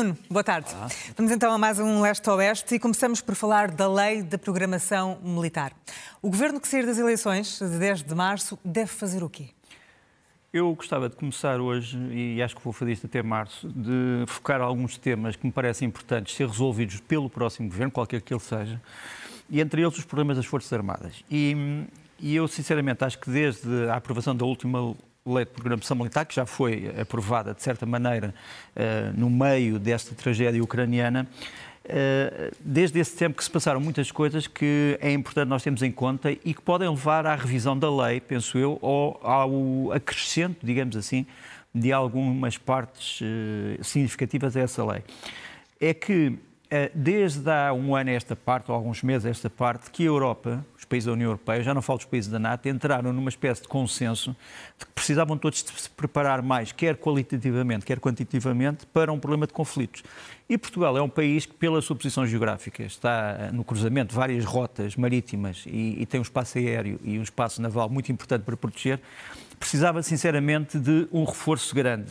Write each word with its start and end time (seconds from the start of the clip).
Nuno, 0.00 0.16
boa 0.30 0.42
tarde. 0.42 0.74
Olá. 0.74 0.88
Vamos 1.14 1.30
então 1.30 1.52
a 1.52 1.58
mais 1.58 1.78
um 1.78 2.00
Leste-Oeste 2.00 2.74
e 2.74 2.78
começamos 2.78 3.20
por 3.20 3.34
falar 3.34 3.70
da 3.70 3.86
Lei 3.86 4.22
da 4.22 4.38
Programação 4.38 5.18
Militar. 5.22 5.74
O 6.22 6.30
governo 6.30 6.58
que 6.58 6.66
sair 6.66 6.86
das 6.86 6.96
eleições 6.96 7.58
de 7.58 7.78
10 7.78 8.04
de 8.04 8.14
março 8.14 8.58
deve 8.64 8.86
fazer 8.86 9.22
o 9.22 9.28
quê? 9.28 9.50
Eu 10.54 10.74
gostava 10.74 11.06
de 11.06 11.16
começar 11.16 11.60
hoje, 11.60 11.98
e 12.12 12.40
acho 12.42 12.56
que 12.56 12.64
vou 12.64 12.72
fazer 12.72 12.92
isto 12.92 13.04
até 13.04 13.22
março, 13.22 13.68
de 13.68 14.24
focar 14.26 14.62
alguns 14.62 14.96
temas 14.96 15.36
que 15.36 15.44
me 15.44 15.52
parecem 15.52 15.86
importantes 15.86 16.34
ser 16.34 16.48
resolvidos 16.48 17.00
pelo 17.00 17.28
próximo 17.28 17.68
governo, 17.68 17.92
qualquer 17.92 18.22
que 18.22 18.32
ele 18.32 18.40
seja, 18.40 18.80
e 19.50 19.60
entre 19.60 19.82
eles 19.82 19.98
os 19.98 20.04
problemas 20.06 20.38
das 20.38 20.46
Forças 20.46 20.72
Armadas. 20.72 21.22
E, 21.30 21.84
e 22.18 22.34
eu, 22.34 22.48
sinceramente, 22.48 23.04
acho 23.04 23.18
que 23.18 23.28
desde 23.28 23.68
a 23.90 23.96
aprovação 23.96 24.34
da 24.34 24.46
última 24.46 24.96
lei 25.26 25.44
de 25.44 25.50
programação 25.50 25.96
militar, 25.96 26.24
que 26.24 26.34
já 26.34 26.46
foi 26.46 26.92
aprovada, 26.98 27.54
de 27.54 27.62
certa 27.62 27.84
maneira, 27.84 28.34
eh, 28.74 29.12
no 29.14 29.28
meio 29.28 29.78
desta 29.78 30.14
tragédia 30.14 30.62
ucraniana, 30.62 31.28
eh, 31.84 32.52
desde 32.60 32.98
esse 32.98 33.16
tempo 33.16 33.36
que 33.36 33.44
se 33.44 33.50
passaram 33.50 33.80
muitas 33.80 34.10
coisas 34.10 34.46
que 34.46 34.98
é 35.00 35.12
importante 35.12 35.48
nós 35.48 35.62
termos 35.62 35.82
em 35.82 35.92
conta 35.92 36.30
e 36.30 36.54
que 36.54 36.62
podem 36.62 36.88
levar 36.88 37.26
à 37.26 37.34
revisão 37.34 37.78
da 37.78 37.90
lei, 37.90 38.20
penso 38.20 38.56
eu, 38.56 38.78
ou 38.80 39.20
ao 39.22 39.92
acrescento, 39.92 40.64
digamos 40.64 40.96
assim, 40.96 41.26
de 41.74 41.92
algumas 41.92 42.56
partes 42.56 43.20
eh, 43.22 43.82
significativas 43.82 44.56
a 44.56 44.60
essa 44.60 44.84
lei. 44.84 45.02
É 45.80 45.92
que 45.92 46.38
desde 46.94 47.50
há 47.50 47.72
um 47.72 47.96
ano 47.96 48.10
esta 48.10 48.36
parte, 48.36 48.70
ou 48.70 48.76
alguns 48.76 49.02
meses 49.02 49.24
esta 49.26 49.50
parte, 49.50 49.90
que 49.90 50.04
a 50.04 50.06
Europa, 50.06 50.64
países 50.90 51.06
da 51.06 51.12
União 51.12 51.28
Europeia, 51.28 51.62
já 51.62 51.72
não 51.72 51.80
falo 51.80 51.98
dos 51.98 52.06
países 52.06 52.28
da 52.28 52.38
NATO, 52.38 52.68
entraram 52.68 53.12
numa 53.12 53.28
espécie 53.28 53.62
de 53.62 53.68
consenso 53.68 54.36
de 54.76 54.84
que 54.84 54.92
precisavam 54.92 55.38
todos 55.38 55.62
de 55.62 55.70
se 55.70 55.88
preparar 55.88 56.42
mais, 56.42 56.72
quer 56.72 56.96
qualitativamente, 56.96 57.86
quer 57.86 58.00
quantitativamente, 58.00 58.84
para 58.86 59.12
um 59.12 59.18
problema 59.18 59.46
de 59.46 59.52
conflitos. 59.52 60.02
E 60.48 60.58
Portugal 60.58 60.98
é 60.98 61.00
um 61.00 61.08
país 61.08 61.46
que, 61.46 61.54
pela 61.54 61.80
sua 61.80 61.94
posição 61.94 62.26
geográfica, 62.26 62.82
está 62.82 63.50
no 63.52 63.62
cruzamento 63.62 64.10
de 64.10 64.16
várias 64.16 64.44
rotas 64.44 64.96
marítimas 64.96 65.62
e, 65.64 66.02
e 66.02 66.06
tem 66.06 66.18
um 66.18 66.24
espaço 66.24 66.58
aéreo 66.58 66.98
e 67.04 67.16
um 67.20 67.22
espaço 67.22 67.62
naval 67.62 67.88
muito 67.88 68.10
importante 68.10 68.42
para 68.42 68.56
proteger, 68.56 69.00
precisava 69.60 70.02
sinceramente 70.02 70.76
de 70.76 71.06
um 71.12 71.22
reforço 71.22 71.72
grande. 71.72 72.10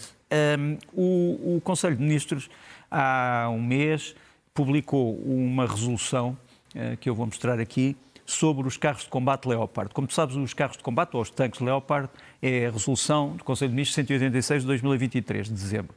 Um, 0.58 0.78
o, 0.94 1.58
o 1.58 1.62
Conselho 1.62 1.98
de 1.98 2.02
Ministros, 2.02 2.50
há 2.90 3.50
um 3.52 3.62
mês, 3.62 4.16
publicou 4.60 5.16
uma 5.24 5.66
resolução 5.66 6.38
uh, 6.76 6.98
que 6.98 7.10
eu 7.10 7.16
vou 7.16 7.26
mostrar 7.26 7.62
aqui, 7.62 7.96
sobre 8.26 8.68
os 8.68 8.76
carros 8.76 9.04
de 9.04 9.10
combate 9.10 9.48
Leopard. 9.48 9.94
Como 9.94 10.06
tu 10.06 10.14
sabes, 10.14 10.36
os 10.36 10.54
carros 10.54 10.76
de 10.76 10.84
combate, 10.84 11.16
ou 11.16 11.22
os 11.22 11.30
tanques 11.30 11.62
Leopard, 11.62 12.10
é 12.42 12.68
a 12.68 12.70
resolução 12.70 13.38
do 13.38 13.44
Conselho 13.46 13.70
de 13.70 13.76
Ministros 13.76 13.96
186 13.96 14.64
de 14.64 14.68
2023, 14.68 15.48
de 15.48 15.54
dezembro. 15.54 15.96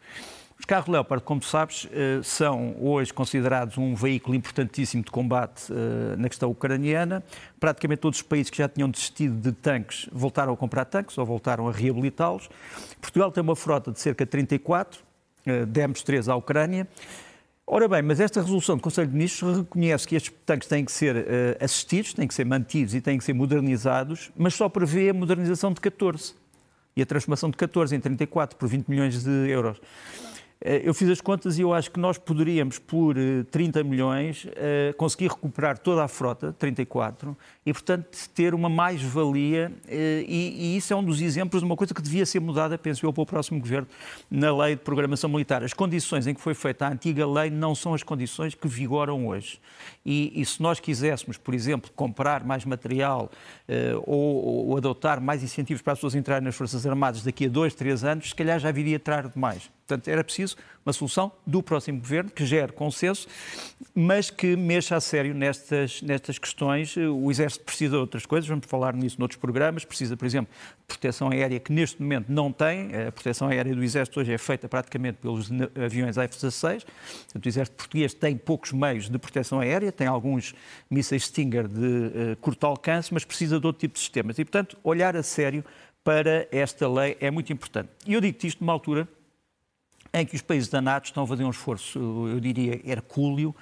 Os 0.57 0.65
carros 0.65 0.89
Leopard, 0.89 1.25
como 1.25 1.43
sabes, 1.43 1.89
eh, 1.91 2.21
são 2.23 2.77
hoje 2.81 3.13
considerados 3.13 3.77
um 3.79 3.97
veículo 3.97 4.37
importantíssimo 4.37 5.03
de 5.03 5.11
combate 5.11 5.65
eh, 5.73 6.15
na 6.17 6.29
questão 6.29 6.49
ucraniana. 6.49 7.21
Praticamente 7.59 8.01
todos 8.01 8.21
os 8.21 8.23
países 8.23 8.49
que 8.49 8.59
já 8.59 8.69
tinham 8.69 8.89
desistido 8.89 9.35
de 9.41 9.51
tanques 9.51 10.09
voltaram 10.13 10.53
a 10.53 10.57
comprar 10.57 10.85
tanques 10.85 11.19
ou 11.19 11.27
voltaram 11.27 11.69
a 11.69 11.73
reabilitá-los. 11.73 12.49
Portugal 13.01 13.33
tem 13.33 13.43
uma 13.43 13.57
frota 13.57 13.91
de 13.91 13.99
cerca 13.99 14.25
de 14.25 14.31
34, 14.31 15.01
eh, 15.47 15.67
demos 15.67 16.05
3 16.05 16.29
à 16.29 16.37
Ucrânia. 16.37 16.87
Ora 17.75 17.89
bem, 17.89 18.03
mas 18.03 18.21
esta 18.21 18.43
resolução 18.43 18.77
do 18.77 18.83
Conselho 18.83 19.09
de 19.09 19.15
Ministros 19.15 19.57
reconhece 19.57 20.07
que 20.07 20.15
estes 20.15 20.31
tanques 20.45 20.69
têm 20.69 20.85
que 20.85 20.93
ser 20.93 21.17
uh, 21.17 21.25
assistidos, 21.59 22.13
têm 22.13 22.29
que 22.29 22.35
ser 22.35 22.45
mantidos 22.45 22.95
e 22.95 23.01
têm 23.01 23.17
que 23.17 23.25
ser 23.25 23.33
modernizados, 23.33 24.31
mas 24.37 24.53
só 24.53 24.69
prevê 24.69 25.09
a 25.09 25.15
modernização 25.15 25.73
de 25.73 25.81
14 25.81 26.35
e 26.95 27.01
a 27.01 27.07
transformação 27.07 27.49
de 27.49 27.57
14 27.57 27.97
em 27.97 27.99
34 27.99 28.59
por 28.59 28.69
20 28.69 28.89
milhões 28.89 29.25
de 29.25 29.49
euros. 29.49 29.81
Eh, 30.65 30.83
eu 30.85 30.95
fiz 30.95 31.09
as 31.11 31.21
contas 31.21 31.59
e 31.59 31.63
eu 31.63 31.75
acho 31.75 31.91
que 31.91 31.99
nós 31.99 32.19
poderíamos, 32.19 32.79
por 32.79 33.17
30 33.51 33.81
eh, 33.81 33.83
milhões, 33.83 34.47
eh, 34.55 34.95
conseguir 34.97 35.29
recuperar 35.29 35.77
toda 35.77 36.05
a 36.05 36.09
frota, 36.09 36.55
34, 36.57 37.37
e, 37.67 37.73
portanto, 37.73 38.07
ter 38.35 38.55
uma 38.55 38.69
mais-valia. 38.69 39.73
E, 39.89 40.77
isso 40.77 40.93
é 40.93 40.97
um 40.97 41.03
dos 41.03 41.21
exemplos 41.21 41.61
de 41.61 41.67
uma 41.67 41.77
coisa 41.77 41.93
que 41.93 42.01
devia 42.01 42.25
ser 42.25 42.41
mudada, 42.41 42.79
penso 42.79 43.05
eu, 43.05 43.13
para 43.13 43.23
o 43.23 43.27
próximo 43.27 43.59
governo, 43.59 43.89
na 44.31 44.57
lei 44.57 44.77
de 44.77 44.83
programação 44.83 45.29
militar. 45.29 45.63
As 45.65 45.73
condições 45.73 46.27
em 46.27 46.35
que 46.35 46.41
foi 46.41 46.55
feita 46.55 46.87
a 46.87 46.93
antiga 46.93 47.27
lei 47.27 47.51
não 47.51 47.75
são 47.75 47.95
as 47.95 48.03
condições 48.03 48.55
que 48.55 48.69
vigoram 48.69 49.27
hoje. 49.27 49.61
E, 50.07 50.33
e 50.41 50.45
se 50.45 50.63
nós 50.63 50.79
quiséssemos, 50.79 51.37
por 51.37 51.55
exemplo, 51.55 51.91
comprar 51.95 52.45
mais 52.45 52.65
material 52.65 53.31
ou, 54.05 54.69
ou 54.69 54.77
adotar 54.77 55.21
mais 55.21 55.43
incentivos 55.43 55.83
para 55.83 55.93
as 55.93 55.99
pessoas 55.99 56.15
entrarem 56.15 56.45
nas 56.45 56.55
Forças 56.55 56.87
Armadas 56.87 57.23
daqui 57.23 57.47
a 57.47 57.49
dois, 57.49 57.75
três 57.75 58.05
anos, 58.05 58.29
se 58.29 58.35
calhar 58.35 58.59
já 58.59 58.71
viria 58.71 58.99
tarde 58.99 59.33
demais. 59.35 59.71
Portanto, 59.93 60.09
era 60.09 60.25
preciso 60.25 60.57
uma 60.87 60.93
solução 60.93 61.31
do 61.47 61.63
próximo 61.63 62.01
governo 62.01 62.31
que 62.31 62.47
gere 62.47 62.73
consenso, 62.73 63.29
mas 63.95 64.31
que 64.31 64.57
mexa 64.57 64.97
a 64.97 65.01
sério 65.01 65.35
nestas, 65.35 66.01
nestas 66.01 66.39
questões. 66.39 66.97
O 66.97 67.31
Exército 67.31 67.65
precisa 67.65 67.91
de 67.91 67.97
outras 67.99 68.25
coisas, 68.25 68.49
vamos 68.49 68.67
falar 68.67 68.95
nisso 68.95 69.19
noutros 69.19 69.39
programas. 69.39 69.85
Precisa, 69.85 70.17
por 70.17 70.25
exemplo, 70.25 70.51
de 70.79 70.87
proteção 70.87 71.31
aérea 71.31 71.61
que 71.61 71.71
neste 71.71 72.01
momento 72.01 72.33
não 72.33 72.51
tem. 72.51 72.89
A 73.07 73.13
proteção 73.13 73.49
aérea 73.49 73.75
do 73.75 73.85
Exército 73.85 74.19
hoje 74.19 74.33
é 74.33 74.39
feita 74.39 74.67
praticamente 74.67 75.19
pelos 75.19 75.51
aviões 75.77 76.17
F-16. 76.17 76.85
O 77.35 77.49
Exército 77.49 77.77
português 77.77 78.15
tem 78.15 78.35
poucos 78.35 78.73
meios 78.73 79.11
de 79.11 79.19
proteção 79.19 79.61
aérea, 79.61 79.93
tem 79.93 80.07
alguns 80.07 80.55
mísseis 80.91 81.25
Stinger 81.25 81.69
de 81.69 81.87
uh, 81.87 82.37
curto 82.41 82.67
alcance, 82.67 83.13
mas 83.13 83.27
precisa 83.27 83.61
de 83.61 83.67
outro 83.67 83.81
tipo 83.81 83.95
de 83.95 84.01
sistemas. 84.01 84.39
E, 84.39 84.45
portanto, 84.45 84.79
olhar 84.83 85.15
a 85.15 85.23
sério 85.23 85.63
para 86.03 86.49
esta 86.51 86.89
lei 86.89 87.17
é 87.21 87.31
muito 87.31 87.53
importante. 87.53 87.91
E 88.07 88.15
eu 88.15 88.21
digo-te 88.23 88.47
isto 88.47 88.61
numa 88.63 88.73
altura 88.73 89.07
em 90.13 90.27
que 90.27 90.37
os 90.37 90.43
países 90.43 90.69
da 90.69 90.81
NATO 90.81 91.07
estão 91.07 91.25
a 91.25 91.27
fazer 91.27 91.45
um 91.45 91.51
esforço, 91.51 91.99
eu 92.29 92.39
diria, 92.39 92.81
hercúleo, 92.85 93.55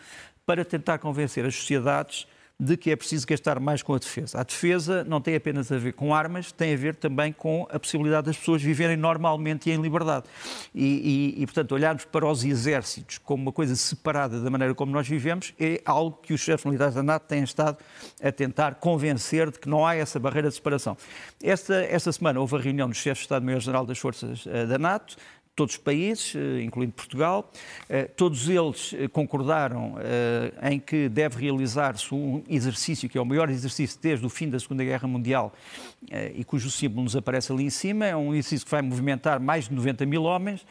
para 0.44 0.64
tentar 0.64 0.98
convencer 0.98 1.44
as 1.44 1.54
sociedades 1.54 2.26
de 2.60 2.76
que 2.76 2.90
é 2.90 2.96
preciso 2.96 3.26
gastar 3.26 3.58
mais 3.58 3.82
com 3.82 3.94
a 3.94 3.98
defesa. 3.98 4.38
A 4.38 4.42
defesa 4.42 5.02
não 5.04 5.18
tem 5.18 5.34
apenas 5.34 5.72
a 5.72 5.78
ver 5.78 5.94
com 5.94 6.14
armas, 6.14 6.52
tem 6.52 6.74
a 6.74 6.76
ver 6.76 6.94
também 6.94 7.32
com 7.32 7.66
a 7.70 7.80
possibilidade 7.80 8.26
das 8.26 8.36
pessoas 8.36 8.60
viverem 8.60 8.98
normalmente 8.98 9.70
e 9.70 9.72
em 9.72 9.80
liberdade. 9.80 10.26
E, 10.74 11.34
e, 11.38 11.42
e, 11.42 11.46
portanto, 11.46 11.72
olharmos 11.72 12.04
para 12.04 12.26
os 12.26 12.44
exércitos 12.44 13.16
como 13.16 13.44
uma 13.44 13.52
coisa 13.52 13.74
separada 13.74 14.40
da 14.40 14.50
maneira 14.50 14.74
como 14.74 14.92
nós 14.92 15.08
vivemos 15.08 15.54
é 15.58 15.80
algo 15.86 16.18
que 16.22 16.34
os 16.34 16.40
chefes 16.42 16.66
militares 16.66 16.94
da 16.94 17.02
NATO 17.02 17.26
têm 17.26 17.42
estado 17.42 17.78
a 18.22 18.30
tentar 18.30 18.74
convencer 18.74 19.50
de 19.50 19.58
que 19.58 19.68
não 19.68 19.86
há 19.86 19.96
essa 19.96 20.18
barreira 20.18 20.50
de 20.50 20.54
separação. 20.54 20.98
Esta, 21.42 21.76
esta 21.84 22.12
semana 22.12 22.40
houve 22.40 22.56
a 22.56 22.58
reunião 22.58 22.88
dos 22.88 22.98
chefes 22.98 23.20
de 23.20 23.24
Estado-Maior-General 23.24 23.86
das 23.86 23.98
Forças 23.98 24.44
eh, 24.46 24.66
da 24.66 24.76
NATO, 24.76 25.16
todos 25.60 25.75
os 25.75 25.81
países, 25.81 26.34
eh, 26.34 26.62
incluindo 26.62 26.93
Portugal. 26.93 27.50
Eh, 27.87 28.04
todos 28.04 28.48
eles 28.48 28.94
eh, 28.94 29.09
concordaram 29.09 29.97
em 30.62 30.81
que 30.81 31.09
deve 31.09 31.38
realizar-se 31.38 32.15
um 32.15 32.43
exercício 32.48 33.09
que 33.09 33.19
é 33.19 33.21
o 33.21 33.26
maior 33.26 33.50
exercício 33.50 33.98
desde 34.00 34.25
o 34.25 34.31
fim 34.31 34.48
da 34.48 34.59
Segunda 34.59 34.82
Guerra 34.82 35.06
Mundial 35.06 35.53
e 36.34 36.43
cujo 36.44 36.71
símbolo 36.71 37.04
nos 37.04 37.15
aparece 37.15 37.53
ali 37.53 37.65
em 37.65 37.71
cima. 37.71 38.06
É 38.06 38.16
um 38.16 38.32
exercício 38.32 38.65
que 38.65 38.71
vai 38.71 38.81
movimentar 38.81 39.38
mais 39.38 39.69
de 39.69 39.75
90 39.75 40.06
mil 40.06 40.22
homens. 40.22 40.65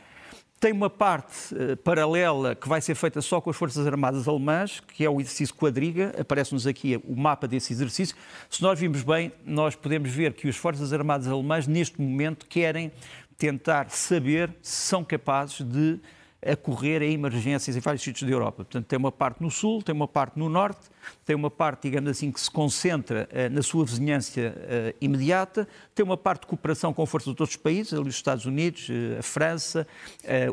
Tem 0.60 0.74
uma 0.74 0.90
parte 0.90 1.56
uh, 1.56 1.78
paralela 1.78 2.54
que 2.54 2.68
vai 2.68 2.82
ser 2.82 2.94
feita 2.94 3.22
só 3.22 3.40
com 3.40 3.50
as 3.50 3.56
Forças 3.56 3.88
Armadas 3.88 4.28
Alemãs, 4.28 4.82
que 4.82 5.06
é 5.06 5.10
o 5.10 5.22
exercício 5.22 5.56
quadriga. 5.56 6.14
Aparece-nos 6.20 6.68
aqui 6.68 7.00
o 7.08 7.16
mapa 7.16 7.48
desse 7.48 7.72
exercício. 7.72 8.14
Se 8.50 8.62
nós 8.62 8.78
vimos 8.78 9.02
bem, 9.02 9.32
nós 9.46 9.74
podemos 9.76 10.10
ver 10.10 10.34
que 10.34 10.50
as 10.50 10.58
Forças 10.58 10.92
Armadas 10.92 11.28
Alemãs, 11.28 11.66
neste 11.66 12.02
momento, 12.02 12.46
querem 12.46 12.92
tentar 13.40 13.90
saber 13.90 14.54
se 14.62 14.88
são 14.88 15.04
capazes 15.04 15.66
de 15.66 16.00
acorrer 16.46 17.02
a 17.02 17.06
emergências 17.06 17.76
em 17.76 17.80
vários 17.80 18.02
sítios 18.02 18.30
da 18.30 18.34
Europa. 18.34 18.64
Portanto, 18.64 18.86
tem 18.86 18.98
uma 18.98 19.12
parte 19.12 19.42
no 19.42 19.52
sul, 19.52 19.82
tem 19.82 19.94
uma 19.94 20.08
parte 20.08 20.40
no 20.40 20.48
norte, 20.48 20.90
tem 21.26 21.36
uma 21.36 21.50
parte, 21.50 21.84
digamos 21.84 22.10
assim, 22.10 22.32
que 22.32 22.40
se 22.40 22.50
concentra 22.50 23.28
uh, 23.32 23.54
na 23.54 23.62
sua 23.62 23.84
vizinhança 23.86 24.40
uh, 24.40 24.96
imediata, 25.02 25.68
tem 25.94 26.06
uma 26.06 26.16
parte 26.16 26.42
de 26.42 26.48
cooperação 26.48 26.94
com 26.94 27.06
forças 27.06 27.34
de 27.34 27.42
outros 27.42 27.58
países, 27.58 27.94
ali 27.94 28.08
os 28.08 28.16
Estados 28.16 28.46
Unidos, 28.46 28.88
uh, 28.88 29.20
a 29.20 29.22
França, 29.22 29.86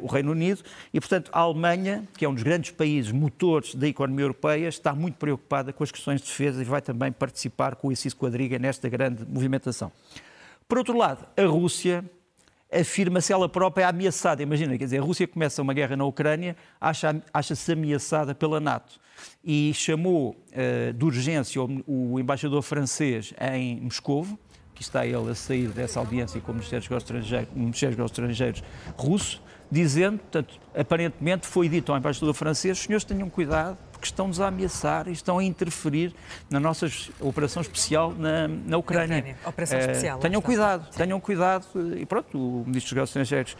o 0.02 0.06
Reino 0.06 0.32
Unido, 0.32 0.62
e, 0.92 1.00
portanto, 1.00 1.30
a 1.32 1.40
Alemanha, 1.40 2.06
que 2.16 2.24
é 2.24 2.28
um 2.28 2.34
dos 2.34 2.42
grandes 2.42 2.70
países 2.70 3.12
motores 3.12 3.74
da 3.74 3.86
economia 3.86 4.24
europeia, 4.24 4.68
está 4.68 4.92
muito 4.94 5.16
preocupada 5.16 5.72
com 5.72 5.84
as 5.84 5.92
questões 5.92 6.20
de 6.20 6.26
defesa 6.26 6.62
e 6.62 6.64
vai 6.64 6.80
também 6.80 7.12
participar 7.12 7.76
com 7.76 7.88
o 7.88 7.92
ICIS 7.92 8.14
Quadriga 8.14 8.58
nesta 8.58 8.88
grande 8.88 9.24
movimentação. 9.24 9.92
Por 10.68 10.78
outro 10.78 10.96
lado, 10.96 11.24
a 11.36 11.46
Rússia 11.46 12.04
afirma-se 12.72 13.32
ela 13.32 13.48
própria 13.48 13.88
ameaçada. 13.88 14.42
Imagina, 14.42 14.76
quer 14.76 14.84
dizer, 14.84 14.98
a 14.98 15.02
Rússia 15.02 15.26
começa 15.26 15.62
uma 15.62 15.72
guerra 15.72 15.96
na 15.96 16.04
Ucrânia, 16.04 16.56
acha-se 16.80 17.22
acha 17.32 17.72
ameaçada 17.72 18.34
pela 18.34 18.60
NATO 18.60 19.00
e 19.44 19.72
chamou 19.74 20.36
uh, 20.52 20.92
de 20.92 21.04
urgência 21.04 21.62
o, 21.62 21.82
o, 21.86 22.20
embaixador 22.20 22.62
francês 22.62 23.32
em 23.52 23.80
Moscovo, 23.80 24.38
que 24.74 24.82
está 24.82 25.06
ele 25.06 25.30
a 25.30 25.34
sair 25.34 25.68
dessa 25.68 25.98
audiência 25.98 26.40
com 26.40 26.52
o 26.52 26.54
Ministério 26.54 26.86
dos 26.86 26.96
Estrangeiros, 26.98 27.48
Estrangeiros 28.04 28.62
russo, 28.96 29.42
dizendo, 29.70 30.18
portanto, 30.18 30.60
aparentemente 30.74 31.46
foi 31.46 31.68
dito 31.68 31.92
ao 31.92 31.98
embaixador 31.98 32.34
francês, 32.34 32.78
senhores 32.78 33.04
tenham 33.04 33.30
cuidado, 33.30 33.78
porque 33.96 34.06
estão-nos 34.06 34.40
a 34.40 34.48
ameaçar 34.48 35.08
e 35.08 35.12
estão 35.12 35.38
a 35.38 35.44
interferir 35.44 36.14
na 36.50 36.60
nossa 36.60 36.86
operação 37.20 37.62
especial 37.62 38.12
na, 38.12 38.46
na 38.46 38.76
Ucrânia. 38.76 39.18
Ucrânia. 39.18 39.36
Operação 39.46 39.78
uh, 39.78 39.80
especial. 39.80 40.18
Tenham 40.18 40.42
cuidado, 40.42 40.84
Sim. 40.90 40.98
tenham 40.98 41.20
cuidado. 41.20 41.66
E 41.96 42.04
pronto, 42.04 42.38
o 42.38 42.64
Ministro 42.66 42.90
dos 42.90 42.92
Negócios 42.92 43.16
Estrangeiros 43.16 43.56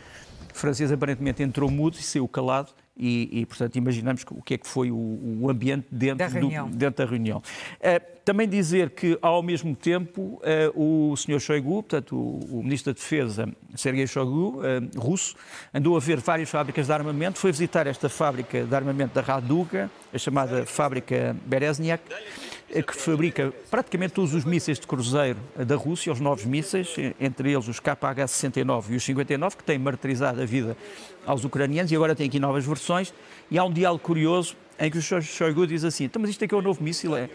francês 0.52 0.92
aparentemente 0.92 1.42
entrou 1.42 1.70
mudo 1.70 1.96
e 1.98 2.02
saiu 2.02 2.28
calado 2.28 2.70
e, 2.96 3.40
e, 3.40 3.46
portanto, 3.46 3.76
imaginamos 3.76 4.25
o 4.31 4.43
que 4.43 4.54
é 4.54 4.58
que 4.58 4.66
foi 4.66 4.90
o, 4.90 5.38
o 5.40 5.50
ambiente 5.50 5.87
dentro 5.90 6.19
da 6.19 6.26
reunião. 6.26 6.69
Do, 6.69 6.76
dentro 6.76 7.04
da 7.04 7.10
reunião. 7.10 7.38
Uh, 7.38 8.16
também 8.25 8.48
dizer 8.48 8.90
que, 8.90 9.19
ao 9.20 9.43
mesmo 9.43 9.76
tempo, 9.76 10.40
uh, 10.75 11.10
o 11.12 11.16
Sr. 11.16 11.38
Shoigu, 11.38 11.82
portanto, 11.82 12.16
o, 12.16 12.58
o, 12.58 12.62
Ministro 12.62 12.93
da 12.93 12.98
Defesa, 12.98 13.48
Sergei 13.75 14.06
Shoigu, 14.06 14.60
uh, 14.60 15.00
russo, 15.00 15.37
andou 15.72 15.96
a 15.96 16.00
ver 16.00 16.19
várias 16.19 16.48
fábricas 16.48 16.87
de 16.87 16.93
armamento, 16.93 17.38
foi 17.38 17.52
visitar 17.52 17.87
esta 17.87 18.08
fábrica 18.08 18.64
de 18.64 18.75
armamento 18.75 19.14
da 19.14 19.20
Raduga, 19.20 19.90
a 20.12 20.19
chamada 20.19 20.64
fábrica 20.64 21.37
Berezniak, 21.46 22.02
que 22.68 22.96
fabrica 22.96 23.52
praticamente 23.70 24.14
todos 24.14 24.34
os 24.34 24.44
mísseis 24.44 24.78
de 24.78 24.86
cruzeiro 24.86 25.38
da 25.56 25.76
Rússia, 25.76 26.12
os 26.12 26.20
novos 26.20 26.44
mísseis, 26.44 26.94
entre 27.20 27.52
eles 27.52 27.68
os 27.68 27.80
KH-69 27.80 28.90
e 28.90 28.96
os 28.96 29.04
59, 29.04 29.56
que 29.56 29.64
têm 29.64 29.78
martirizado 29.78 30.42
a 30.42 30.44
vida 30.44 30.76
aos 31.24 31.44
ucranianos 31.44 31.92
e 31.92 31.96
agora 31.96 32.14
tem 32.14 32.26
aqui 32.26 32.40
novas 32.40 32.64
versões. 32.64 33.14
E 33.50 33.58
há 33.58 33.64
um 33.64 33.72
diálogo 33.72 34.02
curioso 34.02 34.56
em 34.78 34.90
que 34.90 34.98
o 34.98 35.02
Shoigu 35.02 35.66
diz 35.66 35.84
assim: 35.84 36.04
então, 36.04 36.20
mas 36.20 36.30
isto 36.30 36.42
é 36.44 36.48
que 36.48 36.54
é 36.54 36.58
o 36.58 36.62
novo 36.62 36.82
míssil? 36.82 37.16
É, 37.16 37.30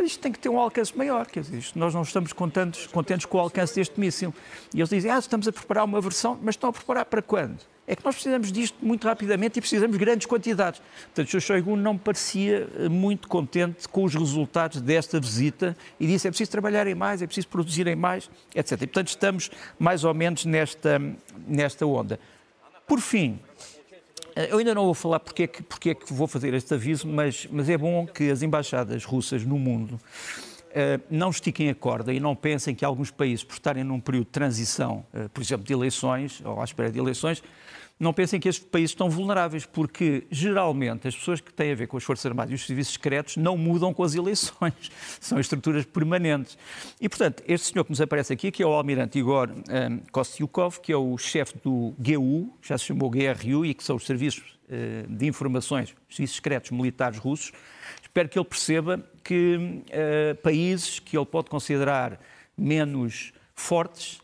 mas 0.00 0.12
isto 0.12 0.20
tem 0.20 0.32
que 0.32 0.38
ter 0.38 0.48
um 0.48 0.58
alcance 0.58 0.96
maior, 0.96 1.26
quer 1.26 1.40
dizer, 1.40 1.62
nós 1.74 1.92
não 1.92 2.00
estamos 2.00 2.32
contentes, 2.32 2.86
contentes 2.86 3.26
com 3.26 3.36
o 3.36 3.40
alcance 3.40 3.74
deste 3.74 4.00
míssil. 4.00 4.34
E 4.74 4.80
eles 4.80 4.88
dizem, 4.88 5.10
ah, 5.10 5.18
estamos 5.18 5.46
a 5.46 5.52
preparar 5.52 5.84
uma 5.84 6.00
versão, 6.00 6.38
mas 6.42 6.54
estão 6.54 6.70
a 6.70 6.72
preparar 6.72 7.04
para 7.04 7.20
quando? 7.20 7.58
É 7.90 7.96
que 7.96 8.04
nós 8.04 8.14
precisamos 8.14 8.52
disto 8.52 8.76
muito 8.80 9.04
rapidamente 9.04 9.58
e 9.58 9.60
precisamos 9.60 9.98
de 9.98 10.04
grandes 10.04 10.24
quantidades. 10.24 10.80
Portanto, 11.06 11.34
o 11.36 11.40
Shoigu 11.40 11.74
não 11.74 11.98
parecia 11.98 12.68
eh, 12.78 12.88
muito 12.88 13.26
contente 13.26 13.88
com 13.88 14.04
os 14.04 14.14
resultados 14.14 14.80
desta 14.80 15.18
visita 15.18 15.76
e 15.98 16.06
disse 16.06 16.28
é 16.28 16.30
preciso 16.30 16.52
trabalhar 16.52 16.86
em 16.86 16.94
mais, 16.94 17.20
é 17.20 17.26
preciso 17.26 17.48
produzir 17.48 17.88
em 17.88 17.96
mais, 17.96 18.30
etc. 18.54 18.74
E, 18.74 18.86
portanto, 18.86 19.08
estamos 19.08 19.50
mais 19.76 20.04
ou 20.04 20.14
menos 20.14 20.44
nesta, 20.44 21.02
nesta 21.48 21.84
onda. 21.84 22.20
Por 22.86 23.00
fim, 23.00 23.40
eh, 24.36 24.52
eu 24.52 24.58
ainda 24.58 24.72
não 24.72 24.84
vou 24.84 24.94
falar 24.94 25.18
porque 25.18 25.42
é 25.42 25.46
que, 25.48 25.60
porque 25.60 25.90
é 25.90 25.94
que 25.96 26.12
vou 26.12 26.28
fazer 26.28 26.54
este 26.54 26.72
aviso, 26.72 27.08
mas, 27.08 27.48
mas 27.50 27.68
é 27.68 27.76
bom 27.76 28.06
que 28.06 28.30
as 28.30 28.40
embaixadas 28.40 29.04
russas 29.04 29.44
no 29.44 29.58
mundo 29.58 30.00
uh, 30.70 31.02
não 31.10 31.30
estiquem 31.30 31.68
a 31.70 31.74
corda 31.74 32.12
e 32.12 32.20
não 32.20 32.36
pensem 32.36 32.72
que 32.72 32.84
alguns 32.84 33.10
países, 33.10 33.44
por 33.44 33.54
estarem 33.54 33.82
num 33.82 33.98
período 33.98 34.26
de 34.26 34.30
transição, 34.30 35.04
uh, 35.12 35.28
por 35.30 35.42
exemplo, 35.42 35.66
de 35.66 35.72
eleições, 35.72 36.40
ou 36.44 36.60
à 36.60 36.64
espera 36.64 36.90
de 36.90 36.98
eleições, 37.00 37.42
não 38.00 38.14
pensem 38.14 38.40
que 38.40 38.48
estes 38.48 38.66
países 38.66 38.92
estão 38.92 39.10
vulneráveis, 39.10 39.66
porque 39.66 40.26
geralmente 40.30 41.06
as 41.06 41.14
pessoas 41.14 41.38
que 41.38 41.52
têm 41.52 41.72
a 41.72 41.74
ver 41.74 41.86
com 41.86 41.98
as 41.98 42.02
Forças 42.02 42.24
Armadas 42.24 42.50
e 42.50 42.54
os 42.54 42.64
serviços 42.64 42.94
secretos 42.94 43.36
não 43.36 43.58
mudam 43.58 43.92
com 43.92 44.02
as 44.02 44.14
eleições, 44.14 44.90
são 45.20 45.38
estruturas 45.38 45.84
permanentes. 45.84 46.56
E, 46.98 47.10
portanto, 47.10 47.42
este 47.46 47.66
senhor 47.66 47.84
que 47.84 47.90
nos 47.90 48.00
aparece 48.00 48.32
aqui, 48.32 48.50
que 48.50 48.62
é 48.62 48.66
o 48.66 48.70
almirante 48.70 49.18
Igor 49.18 49.50
um, 49.50 49.98
Kostyukov, 50.10 50.80
que 50.80 50.90
é 50.90 50.96
o 50.96 51.18
chefe 51.18 51.58
do 51.62 51.94
GU, 51.98 52.50
já 52.62 52.78
se 52.78 52.86
chamou 52.86 53.10
GRU, 53.10 53.66
e 53.66 53.74
que 53.74 53.84
são 53.84 53.96
os 53.96 54.06
serviços 54.06 54.58
uh, 54.70 55.06
de 55.06 55.26
informações, 55.26 55.94
os 56.08 56.16
serviços 56.16 56.36
secretos 56.36 56.70
militares 56.70 57.18
russos, 57.18 57.52
espero 58.00 58.30
que 58.30 58.38
ele 58.38 58.46
perceba 58.46 59.04
que 59.22 59.56
uh, 59.58 60.34
países 60.42 60.98
que 60.98 61.18
ele 61.18 61.26
pode 61.26 61.50
considerar 61.50 62.18
menos 62.56 63.34
fortes 63.54 64.22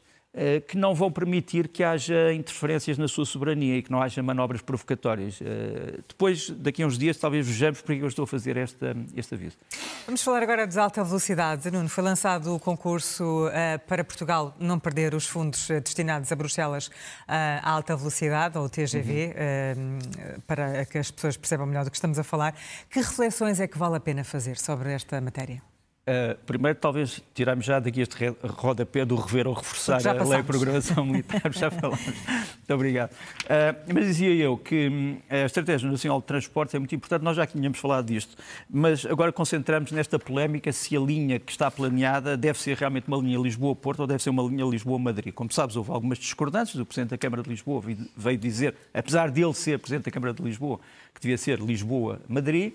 que 0.66 0.76
não 0.76 0.94
vão 0.94 1.10
permitir 1.10 1.68
que 1.68 1.82
haja 1.82 2.32
interferências 2.32 2.98
na 2.98 3.08
sua 3.08 3.24
soberania 3.24 3.76
e 3.76 3.82
que 3.82 3.90
não 3.90 4.02
haja 4.02 4.22
manobras 4.22 4.60
provocatórias. 4.60 5.40
Eh, 5.40 6.00
depois, 6.08 6.50
daqui 6.50 6.82
a 6.82 6.86
uns 6.86 6.98
dias, 6.98 7.16
talvez 7.16 7.46
vejamos 7.46 7.80
porque 7.80 8.00
é 8.00 8.04
eu 8.04 8.08
estou 8.08 8.24
a 8.24 8.26
fazer 8.26 8.56
esta, 8.56 8.94
este 9.14 9.34
aviso. 9.34 9.56
Vamos 10.04 10.22
falar 10.22 10.42
agora 10.42 10.66
de 10.66 10.78
alta 10.78 11.02
velocidade. 11.02 11.70
Nuno, 11.70 11.88
foi 11.88 12.04
lançado 12.04 12.54
o 12.54 12.60
concurso 12.60 13.46
uh, 13.46 13.50
para 13.86 14.04
Portugal 14.04 14.54
não 14.58 14.78
perder 14.78 15.14
os 15.14 15.26
fundos 15.26 15.68
destinados 15.68 16.30
a 16.30 16.36
Bruxelas 16.36 16.90
à 17.26 17.70
alta 17.70 17.96
velocidade, 17.96 18.58
ou 18.58 18.68
TGV, 18.68 19.34
uhum. 19.76 19.98
uh, 19.98 20.40
para 20.42 20.84
que 20.84 20.98
as 20.98 21.10
pessoas 21.10 21.36
percebam 21.36 21.66
melhor 21.66 21.84
do 21.84 21.90
que 21.90 21.96
estamos 21.96 22.18
a 22.18 22.24
falar. 22.24 22.54
Que 22.90 23.00
reflexões 23.00 23.60
é 23.60 23.66
que 23.66 23.78
vale 23.78 23.96
a 23.96 24.00
pena 24.00 24.24
fazer 24.24 24.56
sobre 24.58 24.92
esta 24.92 25.20
matéria? 25.20 25.75
Uh, 26.08 26.38
primeiro, 26.46 26.78
talvez 26.78 27.20
tirarmos 27.34 27.66
já 27.66 27.80
daqui 27.80 28.00
este 28.00 28.16
rodapé 28.44 29.04
do 29.04 29.16
rever 29.16 29.48
ou 29.48 29.54
reforçar 29.54 30.06
a 30.06 30.22
lei 30.22 30.38
de 30.38 30.44
programação 30.44 31.02
militar, 31.04 31.52
já 31.52 31.68
falamos. 31.68 32.06
Muito 32.06 32.72
obrigado. 32.72 33.10
Uh, 33.10 33.92
mas 33.92 34.06
dizia 34.06 34.32
eu 34.32 34.56
que 34.56 34.88
hum, 34.88 35.18
a 35.28 35.38
Estratégia 35.38 35.90
Nacional 35.90 36.20
de 36.20 36.26
Transportes 36.28 36.76
é 36.76 36.78
muito 36.78 36.94
importante, 36.94 37.22
nós 37.22 37.36
já 37.36 37.44
tínhamos 37.44 37.80
falado 37.80 38.06
disto, 38.06 38.40
mas 38.70 39.04
agora 39.04 39.32
concentramos 39.32 39.90
nesta 39.90 40.16
polémica 40.16 40.72
se 40.72 40.96
a 40.96 41.00
linha 41.00 41.40
que 41.40 41.50
está 41.50 41.72
planeada 41.72 42.36
deve 42.36 42.60
ser 42.60 42.76
realmente 42.76 43.08
uma 43.08 43.16
linha 43.16 43.40
Lisboa-Porto 43.40 43.98
ou 43.98 44.06
deve 44.06 44.22
ser 44.22 44.30
uma 44.30 44.44
linha 44.44 44.64
Lisboa-Madrid. 44.64 45.34
Como 45.34 45.52
sabes, 45.52 45.74
houve 45.74 45.90
algumas 45.90 46.18
discordâncias, 46.18 46.80
o 46.80 46.86
Presidente 46.86 47.10
da 47.10 47.18
Câmara 47.18 47.42
de 47.42 47.50
Lisboa 47.50 47.82
veio 48.16 48.38
dizer, 48.38 48.76
apesar 48.94 49.28
dele 49.28 49.54
ser 49.54 49.80
Presidente 49.80 50.04
da 50.04 50.12
Câmara 50.12 50.32
de 50.32 50.40
Lisboa, 50.40 50.78
que 51.12 51.20
devia 51.20 51.36
ser 51.36 51.58
Lisboa-Madrid. 51.58 52.74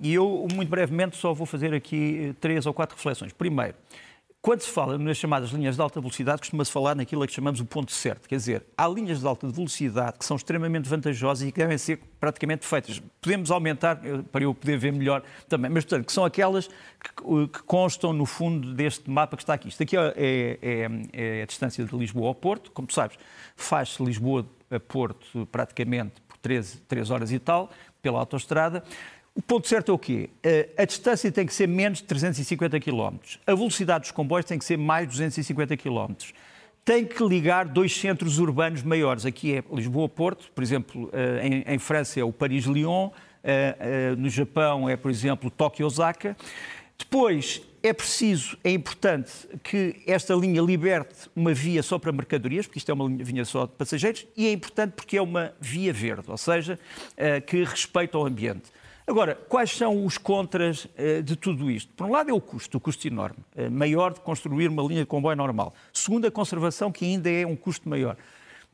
E 0.00 0.14
eu, 0.14 0.48
muito 0.54 0.70
brevemente, 0.70 1.16
só 1.16 1.34
vou 1.34 1.46
fazer 1.46 1.74
aqui 1.74 2.30
eh, 2.30 2.34
três 2.40 2.64
ou 2.64 2.72
quatro 2.72 2.96
reflexões. 2.96 3.34
Primeiro, 3.34 3.74
quando 4.40 4.62
se 4.62 4.70
fala 4.70 4.96
nas 4.96 5.18
chamadas 5.18 5.50
linhas 5.50 5.76
de 5.76 5.82
alta 5.82 6.00
velocidade, 6.00 6.38
costuma-se 6.38 6.72
falar 6.72 6.96
naquilo 6.96 7.26
que 7.26 7.34
chamamos 7.34 7.60
o 7.60 7.66
ponto 7.66 7.92
certo. 7.92 8.26
Quer 8.26 8.36
dizer, 8.36 8.64
há 8.78 8.88
linhas 8.88 9.20
de 9.20 9.26
alta 9.26 9.46
velocidade 9.46 10.18
que 10.18 10.24
são 10.24 10.34
extremamente 10.34 10.88
vantajosas 10.88 11.46
e 11.46 11.52
que 11.52 11.58
devem 11.58 11.76
ser 11.76 12.00
praticamente 12.18 12.64
feitas. 12.64 13.02
Podemos 13.20 13.50
aumentar, 13.50 14.00
eh, 14.02 14.22
para 14.32 14.42
eu 14.42 14.54
poder 14.54 14.78
ver 14.78 14.90
melhor 14.90 15.22
também, 15.50 15.70
mas, 15.70 15.84
portanto, 15.84 16.06
que 16.06 16.12
são 16.14 16.24
aquelas 16.24 16.66
que, 16.66 17.48
que 17.52 17.62
constam 17.64 18.14
no 18.14 18.24
fundo 18.24 18.72
deste 18.72 19.10
mapa 19.10 19.36
que 19.36 19.42
está 19.42 19.52
aqui. 19.52 19.68
Isto 19.68 19.82
aqui 19.82 19.98
é, 19.98 20.14
é, 20.16 20.88
é 21.12 21.42
a 21.42 21.46
distância 21.46 21.84
de 21.84 21.94
Lisboa 21.94 22.28
ao 22.28 22.34
Porto. 22.34 22.70
Como 22.70 22.88
tu 22.88 22.94
sabes, 22.94 23.18
faz-se 23.54 24.02
Lisboa 24.02 24.46
a 24.70 24.80
Porto 24.80 25.46
praticamente 25.52 26.22
por 26.22 26.38
13, 26.38 26.78
3 26.88 27.10
horas 27.10 27.30
e 27.30 27.38
tal, 27.38 27.68
pela 28.00 28.18
autostrada. 28.18 28.82
O 29.34 29.42
ponto 29.42 29.68
certo 29.68 29.92
é 29.92 29.94
o 29.94 29.98
quê? 29.98 30.28
Eh, 30.42 30.68
a 30.76 30.84
distância 30.84 31.30
tem 31.30 31.46
que 31.46 31.54
ser 31.54 31.68
menos 31.68 31.98
de 31.98 32.04
350 32.04 32.80
km. 32.80 33.16
A 33.46 33.54
velocidade 33.54 34.02
dos 34.02 34.10
comboios 34.10 34.44
tem 34.44 34.58
que 34.58 34.64
ser 34.64 34.76
mais 34.76 35.06
de 35.06 35.12
250 35.12 35.76
km. 35.76 36.14
Tem 36.84 37.06
que 37.06 37.22
ligar 37.22 37.68
dois 37.68 37.96
centros 37.96 38.38
urbanos 38.38 38.82
maiores. 38.82 39.24
Aqui 39.24 39.54
é 39.54 39.64
Lisboa-Porto, 39.72 40.50
por 40.52 40.64
exemplo, 40.64 41.08
eh, 41.12 41.64
em, 41.66 41.78
França 41.78 42.18
é 42.18 42.24
o 42.24 42.32
Paris-Lyon, 42.32 43.10
eh, 43.44 44.14
no 44.18 44.28
Japão 44.28 44.88
é, 44.88 44.96
por 44.96 45.10
exemplo, 45.10 45.48
Tóquio-Osaka. 45.48 46.36
Depois, 46.98 47.62
é 47.84 47.92
preciso, 47.92 48.58
é 48.64 48.72
importante 48.72 49.32
que 49.62 50.02
esta 50.06 50.34
linha 50.34 50.60
liberte 50.60 51.30
uma 51.36 51.54
via 51.54 51.82
só 51.82 51.98
para 51.98 52.10
mercadorias, 52.10 52.66
porque 52.66 52.78
isto 52.78 52.90
é 52.90 52.94
uma 52.94 53.06
linha 53.06 53.44
só 53.44 53.64
de 53.64 53.74
passageiros, 53.74 54.26
e 54.36 54.48
é 54.48 54.52
importante 54.52 54.92
porque 54.92 55.16
é 55.16 55.22
uma 55.22 55.54
via 55.58 55.92
verde, 55.92 56.30
ou 56.30 56.36
seja, 56.36 56.78
que 57.46 57.64
respeita 57.64 58.18
o 58.18 58.26
ambiente. 58.26 58.70
Agora, 59.10 59.34
quais 59.48 59.72
são 59.72 60.06
os 60.06 60.16
contras 60.16 60.84
uh, 60.84 61.20
de 61.20 61.34
tudo 61.34 61.68
isto? 61.68 61.92
Por 61.94 62.06
um 62.06 62.12
lado 62.12 62.30
é 62.30 62.32
o 62.32 62.40
custo, 62.40 62.78
o 62.78 62.80
custo 62.80 63.08
enorme, 63.08 63.38
uh, 63.56 63.68
maior 63.68 64.12
de 64.12 64.20
construir 64.20 64.68
uma 64.68 64.84
linha 64.84 65.00
de 65.00 65.06
comboio 65.06 65.36
normal. 65.36 65.74
Segundo, 65.92 66.28
a 66.28 66.30
conservação, 66.30 66.92
que 66.92 67.04
ainda 67.04 67.28
é 67.28 67.44
um 67.44 67.56
custo 67.56 67.88
maior. 67.88 68.16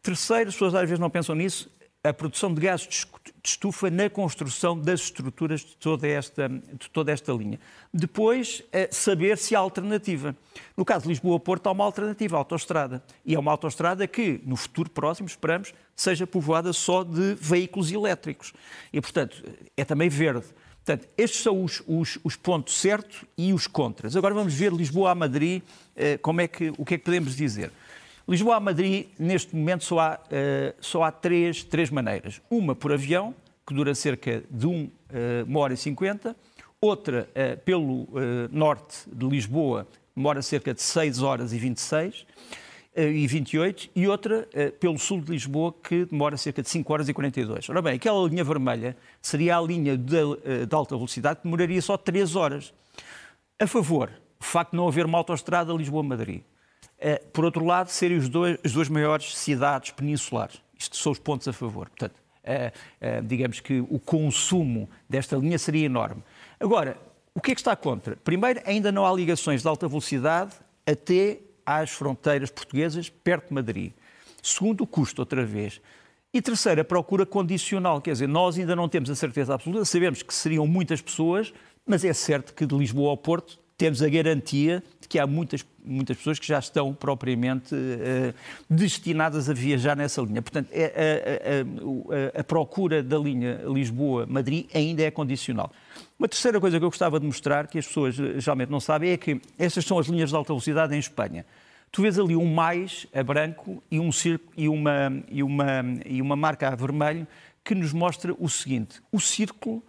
Terceiro, 0.03 0.51
as 0.51 0.55
pessoas 0.55 0.75
às 0.75 0.83
vezes 0.83 0.99
não 0.99 1.09
pensam 1.09 1.35
nisso, 1.35 1.71
a 2.11 2.15
produção 2.15 2.53
de 2.53 2.61
gases 2.61 2.87
de 2.87 3.49
estufa 3.49 3.91
na 3.91 4.11
construção 4.11 4.79
das 4.79 5.01
estruturas 5.01 5.61
de 5.61 5.77
toda 5.77 6.07
esta, 6.07 6.49
de 6.49 6.91
toda 6.93 7.13
esta 7.13 7.33
linha. 7.33 7.59
Depois, 7.93 8.63
é 8.73 8.89
saber 8.91 9.39
se 9.39 9.55
há 9.55 9.59
alternativa. 9.59 10.37
No 10.77 10.85
caso 10.85 11.05
de 11.05 11.09
Lisboa-Porto, 11.09 11.67
há 11.69 11.73
uma 11.73 11.85
alternativa, 11.85 12.37
a 12.37 12.39
autoestrada. 12.39 13.03
E 13.25 13.35
é 13.35 13.39
uma 13.39 13.51
autoestrada 13.51 14.07
que, 14.07 14.41
no 14.45 14.57
futuro 14.57 14.91
próximo, 14.91 15.29
esperamos, 15.29 15.73
seja 15.95 16.27
povoada 16.27 16.73
só 16.73 17.05
de 17.05 17.35
veículos 17.41 17.91
elétricos. 17.93 18.53
E, 18.93 19.01
portanto, 19.01 19.43
é 19.77 19.85
também 19.85 20.09
verde. 20.09 20.47
Portanto, 20.85 21.09
estes 21.19 21.43
são 21.43 21.65
os, 21.65 21.83
os, 21.85 22.19
os 22.23 22.37
pontos 22.37 22.79
certos 22.79 23.25
e 23.37 23.53
os 23.53 23.67
contras. 23.67 24.15
Agora 24.15 24.33
vamos 24.33 24.55
ver 24.55 24.73
Lisboa 24.73 25.11
a 25.11 25.15
Madrid, 25.17 25.61
eh, 25.97 26.17
como 26.19 26.41
é 26.41 26.47
que, 26.47 26.73
o 26.79 26.85
que 26.85 26.95
é 26.95 26.99
que 26.99 27.05
podemos 27.05 27.35
dizer. 27.35 27.73
Lisboa 28.29 28.57
a 28.57 28.61
Madrid, 28.61 29.07
neste 29.17 29.55
momento, 29.55 29.85
só 29.85 30.01
há, 30.01 30.15
uh, 30.21 30.75
só 30.81 31.05
há 31.05 31.13
três, 31.13 31.63
três 31.63 31.91
maneiras. 31.91 32.43
Uma 32.51 32.75
por 32.75 32.93
avião, 32.93 33.33
que 33.65 33.73
dura 33.73 33.95
cerca 33.95 34.43
de 34.51 34.67
um, 34.67 34.85
uh, 34.85 35.47
uma 35.47 35.61
hora 35.61 35.75
e 35.75 35.77
cinquenta. 35.77 36.35
Outra 36.81 37.29
uh, 37.31 37.57
pelo 37.61 38.09
norte 38.51 39.09
de 39.13 39.27
Lisboa, 39.29 39.87
demora 40.15 40.43
cerca 40.43 40.75
de 40.75 40.83
6 40.83 41.23
horas 41.23 41.53
e 41.53 41.59
26. 41.59 42.27
e 42.97 43.27
28 43.27 43.91
e 43.95 44.09
outra 44.09 44.49
pelo 44.81 44.99
sul 44.99 45.21
de 45.21 45.31
Lisboa 45.31 45.75
que 45.83 46.07
demora 46.07 46.37
cerca 46.37 46.63
de 46.63 46.69
5 46.69 46.93
horas 46.93 47.09
e 47.09 47.15
42. 47.15 47.69
Ora 47.69 47.83
bem, 47.83 47.95
aquela 47.95 48.27
linha 48.27 48.43
vermelha 48.43 48.97
seria 49.23 49.59
a 49.59 49.61
linha 49.61 49.97
de, 49.97 50.67
de 50.67 50.75
alta 50.75 50.97
velocidade 50.97 51.37
que 51.37 51.45
demoraria 51.45 51.81
só 51.83 51.97
3 51.97 52.35
horas. 52.35 52.73
A 53.59 53.67
favor, 53.67 54.11
o 54.41 54.45
facto 54.45 54.71
de 54.73 54.77
não 54.79 54.89
haver 54.89 55.07
uma 55.07 55.19
autoestrada 55.19 55.73
Lisboa-Madrid. 55.73 56.43
Por 57.33 57.45
outro 57.45 57.65
lado, 57.65 57.89
serem 57.89 58.17
os 58.17 58.29
dois, 58.29 58.59
as 58.65 58.73
duas 58.73 58.89
maiores 58.89 59.37
cidades 59.37 59.91
peninsulares. 59.91 60.61
Isto 60.79 60.97
são 60.97 61.13
os 61.13 61.19
pontos 61.19 61.47
a 61.49 61.53
favor. 61.53 61.89
Portanto, 61.89 62.15
digamos 63.25 63.61
que 63.61 63.81
o 63.81 63.99
consumo 63.99 64.89
desta 65.09 65.37
linha 65.37 65.59
seria 65.59 65.87
enorme. 65.87 66.23
Agora, 66.59 66.97
o 67.35 67.41
que 67.41 67.53
é 67.53 67.55
que 67.55 67.61
está 67.61 67.77
contra? 67.77 68.17
Primeiro, 68.17 68.61
ainda 68.65 68.91
não 68.91 69.05
há 69.05 69.13
ligações 69.13 69.63
de 69.63 69.69
alta 69.69 69.87
velocidade 69.87 70.55
até 70.87 71.41
às 71.67 71.91
fronteiras 71.91 72.51
portuguesas, 72.51 73.11
perto 73.11 73.49
de 73.49 73.55
Madrid. 73.55 73.93
Segundo, 74.43 74.83
o 74.83 74.87
custo, 74.87 75.21
outra 75.21 75.45
vez. 75.45 75.81
E 76.33 76.41
terceiro, 76.41 76.81
a 76.81 76.85
procura 76.85 77.27
condicional, 77.27 78.01
quer 78.01 78.13
dizer, 78.13 78.29
nós 78.29 78.59
ainda 78.59 78.77
não 78.77 78.89
temos 78.89 79.11
a 79.11 79.15
certeza 79.15 79.55
absoluta, 79.55 79.85
sabemos 79.85 80.23
que 80.23 80.33
seriam 80.33 80.67
muitas 80.67 81.01
pessoas, 81.01 81.53
mas 81.85 82.05
é 82.05 82.13
certo 82.13 82.55
que 82.55 82.65
de 82.65 82.77
Lisboa 82.77 83.11
ao 83.11 83.17
Porto 83.17 83.59
temos 83.79 84.03
a 84.03 84.09
garantia 84.09 84.83
de 85.01 85.07
que 85.07 85.19
há 85.19 85.27
muitas, 85.27 85.65
muitas 85.85 86.17
pessoas 86.17 86.39
que 86.39 86.47
já 86.47 86.59
estão 86.59 86.95
propriamente 86.95 87.75
uh, 87.75 88.35
destinadas 88.69 89.51
a 89.51 89.53
viajar 89.53 89.97
nessa 89.97 90.23
linha. 90.23 90.41
Portanto, 90.41 90.71
a, 90.73 90.79
a, 90.79 92.39
a, 92.39 92.41
a 92.41 92.45
procura 92.45 93.03
da 93.03 93.19
linha 93.19 93.61
Lisboa-Madrid 93.67 94.67
ainda 94.75 95.03
é 95.03 95.11
condicional. 95.11 95.71
Uma 96.19 96.29
terceira 96.29 96.59
coisa 96.59 96.79
que 96.79 96.85
eu 96.85 96.89
gostava 96.89 97.21
de 97.21 97.27
mostrar, 97.27 97.67
que 97.67 97.79
as 97.79 97.87
pessoas 97.87 98.19
eh, 98.19 98.41
geralmente 98.41 98.71
não 98.71 98.81
sabem, 98.81 99.11
é 99.11 99.17
que 99.19 99.41
estas 99.59 99.85
são 99.85 99.99
as 99.99 100.07
linhas 100.07 100.31
de 100.31 100.37
alta 100.37 100.53
velocidade 100.53 100.95
em 100.95 100.99
Espanha. 100.99 101.45
Tu 101.93 102.01
vês 102.01 102.19
ali 102.19 102.35
um 102.35 102.47
mais 102.47 103.07
a 103.15 103.23
branco 103.23 103.83
e, 103.91 104.01
um 104.01 104.11
círculo, 104.11 104.51
e, 104.57 104.69
uma, 104.69 105.23
e, 105.31 105.43
uma, 105.43 105.85
e 106.07 106.23
uma 106.23 106.35
marca 106.35 106.69
a 106.69 106.75
vermelho 106.75 107.27
que 107.63 107.75
nos 107.75 107.93
mostra 107.93 108.35
o 108.39 108.49
seguinte: 108.49 109.03
o 109.13 109.21
círculo 109.21 109.83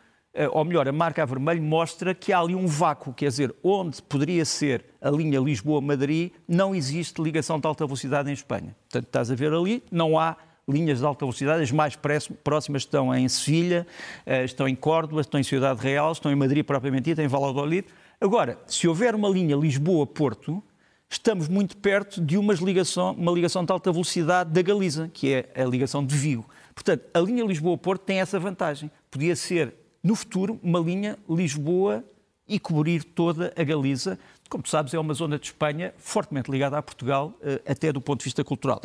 ou 0.52 0.64
melhor, 0.64 0.88
a 0.88 0.92
marca 0.92 1.24
a 1.24 1.26
vermelho 1.26 1.62
mostra 1.62 2.14
que 2.14 2.32
há 2.32 2.40
ali 2.40 2.54
um 2.54 2.68
vácuo, 2.68 3.14
quer 3.14 3.30
dizer, 3.30 3.56
onde 3.64 4.02
poderia 4.02 4.46
ser 4.46 4.86
a 5.02 5.10
linha 5.10 5.40
Lisboa-Madrid, 5.40 6.32
não 6.48 6.76
existe 6.76 7.22
ligação 7.22 7.60
de 7.60 7.68
alta 7.68 7.86
velocidade 7.86 8.30
em 8.30 8.34
Espanha. 8.34 8.76
Portanto, 8.84 9.06
estás 9.06 9.32
a 9.32 9.36
ver 9.36 9.54
ali, 9.54 9.84
não 9.92 10.20
há 10.20 10.38
linhas 10.70 11.00
de 11.00 11.06
alta 11.06 11.26
velocidade, 11.26 11.64
as 11.64 11.72
mais 11.72 11.98
próximas 12.44 12.82
estão 12.82 13.16
em 13.16 13.28
Sevilha, 13.30 13.88
eh, 14.26 14.44
estão 14.44 14.68
em 14.68 14.76
Córdoba, 14.76 15.22
estão 15.22 15.40
em 15.40 15.44
Cidade 15.44 15.82
Real, 15.82 16.12
estão 16.12 16.32
em 16.32 16.36
Madrid 16.36 16.66
propriamente 16.66 17.06
dita, 17.06 17.24
em 17.24 17.28
Valladolid. 17.28 17.88
Agora, 18.20 18.60
se 18.68 18.88
houver 18.88 19.16
uma 19.16 19.30
linha 19.30 19.56
Lisboa-Porto, 19.56 20.62
estamos 21.10 21.48
muito 21.48 21.78
perto 21.78 22.20
de 22.20 22.38
uma 22.38 22.54
ligação, 22.54 23.14
uma 23.14 23.32
ligação 23.32 23.64
de 23.64 23.72
alta 23.72 23.92
velocidade 23.92 24.52
da 24.52 24.62
Galiza, 24.62 25.10
que 25.14 25.34
é 25.34 25.50
a 25.56 25.64
ligação 25.64 26.06
de 26.06 26.16
Vigo. 26.16 26.46
Portanto, 26.76 27.06
a 27.14 27.20
linha 27.20 27.46
Lisboa-Porto 27.46 28.02
tem 28.02 28.20
essa 28.20 28.38
vantagem. 28.38 28.92
Podia 29.10 29.36
ser 29.36 29.74
no 30.04 30.16
futuro, 30.16 30.60
uma 30.64 30.80
linha 30.80 31.18
Lisboa 31.30 32.04
e 32.48 32.60
cobrir 32.60 33.04
toda 33.04 33.54
a 33.56 33.64
Galiza. 33.64 34.18
Como 34.50 34.64
tu 34.64 34.70
sabes, 34.70 34.94
é 34.94 35.00
uma 35.00 35.14
zona 35.14 35.38
de 35.38 35.48
Espanha 35.48 35.94
fortemente 35.98 36.50
ligada 36.50 36.78
a 36.78 36.82
Portugal, 36.82 37.34
eh, 37.42 37.62
até 37.68 37.92
do 37.92 38.00
ponto 38.00 38.20
de 38.20 38.26
vista 38.26 38.44
cultural. 38.44 38.82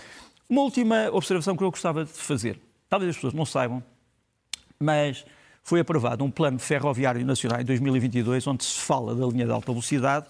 Uma 0.48 0.62
última 0.62 1.08
observação 1.12 1.56
que 1.56 1.62
eu 1.62 1.70
gostava 1.70 2.04
de 2.04 2.10
fazer. 2.10 2.60
Talvez 2.88 3.10
as 3.10 3.16
pessoas 3.16 3.32
não 3.32 3.46
saibam, 3.46 3.82
mas 4.78 5.24
foi 5.62 5.80
aprovado 5.80 6.24
um 6.24 6.30
plano 6.30 6.58
ferroviário 6.58 7.24
nacional 7.24 7.60
em 7.60 7.64
2022, 7.64 8.46
onde 8.46 8.64
se 8.64 8.80
fala 8.80 9.14
da 9.14 9.26
linha 9.26 9.46
de 9.46 9.52
alta 9.52 9.70
velocidade. 9.70 10.26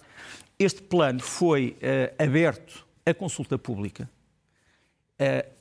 Este 0.58 0.82
plano 0.82 1.20
foi 1.20 1.76
uh, 1.78 2.22
aberto 2.22 2.86
à 3.04 3.14
consulta 3.14 3.58
pública 3.58 4.08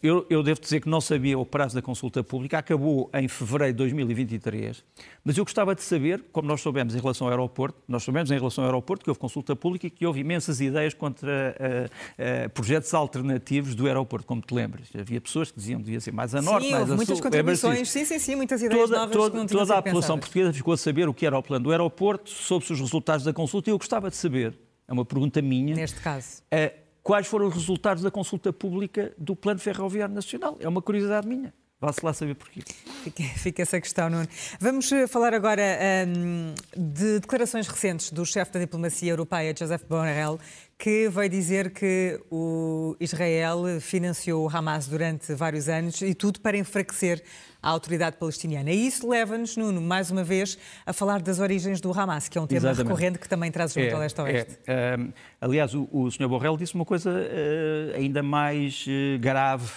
eu, 0.01 0.25
eu, 0.30 0.41
devo 0.41 0.60
dizer 0.60 0.82
que 0.82 0.89
não 0.89 1.01
sabia 1.01 1.38
o 1.38 1.46
prazo 1.46 1.75
da 1.75 1.82
consulta 1.82 2.24
pública, 2.24 2.58
acabou 2.58 3.10
em 3.13 3.27
fevereiro 3.27 3.74
de 3.74 3.77
2023, 3.77 4.84
mas 5.24 5.38
eu 5.38 5.44
gostava 5.44 5.75
de 5.75 5.84
saber, 5.84 6.24
como 6.32 6.48
nós 6.48 6.62
soubemos 6.62 6.96
em 6.96 7.00
relação 7.00 7.27
ao 7.27 7.32
aeroporto, 7.32 7.77
nós 7.88 8.03
soubemos 8.03 8.32
em 8.32 8.38
relação 8.38 8.63
ao 8.63 8.70
aeroporto 8.70 9.03
que 9.03 9.10
houve 9.10 9.20
consulta 9.20 9.56
pública 9.56 9.88
e 9.88 9.89
que 9.89 10.06
houve 10.06 10.22
imensas 10.22 10.62
ideias 10.62 10.94
contra 10.94 11.56
uh, 11.60 12.46
uh, 12.46 12.50
projetos 12.51 12.94
alternativos 12.94 13.75
do 13.75 13.86
aeroporto, 13.88 14.25
como 14.25 14.41
te 14.41 14.53
lembras. 14.53 14.89
Havia 14.98 15.20
pessoas 15.20 15.51
que 15.51 15.58
diziam 15.58 15.80
que 15.80 15.86
devia 15.86 16.00
ser 16.00 16.12
mais 16.12 16.34
a 16.34 16.41
norte, 16.41 16.65
sim, 16.65 16.72
mais 16.72 16.89
a 16.89 16.96
muitas 16.96 17.18
sul. 17.18 17.24
contribuições, 17.24 17.89
sim, 17.89 18.06
sim, 18.06 18.20
sim, 18.20 18.36
muitas 18.36 18.62
ideias 18.62 18.89
toda, 18.89 18.98
novas 18.98 19.15
toda, 19.15 19.32
que 19.32 19.38
não 19.38 19.46
tinham 19.46 19.60
Toda 19.60 19.77
a 19.77 19.82
pensadas. 19.82 20.06
população 20.06 20.20
portuguesa 20.20 20.53
ficou 20.53 20.74
a 20.74 20.77
saber 20.77 21.10
o 21.10 21.13
que 21.13 21.25
era 21.25 21.38
o 21.38 21.44
plano 21.44 21.65
do 21.65 21.72
aeroporto, 21.72 22.30
soube-se 22.30 22.74
os 22.74 22.80
resultados 22.80 23.25
da 23.25 23.34
consulta 23.34 23.70
e 23.70 23.72
eu 23.72 23.77
gostava 23.77 24.10
de 24.10 24.15
saber, 24.15 24.58
é 24.88 24.94
uma 24.94 25.06
pergunta 25.06 25.41
minha. 25.41 25.75
Neste 25.75 26.00
caso. 26.00 26.41
Uh, 26.53 26.82
quais 27.03 27.27
foram 27.27 27.48
os 27.48 27.53
resultados 27.53 28.03
da 28.03 28.12
consulta 28.12 28.53
pública 28.53 29.13
do 29.17 29.36
Plano 29.36 29.60
Ferroviário 29.60 30.13
Nacional. 30.13 30.58
É 30.60 30.67
uma 30.67 30.81
curiosidade 30.81 31.27
minha. 31.27 31.53
Vá-se 31.81 32.05
lá 32.05 32.13
saber 32.13 32.36
porquê. 32.36 32.62
Fica, 33.03 33.24
fica, 33.24 33.62
essa 33.63 33.81
questão, 33.81 34.08
Nuno. 34.08 34.27
Vamos 34.60 34.91
eh, 34.91 35.08
falar 35.08 35.34
agora 35.34 35.63
um, 36.08 36.53
de 36.77 37.20
declarações 37.20 37.67
recentes 37.67 38.12
do 38.12 38.24
chefe 38.24 38.51
da 38.51 38.60
diplomacia 38.60 39.12
europeia, 39.12 39.51
Joseph 39.58 39.84
Borrell, 39.89 40.39
que 40.81 41.07
veio 41.09 41.29
dizer 41.29 41.69
que 41.69 42.19
o 42.31 42.95
Israel 43.00 43.79
financiou 43.79 44.43
o 44.43 44.50
Hamas 44.50 44.88
durante 44.88 45.31
vários 45.35 45.69
anos 45.69 46.01
e 46.01 46.15
tudo 46.15 46.39
para 46.39 46.57
enfraquecer 46.57 47.23
a 47.61 47.69
autoridade 47.69 48.17
palestiniana. 48.17 48.71
E 48.71 48.88
isso 48.88 49.07
leva-nos, 49.07 49.55
Nuno, 49.55 49.79
mais 49.79 50.09
uma 50.09 50.23
vez, 50.23 50.57
a 50.83 50.91
falar 50.91 51.21
das 51.21 51.39
origens 51.39 51.79
do 51.79 51.91
Hamas, 51.93 52.27
que 52.27 52.35
é 52.35 52.41
um 52.41 52.47
tema 52.47 52.71
Exatamente. 52.71 52.88
recorrente 52.88 53.19
que 53.19 53.29
também 53.29 53.51
traz 53.51 53.73
junto 53.73 53.85
é, 53.85 53.91
ao 53.91 54.00
leste-oeste. 54.00 54.57
É, 54.65 54.97
um, 54.97 55.13
aliás, 55.39 55.75
o, 55.75 55.88
o 55.91 56.09
Sr. 56.09 56.27
Borrell 56.27 56.57
disse 56.57 56.73
uma 56.73 56.85
coisa 56.85 57.11
uh, 57.11 57.95
ainda 57.95 58.23
mais 58.23 58.83
uh, 58.88 59.19
grave 59.19 59.71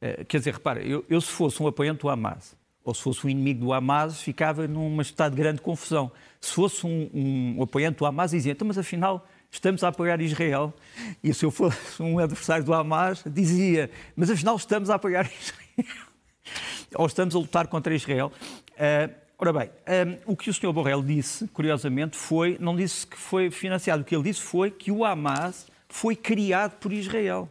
eh, 0.00 0.24
quer 0.24 0.38
dizer, 0.38 0.54
repara, 0.54 0.80
eu, 0.82 1.04
eu, 1.08 1.20
se 1.20 1.30
fosse 1.30 1.62
um 1.62 1.66
apoiante 1.66 2.00
do 2.00 2.08
Hamas, 2.08 2.56
ou 2.84 2.94
se 2.94 3.02
fosse 3.02 3.26
um 3.26 3.30
inimigo 3.30 3.60
do 3.60 3.72
Hamas, 3.72 4.20
ficava 4.20 4.66
num 4.66 5.00
estado 5.00 5.34
de 5.34 5.42
grande 5.42 5.60
confusão. 5.60 6.10
Se 6.40 6.52
fosse 6.52 6.86
um, 6.86 7.56
um 7.58 7.62
apoiante 7.62 7.98
do 7.98 8.06
Hamas, 8.06 8.30
dizia, 8.30 8.52
então, 8.52 8.66
mas 8.66 8.78
afinal 8.78 9.26
estamos 9.50 9.82
a 9.82 9.88
apoiar 9.88 10.20
Israel. 10.20 10.72
E 11.22 11.32
se 11.32 11.44
eu 11.44 11.50
fosse 11.50 12.02
um 12.02 12.18
adversário 12.18 12.64
do 12.64 12.72
Hamas, 12.72 13.22
dizia, 13.26 13.90
mas 14.14 14.30
afinal 14.30 14.56
estamos 14.56 14.90
a 14.90 14.94
apoiar 14.94 15.28
Israel. 15.40 16.08
ou 16.94 17.06
estamos 17.06 17.34
a 17.34 17.38
lutar 17.38 17.66
contra 17.66 17.94
Israel. 17.94 18.32
Uh, 18.72 19.14
ora 19.38 19.52
bem, 19.52 19.70
um, 20.26 20.32
o 20.32 20.36
que 20.36 20.50
o 20.50 20.54
Sr. 20.54 20.72
Borrell 20.72 21.02
disse, 21.02 21.46
curiosamente, 21.48 22.16
foi, 22.16 22.56
não 22.60 22.76
disse 22.76 23.06
que 23.06 23.16
foi 23.16 23.50
financiado, 23.50 24.02
o 24.02 24.04
que 24.04 24.14
ele 24.14 24.24
disse 24.24 24.40
foi 24.40 24.70
que 24.70 24.90
o 24.90 25.04
Hamas 25.04 25.66
foi 25.88 26.14
criado 26.14 26.76
por 26.78 26.92
Israel, 26.92 27.48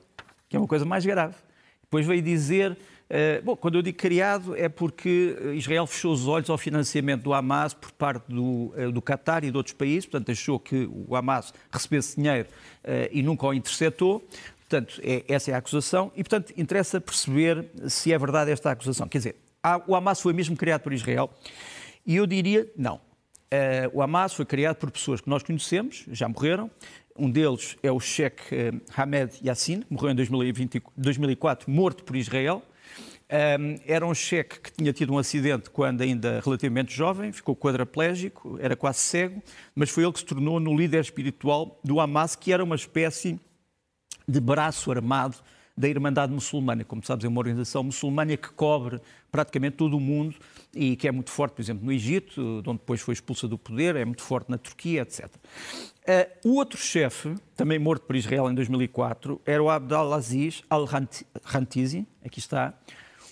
que 0.47 0.55
é 0.55 0.59
uma 0.59 0.67
coisa 0.67 0.85
mais 0.85 1.05
grave. 1.05 1.35
Depois 1.81 2.05
veio 2.05 2.21
dizer, 2.21 2.77
uh, 3.09 3.43
bom, 3.43 3.55
quando 3.55 3.75
eu 3.75 3.81
digo 3.81 3.97
criado 3.97 4.55
é 4.55 4.69
porque 4.69 5.35
Israel 5.55 5.87
fechou 5.87 6.13
os 6.13 6.27
olhos 6.27 6.49
ao 6.49 6.57
financiamento 6.57 7.23
do 7.23 7.33
Hamas 7.33 7.73
por 7.73 7.91
parte 7.91 8.31
do, 8.31 8.73
uh, 8.77 8.91
do 8.91 9.01
Qatar 9.01 9.43
e 9.43 9.51
de 9.51 9.57
outros 9.57 9.73
países, 9.73 10.05
portanto 10.05 10.31
achou 10.31 10.59
que 10.59 10.89
o 11.07 11.15
Hamas 11.15 11.53
recebesse 11.71 12.15
dinheiro 12.15 12.47
uh, 12.83 13.09
e 13.11 13.21
nunca 13.21 13.47
o 13.47 13.53
interceptou. 13.53 14.27
Portanto, 14.69 14.99
é, 15.01 15.23
essa 15.29 15.49
é 15.49 15.53
a 15.53 15.59
acusação 15.59 16.11
e, 16.13 16.21
portanto, 16.21 16.53
interessa 16.57 16.99
perceber 16.99 17.69
se 17.87 18.11
é 18.11 18.17
verdade 18.17 18.51
esta 18.51 18.69
acusação. 18.69 19.07
Quer 19.07 19.19
dizer, 19.19 19.35
há, 19.63 19.81
o 19.87 19.95
Hamas 19.95 20.19
foi 20.19 20.33
mesmo 20.33 20.57
criado 20.57 20.81
por 20.81 20.91
Israel 20.91 21.29
e 22.05 22.17
eu 22.17 22.27
diria 22.27 22.69
não. 22.75 22.99
o 23.93 24.01
Hamas 24.01 24.33
foi 24.33 24.45
criado 24.45 24.75
por 24.75 24.91
pessoas 24.91 25.21
que 25.21 25.29
nós 25.29 25.41
conhecemos, 25.41 26.03
já 26.11 26.27
morreram, 26.27 26.69
um 27.17 27.29
deles 27.29 27.75
é 27.81 27.91
o 27.91 27.97
eh, 27.97 28.71
Hamed 28.95 29.39
Yassin, 29.43 29.83
morreu 29.89 30.11
em 30.11 30.15
2020, 30.15 30.83
2004, 30.95 31.69
morto 31.69 32.03
por 32.03 32.15
Israel. 32.15 32.61
Um, 33.29 33.75
era 33.86 34.05
um 34.05 34.13
cheque 34.13 34.57
que 34.62 34.72
tinha 34.72 34.93
tido 34.93 35.13
um 35.13 35.17
acidente 35.17 35.69
quando 35.69 36.01
ainda 36.01 36.39
relativamente 36.43 36.96
jovem, 36.96 37.34
ficou 37.34 37.55
quadraplégico, 37.57 38.57
era 38.62 38.74
quase 38.74 39.00
cego, 39.00 39.43
mas 39.75 39.89
foi 39.89 40.03
ele 40.03 40.13
que 40.13 40.19
se 40.19 40.25
tornou 40.25 40.62
no 40.62 40.74
líder 40.74 41.01
espiritual 41.01 41.77
do 41.84 42.00
Hamas, 42.00 42.38
que 42.38 42.53
era 42.53 42.63
uma 42.63 42.75
espécie 42.75 43.38
de 44.25 44.39
braço 44.39 44.89
armado 44.91 45.38
da 45.77 45.88
Irmandade 45.88 46.34
Muçulmana. 46.34 46.84
Como 46.86 47.03
sabes, 47.03 47.25
é 47.25 47.27
uma 47.27 47.39
organização 47.39 47.84
muçulmana 47.84 48.36
que 48.36 48.50
cobre 48.50 49.00
praticamente 49.29 49.75
todo 49.75 49.96
o 49.96 50.00
mundo 50.00 50.36
e 50.74 50.96
que 50.96 51.07
é 51.07 51.12
muito 51.12 51.29
forte, 51.29 51.53
por 51.53 51.62
exemplo, 51.62 51.86
no 51.86 51.91
Egito, 51.91 52.62
de 52.63 52.69
onde 52.69 52.79
depois 52.79 53.01
foi 53.01 53.13
expulsa 53.13 53.48
do 53.48 53.57
poder, 53.57 53.96
é 53.96 54.03
muito 54.03 54.24
forte 54.24 54.50
na 54.50 54.57
Turquia, 54.57 55.01
etc. 55.01 55.25
Uh, 55.25 55.29
eh, 56.07 56.31
o 56.46 56.55
outro 56.55 56.79
chefe, 56.79 57.36
também 57.55 57.77
morto 57.77 58.07
por 58.07 58.15
Israel 58.15 58.50
em 58.50 58.55
2004, 58.55 59.39
era 59.46 59.62
o 59.62 59.69
Abdelaziz 59.69 60.63
al-Rantizi, 60.69 62.07
aqui 62.25 62.39
está. 62.39 62.74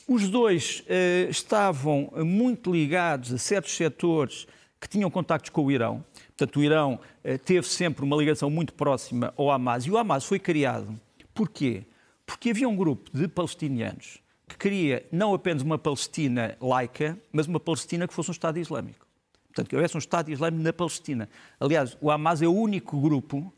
Os 0.07 0.29
dois 0.29 0.81
uh, 0.81 1.29
estavam 1.31 2.11
muito 2.17 2.71
ligados 2.71 3.33
a 3.33 3.39
certos 3.39 3.75
setores 3.75 4.45
que 4.79 4.87
tinham 4.87 5.09
contactos 5.09 5.49
com 5.49 5.65
o 5.65 5.71
Irão. 5.71 6.05
Portanto, 6.27 6.59
o 6.59 6.63
Irão 6.63 6.99
uh, 7.23 7.39
teve 7.39 7.65
sempre 7.65 8.05
uma 8.05 8.15
ligação 8.15 8.47
muito 8.47 8.71
próxima 8.75 9.33
ao 9.35 9.49
Hamas. 9.49 9.87
E 9.87 9.89
o 9.89 9.97
Hamas 9.97 10.23
foi 10.23 10.37
criado. 10.37 10.99
Porquê? 11.33 11.85
Porque 12.23 12.51
havia 12.51 12.69
um 12.69 12.75
grupo 12.75 13.09
de 13.11 13.27
palestinianos 13.27 14.19
que 14.47 14.55
queria 14.55 15.03
não 15.11 15.33
apenas 15.33 15.63
uma 15.63 15.77
Palestina 15.79 16.55
laica, 16.61 17.17
mas 17.31 17.47
uma 17.47 17.59
Palestina 17.59 18.07
que 18.07 18.13
fosse 18.13 18.29
um 18.29 18.31
Estado 18.31 18.59
Islâmico. 18.59 19.07
Portanto, 19.47 19.69
que 19.69 19.75
houvesse 19.75 19.95
um 19.95 19.99
Estado 19.99 20.29
Islâmico 20.29 20.61
na 20.61 20.71
Palestina. 20.71 21.27
Aliás, 21.59 21.97
o 21.99 22.11
Hamas 22.11 22.43
é 22.43 22.47
o 22.47 22.53
único 22.53 23.01
grupo 23.01 23.51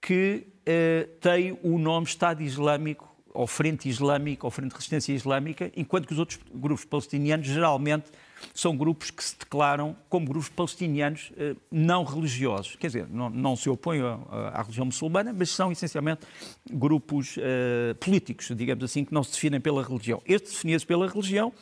que 0.00 0.46
tem 1.20 1.58
o 1.62 1.78
nome 1.78 2.06
Estado 2.06 2.42
Islâmico 2.42 3.13
ou 3.34 3.48
Frente 3.48 3.88
Islâmica 3.88 4.46
ou 4.46 4.50
Frente 4.50 4.70
de 4.70 4.76
Resistência 4.76 5.12
Islâmica, 5.12 5.70
enquanto 5.76 6.06
que 6.06 6.12
os 6.12 6.18
outros 6.20 6.38
grupos 6.54 6.84
palestinianos 6.84 7.48
geralmente 7.48 8.06
são 8.54 8.76
grupos 8.76 9.10
que 9.10 9.24
se 9.24 9.36
declaram 9.36 9.96
como 10.08 10.26
grupos 10.26 10.48
palestinianos 10.48 11.32
eh, 11.36 11.56
não 11.70 12.04
religiosos. 12.04 12.76
Quer 12.76 12.86
dizer, 12.88 13.08
não, 13.08 13.28
não 13.28 13.56
se 13.56 13.68
opõem 13.68 14.00
à, 14.00 14.62
religião 14.62 14.86
muçulmana, 14.86 15.32
mas 15.32 15.50
são 15.50 15.72
essencialmente 15.72 16.26
grupos 16.70 17.36
uh, 17.36 17.94
políticos, 17.98 18.50
digamos 18.54 18.84
assim, 18.84 19.04
que 19.04 19.12
não 19.12 19.24
se 19.24 19.32
definem 19.32 19.60
pela 19.60 19.82
religião. 19.82 20.22
Este 20.26 20.50
definia-se 20.50 20.86
pela 20.86 21.08
religião 21.08 21.52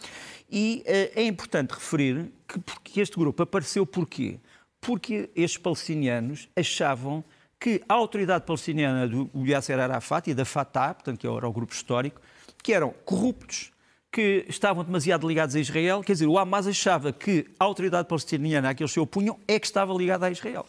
e 0.50 0.82
uh, 0.86 1.18
é 1.20 1.24
importante 1.24 1.70
referir 1.70 2.30
que, 2.46 2.60
que 2.84 3.00
este 3.00 3.16
grupo 3.16 3.42
apareceu 3.42 3.86
porquê? 3.86 4.38
Porque 4.80 5.30
estes 5.34 5.58
palestinianos 5.58 6.48
achavam 6.56 7.24
que 7.62 7.80
a 7.88 7.94
autoridade 7.94 8.44
palestiniana 8.44 9.06
do 9.06 9.30
Yasser 9.36 9.78
Arafat 9.78 10.28
e 10.28 10.34
da 10.34 10.44
Fatah, 10.44 10.94
portanto, 10.94 11.20
que 11.20 11.28
era 11.28 11.48
o 11.48 11.52
grupo 11.52 11.72
histórico, 11.72 12.20
que 12.60 12.72
eram 12.72 12.92
corruptos, 13.04 13.70
que 14.10 14.44
estavam 14.48 14.82
demasiado 14.82 15.28
ligados 15.28 15.54
a 15.54 15.60
Israel. 15.60 16.02
Quer 16.02 16.14
dizer, 16.14 16.26
o 16.26 16.36
Hamas 16.36 16.66
achava 16.66 17.12
que 17.12 17.46
a 17.60 17.64
autoridade 17.64 18.08
palestiniana 18.08 18.70
a 18.70 18.74
que 18.74 18.82
eles 18.82 18.90
se 18.90 18.98
opunham 18.98 19.38
é 19.46 19.60
que 19.60 19.66
estava 19.66 19.94
ligada 19.94 20.26
a 20.26 20.30
Israel. 20.32 20.66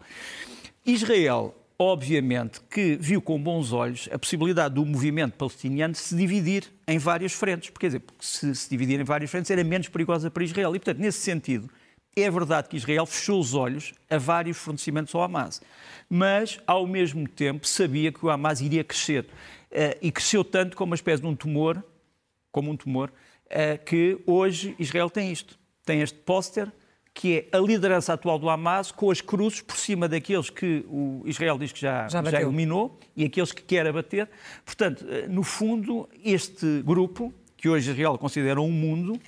Israel, 0.86 1.56
obviamente, 1.80 2.62
que 2.70 2.96
viu 3.02 3.24
com 3.24 3.42
bons 3.42 3.74
olhos 3.74 4.08
a 4.12 4.20
possibilidade 4.20 4.76
do 4.76 4.86
movimento 4.86 5.34
palestiniano 5.34 5.96
se 5.96 6.16
dividir 6.16 6.72
em 6.88 7.00
várias 7.00 7.34
frentes. 7.34 7.72
Porque, 7.72 7.90
quer 7.90 7.98
dizer, 7.98 8.04
se 8.20 8.54
se 8.54 8.70
dividir 8.70 9.00
em 9.00 9.04
várias 9.04 9.32
frentes 9.32 9.50
era 9.50 9.64
menos 9.64 9.90
perigosa 9.90 10.30
para 10.30 10.44
Israel. 10.44 10.76
E, 10.76 10.80
portanto, 10.80 11.00
nesse 11.00 11.22
sentido, 11.22 11.68
é 12.16 12.30
verdade 12.30 12.70
que 12.70 12.78
Israel 12.78 13.08
fechou 13.08 13.40
os 13.40 13.56
olhos 13.56 13.94
a 14.08 14.20
vários 14.20 14.58
fornecimentos 14.58 15.16
ao 15.16 15.24
Hamas. 15.24 15.60
Mas, 16.16 16.60
ao 16.68 16.86
mesmo 16.86 17.28
tempo, 17.28 17.66
sabia 17.66 18.12
que 18.12 18.24
o 18.24 18.30
Hamas 18.30 18.62
iria 18.62 18.84
crescer. 18.84 19.26
Eh, 19.72 19.98
e 20.00 20.12
cresceu 20.12 20.44
tanto 20.44 20.78
como 20.78 20.92
uma 20.92 20.96
espécie 20.96 21.24
de 21.24 21.28
um 21.28 21.36
tumor, 21.36 21.84
como 22.52 22.70
um 22.70 22.78
tumor, 22.78 23.12
é 23.50 23.78
que 23.78 24.20
hoje 24.28 24.76
Israel 24.78 25.10
tem 25.10 25.32
isto. 25.32 25.58
Tem 25.84 26.02
este 26.02 26.20
póster 26.20 26.72
que 27.16 27.48
é 27.52 27.58
a 27.58 27.60
liderança 27.60 28.14
atual 28.14 28.38
do 28.38 28.48
Hamas 28.48 28.92
com 28.92 29.10
as 29.10 29.22
cruzes 29.22 29.62
por 29.62 29.76
cima 29.76 30.08
daqueles 30.08 30.52
que 30.52 30.86
o 30.88 31.24
Israel 31.26 31.58
diz 31.58 31.72
que 31.72 31.82
já, 31.82 32.08
já, 32.08 32.24
já 32.24 32.42
eliminou 32.44 33.00
e 33.18 33.26
aqueles 33.26 33.52
que 33.52 33.64
quer 33.64 33.88
abater. 33.88 34.30
Portanto, 34.64 35.04
eh, 35.10 35.28
no 35.28 35.42
fundo, 35.42 36.08
este 36.24 36.84
grupo, 36.84 37.34
que 37.58 37.68
hoje 37.68 37.90
Israel 37.90 38.20
considera 38.20 38.62
um 38.62 38.72
mundo, 38.72 39.20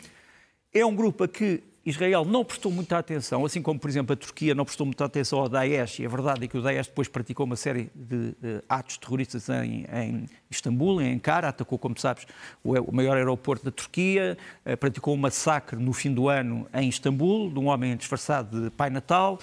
é 0.72 0.86
um 0.86 0.96
grupo 0.96 1.24
a 1.24 1.28
que 1.28 1.64
Israel 1.86 2.26
não 2.26 2.44
prestou 2.44 2.72
muita 2.72 2.98
atenção, 2.98 3.46
assim 3.46 3.62
como, 3.62 3.80
por 3.80 3.88
exemplo, 3.88 4.14
a 4.14 4.16
Turquia 4.16 4.56
não 4.56 4.66
prestou 4.66 4.88
muita 4.88 5.06
atenção 5.06 5.40
ao 5.40 5.48
Daesh, 5.48 6.00
e 6.00 6.06
a 6.06 6.10
verdade 6.10 6.44
é 6.44 6.48
que 6.48 6.58
o 6.58 6.62
Daesh 6.62 6.88
depois 6.88 7.08
praticou 7.08 7.46
uma 7.46 7.56
série 7.56 7.92
de 7.94 8.16
uh, 8.16 8.64
atos 8.68 8.98
terroristas 8.98 9.48
em, 9.50 9.86
em, 9.94 10.26
Istambul, 10.50 11.00
em 11.00 11.14
Ankara, 11.14 11.50
atacou, 11.50 11.78
como 11.78 11.96
sabes, 12.00 12.26
o, 12.64 12.74
o 12.74 12.92
maior 12.92 13.16
aeroporto 13.16 13.64
da 13.64 13.72
Turquia, 13.72 14.36
uh, 14.66 14.76
praticou 14.76 15.14
um 15.14 15.18
massacre 15.18 15.80
no 15.80 15.94
fim 15.94 16.12
do 16.12 16.28
ano 16.28 16.68
em 16.74 16.90
Istambul, 16.90 17.52
de 17.52 17.60
um 17.60 17.68
homem 17.68 17.96
disfarçado 17.96 18.64
de 18.64 18.72
Pai 18.72 18.90
Natal. 18.90 19.38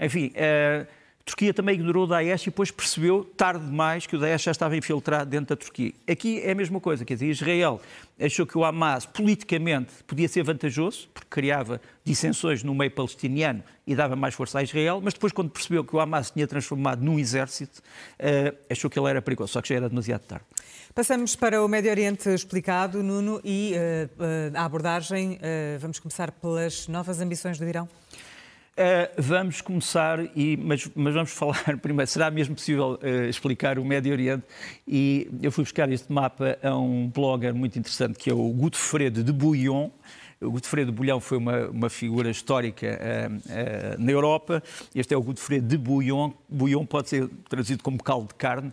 Enfim, 0.00 0.32
uh, 0.34 0.86
a 1.24 1.30
Turquia 1.30 1.54
também 1.54 1.76
ignorou 1.76 2.04
o 2.04 2.06
Daesh 2.06 2.42
e 2.42 2.50
depois 2.50 2.70
percebeu, 2.70 3.24
tarde 3.24 3.64
demais, 3.64 4.06
que 4.06 4.14
o 4.14 4.18
Daesh 4.18 4.42
já 4.42 4.50
estava 4.50 4.76
infiltrado 4.76 5.30
dentro 5.30 5.56
da 5.56 5.56
Turquia. 5.56 5.94
Aqui 6.06 6.38
é 6.40 6.50
a 6.50 6.54
mesma 6.54 6.78
coisa, 6.78 7.02
quer 7.02 7.14
dizer, 7.14 7.30
Israel 7.30 7.80
achou 8.20 8.46
que 8.46 8.58
o 8.58 8.62
Hamas 8.62 9.06
politicamente 9.06 9.90
podia 10.06 10.28
ser 10.28 10.42
vantajoso, 10.42 11.08
porque 11.14 11.26
criava 11.30 11.80
dissensões 12.04 12.62
no 12.62 12.74
meio 12.74 12.90
palestiniano 12.90 13.64
e 13.86 13.94
dava 13.96 14.14
mais 14.14 14.34
força 14.34 14.58
a 14.58 14.62
Israel, 14.62 15.00
mas 15.02 15.14
depois, 15.14 15.32
quando 15.32 15.48
percebeu 15.48 15.82
que 15.82 15.96
o 15.96 15.98
Hamas 15.98 16.30
tinha 16.30 16.46
transformado 16.46 17.02
num 17.02 17.18
exército, 17.18 17.80
uh, 17.80 18.54
achou 18.70 18.90
que 18.90 18.98
ele 18.98 19.08
era 19.08 19.22
perigoso, 19.22 19.54
só 19.54 19.62
que 19.62 19.70
já 19.70 19.76
era 19.76 19.88
demasiado 19.88 20.20
tarde. 20.24 20.44
Passamos 20.94 21.34
para 21.34 21.64
o 21.64 21.66
Médio 21.66 21.90
Oriente 21.90 22.28
explicado, 22.28 23.02
Nuno, 23.02 23.40
e 23.42 23.72
uh, 23.72 24.22
uh, 24.22 24.58
a 24.58 24.64
abordagem, 24.64 25.38
vamos 25.80 25.98
começar 25.98 26.30
pelas 26.32 26.86
novas 26.86 27.18
ambições 27.18 27.58
do 27.58 27.64
Irão. 27.64 27.88
Uh, 28.74 29.22
vamos 29.22 29.60
começar, 29.60 30.18
e, 30.34 30.56
mas, 30.56 30.90
mas, 30.96 31.14
vamos 31.14 31.30
falar 31.32 31.78
primeiro. 31.80 32.10
Será 32.10 32.28
mesmo 32.28 32.56
possível 32.56 32.98
uh, 33.00 33.28
explicar 33.28 33.78
o 33.78 33.84
Médio 33.84 34.12
Oriente? 34.12 34.42
E 34.86 35.30
eu 35.40 35.52
fui 35.52 35.62
buscar 35.62 35.90
este 35.92 36.12
mapa 36.12 36.58
a 36.60 36.76
um 36.76 37.08
blogger 37.08 37.54
muito 37.54 37.78
interessante 37.78 38.18
que 38.18 38.28
é 38.28 38.34
o 38.34 38.48
Godefredo 38.48 39.22
de 39.22 39.32
Bouillon. 39.32 39.90
O 40.40 40.50
Godefredo 40.50 40.90
de 40.90 40.96
Bouillon 40.96 41.20
foi 41.20 41.38
uma, 41.38 41.68
uma 41.68 41.88
figura 41.88 42.28
histórica 42.28 42.98
uh, 42.98 44.02
na 44.02 44.10
Europa. 44.10 44.60
Este 44.92 45.14
é 45.14 45.16
o 45.16 45.22
Godefredo 45.22 45.68
de 45.68 45.78
Bouillon. 45.78 46.32
Bouillon 46.48 46.84
pode 46.84 47.10
ser 47.10 47.28
traduzido 47.48 47.80
como 47.80 48.02
caldo 48.02 48.26
de 48.26 48.34
carne, 48.34 48.72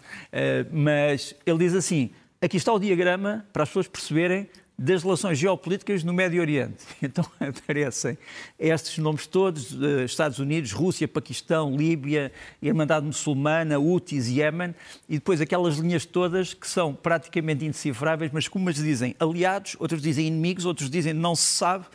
mas 0.72 1.36
ele 1.46 1.60
diz 1.60 1.76
assim: 1.76 2.10
aqui 2.42 2.58
está 2.58 2.74
o 2.74 2.80
diagrama 2.80 3.46
para 3.54 3.64
as 3.64 3.70
pessoas 3.70 3.88
perceberem 3.88 4.50
das 4.78 5.04
relações 5.04 5.38
geopolíticas 5.38 6.04
no 6.04 6.14
Médio 6.14 6.42
Oriente. 6.42 6.84
Então 7.02 7.26
aparecem 7.40 8.18
estes 8.58 8.98
nomes 8.98 9.28
todos: 9.28 9.74
uh, 9.74 10.04
Estados 10.06 10.40
Unidos, 10.40 10.72
Rússia, 10.72 11.08
Paquistão, 11.08 11.76
Líbia, 11.76 12.32
Irmandade 12.62 13.06
Muçulmana, 13.06 13.78
Houthis, 13.78 14.28
Iémen, 14.28 14.74
e 15.10 15.16
depois 15.16 15.42
aquelas 15.42 15.78
linhas 15.78 16.06
todas 16.06 16.54
que 16.54 16.68
são 16.68 16.94
praticamente 16.94 17.66
indecifráveis, 17.66 18.32
mas 18.34 18.48
como 18.48 18.66
umas 18.66 18.76
dizem 18.76 19.16
aliados, 19.20 19.76
outros 19.80 20.02
dizem 20.02 20.28
inimigos, 20.28 20.66
outros 20.66 20.90
dizem 20.90 21.14
não 21.14 21.36
se 21.36 21.44
sabe. 21.44 21.86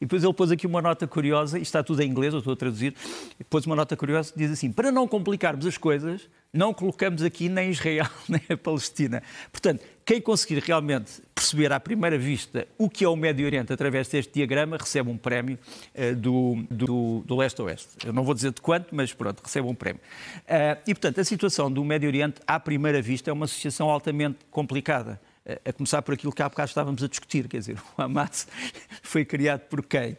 E 0.00 0.04
depois 0.04 0.24
ele 0.24 0.32
pôs 0.34 0.50
aqui 0.50 0.66
uma 0.66 0.82
nota 0.82 1.06
curiosa, 1.06 1.56
isto 1.56 1.68
está 1.68 1.82
tudo 1.82 2.02
em 2.02 2.10
inglês, 2.10 2.32
eu 2.32 2.38
estou 2.38 2.52
a 2.52 2.56
traduzir, 2.56 2.94
e 3.38 3.44
pôs 3.44 3.64
uma 3.64 3.76
nota 3.76 3.96
curiosa 3.96 4.32
que 4.32 4.38
diz 4.38 4.50
assim: 4.50 4.72
para 4.72 4.90
não 4.90 5.06
complicarmos 5.06 5.64
as 5.66 5.78
coisas, 5.78 6.28
não 6.52 6.72
colocamos 6.72 7.22
aqui 7.22 7.48
nem 7.48 7.70
Israel 7.70 8.08
nem 8.28 8.42
a 8.48 8.56
Palestina. 8.56 9.22
Portanto, 9.50 9.82
quem 10.04 10.20
conseguir 10.20 10.62
realmente 10.62 11.22
perceber 11.34 11.72
à 11.72 11.80
primeira 11.80 12.18
vista 12.18 12.66
o 12.78 12.88
que 12.88 13.04
é 13.04 13.08
o 13.08 13.16
Médio 13.16 13.46
Oriente 13.46 13.72
através 13.72 14.08
deste 14.08 14.32
diagrama 14.32 14.76
recebe 14.76 15.10
um 15.10 15.16
prémio 15.16 15.58
uh, 15.94 16.14
do, 16.14 16.64
do, 16.70 17.22
do 17.26 17.36
leste-oeste. 17.36 18.06
Eu 18.06 18.12
não 18.12 18.22
vou 18.22 18.34
dizer 18.34 18.52
de 18.52 18.60
quanto, 18.60 18.94
mas 18.94 19.12
pronto, 19.12 19.42
recebe 19.42 19.66
um 19.66 19.74
prémio. 19.74 20.00
Uh, 20.40 20.80
e, 20.86 20.94
portanto, 20.94 21.20
a 21.20 21.24
situação 21.24 21.70
do 21.70 21.82
Médio 21.84 22.08
Oriente, 22.08 22.40
à 22.46 22.60
primeira 22.60 23.00
vista, 23.00 23.30
é 23.30 23.32
uma 23.32 23.46
situação 23.46 23.90
altamente 23.90 24.38
complicada 24.50 25.20
a 25.62 25.72
começar 25.74 26.00
por 26.00 26.14
aquilo 26.14 26.32
que 26.32 26.42
há 26.42 26.48
bocado 26.48 26.70
estávamos 26.70 27.02
a 27.02 27.06
discutir, 27.06 27.46
quer 27.48 27.58
dizer, 27.58 27.76
o 27.98 28.00
Hamas 28.00 28.48
foi 29.02 29.26
criado 29.26 29.60
por 29.68 29.84
quem? 29.84 30.16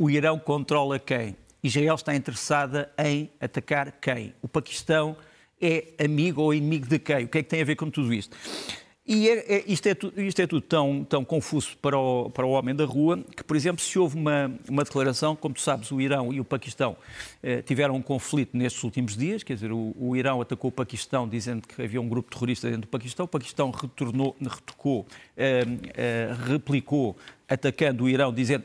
O 0.00 0.10
Irão 0.10 0.36
controla 0.36 0.98
quem? 0.98 1.36
Israel 1.62 1.94
está 1.94 2.12
interessada 2.12 2.90
em 2.98 3.30
atacar 3.40 3.92
quem? 4.00 4.34
O 4.42 4.48
Paquistão 4.48 5.16
é 5.60 5.92
amigo 6.04 6.42
ou 6.42 6.52
inimigo 6.52 6.88
de 6.88 6.98
quem? 6.98 7.24
O 7.24 7.28
que 7.28 7.38
é 7.38 7.42
que 7.44 7.48
tem 7.48 7.62
a 7.62 7.64
ver 7.64 7.76
com 7.76 7.88
tudo 7.88 8.12
isto? 8.12 8.36
E 9.04 9.28
é, 9.28 9.56
é, 9.56 9.64
isto, 9.66 9.88
é, 9.88 9.96
isto 10.18 10.40
é 10.40 10.46
tudo 10.46 10.60
tão, 10.60 11.02
tão 11.02 11.24
confuso 11.24 11.76
para 11.78 11.98
o, 11.98 12.30
para 12.30 12.46
o 12.46 12.50
homem 12.50 12.72
da 12.72 12.84
rua 12.84 13.18
que, 13.36 13.42
por 13.42 13.56
exemplo, 13.56 13.82
se 13.82 13.98
houve 13.98 14.16
uma, 14.16 14.54
uma 14.68 14.84
declaração, 14.84 15.34
como 15.34 15.56
tu 15.56 15.60
sabes, 15.60 15.90
o 15.90 16.00
Irão 16.00 16.32
e 16.32 16.38
o 16.38 16.44
Paquistão 16.44 16.96
eh, 17.42 17.62
tiveram 17.62 17.96
um 17.96 18.02
conflito 18.02 18.56
nestes 18.56 18.84
últimos 18.84 19.16
dias, 19.16 19.42
quer 19.42 19.54
dizer, 19.54 19.72
o, 19.72 19.92
o, 19.98 20.16
Irão 20.16 20.40
atacou 20.40 20.68
o 20.68 20.72
Paquistão 20.72 21.28
dizendo 21.28 21.66
que 21.66 21.82
havia 21.82 22.00
um 22.00 22.08
grupo 22.08 22.30
terrorista 22.30 22.68
dentro 22.68 22.82
do 22.82 22.88
Paquistão, 22.88 23.24
o 23.24 23.28
Paquistão 23.28 23.72
retornou, 23.72 24.36
retocou, 24.40 25.04
eh, 25.36 25.64
eh, 25.94 26.36
replicou, 26.46 27.16
atacando 27.48 28.04
o 28.04 28.08
Irão, 28.08 28.32
dizendo 28.32 28.64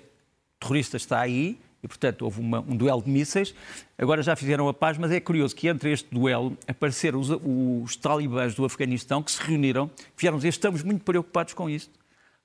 terrorista 0.59 0.97
está 0.97 1.19
aí, 1.19 1.57
e, 1.87 1.95
portanto, 1.97 2.23
houve 2.23 2.41
uma, 2.41 2.59
um 2.59 2.75
duelo 2.75 3.01
de 3.01 3.09
mísseis. 3.09 3.55
Agora 3.97 4.21
já 4.21 4.35
fizeram 4.35 4.67
a 4.67 4.73
paz, 4.73 4.97
mas 4.97 5.09
é 5.09 5.21
curioso 5.21 5.55
que 5.55 5.69
entre 5.69 5.93
este 5.93 6.13
duelo 6.13 6.57
apareceram 6.67 7.17
os, 7.17 7.29
os 7.29 7.95
talibãs 7.95 8.53
do 8.53 8.65
Afeganistão 8.65 9.23
que 9.23 9.31
se 9.31 9.41
reuniram, 9.41 9.89
vieram 10.17 10.35
dizer 10.35 10.49
estamos 10.49 10.83
muito 10.83 11.05
preocupados 11.05 11.53
com 11.53 11.69
isto, 11.69 11.97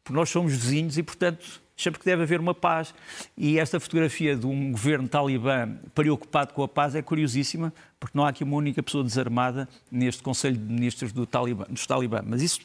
porque 0.05 0.16
nós 0.16 0.31
somos 0.31 0.52
vizinhos 0.52 0.96
e, 0.96 1.02
portanto, 1.02 1.61
achamos 1.76 1.98
que 1.98 2.05
deve 2.05 2.22
haver 2.22 2.38
uma 2.38 2.55
paz. 2.55 2.94
E 3.37 3.59
esta 3.59 3.81
fotografia 3.81 4.37
de 4.37 4.46
um 4.46 4.70
governo 4.70 5.09
talibã 5.09 5.68
preocupado 5.92 6.55
com 6.55 6.62
a 6.62 6.68
paz 6.68 6.94
é 6.94 7.02
curiosíssima, 7.02 7.74
porque 7.98 8.16
não 8.16 8.24
há 8.24 8.28
aqui 8.28 8.44
uma 8.44 8.57
única 8.57 8.81
pessoa 8.81 9.02
desarmada 9.02 9.68
neste 9.90 10.22
Conselho 10.22 10.57
de 10.57 10.72
Ministros 10.72 11.12
do 11.12 11.26
talibã, 11.26 11.64
dos 11.68 11.85
talibã. 11.85 12.22
Mas 12.24 12.42
isso 12.42 12.61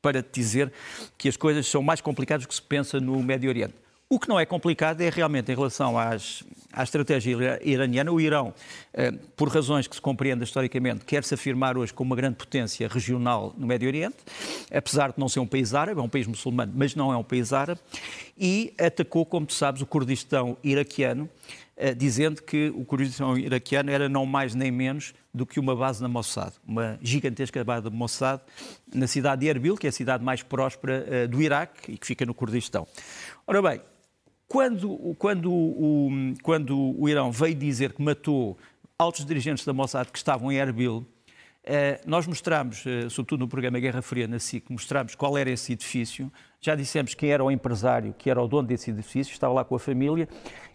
para 0.00 0.22
dizer 0.22 0.72
que 1.18 1.28
as 1.28 1.36
coisas 1.36 1.66
são 1.66 1.82
mais 1.82 2.00
complicadas 2.00 2.46
do 2.46 2.48
que 2.48 2.54
se 2.54 2.62
pensa 2.62 3.00
no 3.00 3.20
Médio 3.20 3.50
Oriente. 3.50 3.74
O 4.12 4.18
que 4.18 4.28
não 4.28 4.40
é 4.40 4.44
complicado 4.44 5.00
é 5.02 5.08
realmente 5.08 5.52
em 5.52 5.54
relação 5.54 5.96
às, 5.96 6.42
à 6.72 6.82
estratégia 6.82 7.60
iraniana. 7.62 8.10
O 8.10 8.20
Irão, 8.20 8.52
eh, 8.92 9.12
por 9.36 9.48
razões 9.48 9.86
que 9.86 9.94
se 9.94 10.02
compreendem 10.02 10.42
historicamente, 10.42 11.04
quer 11.04 11.22
se 11.22 11.32
afirmar 11.32 11.78
hoje 11.78 11.94
como 11.94 12.10
uma 12.10 12.16
grande 12.16 12.34
potência 12.34 12.88
regional 12.88 13.54
no 13.56 13.68
Médio 13.68 13.86
Oriente, 13.86 14.16
apesar 14.68 15.12
de 15.12 15.14
não 15.20 15.28
ser 15.28 15.38
um 15.38 15.46
país 15.46 15.74
árabe, 15.74 16.00
é 16.00 16.02
um 16.02 16.08
país 16.08 16.26
muçulmano, 16.26 16.72
mas 16.74 16.96
não 16.96 17.12
é 17.12 17.16
um 17.16 17.22
país 17.22 17.52
árabe, 17.52 17.80
e 18.36 18.74
atacou, 18.80 19.24
como 19.24 19.46
tu 19.46 19.54
sabes, 19.54 19.80
o 19.80 19.86
Kurdistão 19.86 20.56
iraquiano, 20.64 21.30
eh, 21.76 21.94
dizendo 21.94 22.42
que 22.42 22.72
o 22.74 22.84
Kurdistão 22.84 23.38
iraquiano 23.38 23.92
era 23.92 24.08
não 24.08 24.26
mais 24.26 24.56
nem 24.56 24.72
menos 24.72 25.14
do 25.32 25.46
que 25.46 25.60
uma 25.60 25.76
base 25.76 26.02
da 26.02 26.08
Mossad, 26.08 26.52
uma 26.66 26.98
gigantesca 27.00 27.62
base 27.62 27.84
da 27.84 27.90
Mossad 27.90 28.40
na 28.92 29.06
cidade 29.06 29.42
de 29.42 29.46
Erbil, 29.46 29.76
que 29.76 29.86
é 29.86 29.90
a 29.90 29.92
cidade 29.92 30.24
mais 30.24 30.42
próspera 30.42 31.06
eh, 31.08 31.26
do 31.28 31.40
Iraque 31.40 31.92
e 31.92 31.96
que 31.96 32.04
fica 32.04 32.26
no 32.26 32.34
Kurdistão. 32.34 32.88
Ora 33.46 33.62
bem, 33.62 33.80
quando, 34.50 35.14
quando, 35.16 35.52
o, 35.52 36.10
quando 36.42 37.00
o 37.00 37.08
Irão 37.08 37.30
veio 37.30 37.54
dizer 37.54 37.92
que 37.92 38.02
matou 38.02 38.58
altos 38.98 39.24
dirigentes 39.24 39.64
da 39.64 39.72
Mossad 39.72 40.10
que 40.10 40.18
estavam 40.18 40.50
em 40.50 40.56
Erbil, 40.56 41.06
nós 42.04 42.26
mostramos, 42.26 42.82
sobretudo 43.10 43.42
no 43.42 43.48
programa 43.48 43.78
Guerra 43.78 44.02
Fria 44.02 44.26
na 44.26 44.40
SIC, 44.40 44.68
mostramos 44.68 45.14
qual 45.14 45.38
era 45.38 45.48
esse 45.48 45.72
edifício. 45.72 46.32
Já 46.60 46.74
dissemos 46.74 47.14
quem 47.14 47.30
era 47.30 47.44
o 47.44 47.48
empresário, 47.48 48.12
que 48.18 48.28
era 48.28 48.42
o 48.42 48.48
dono 48.48 48.66
desse 48.66 48.90
edifício, 48.90 49.32
estava 49.32 49.54
lá 49.54 49.64
com 49.64 49.76
a 49.76 49.78
família. 49.78 50.28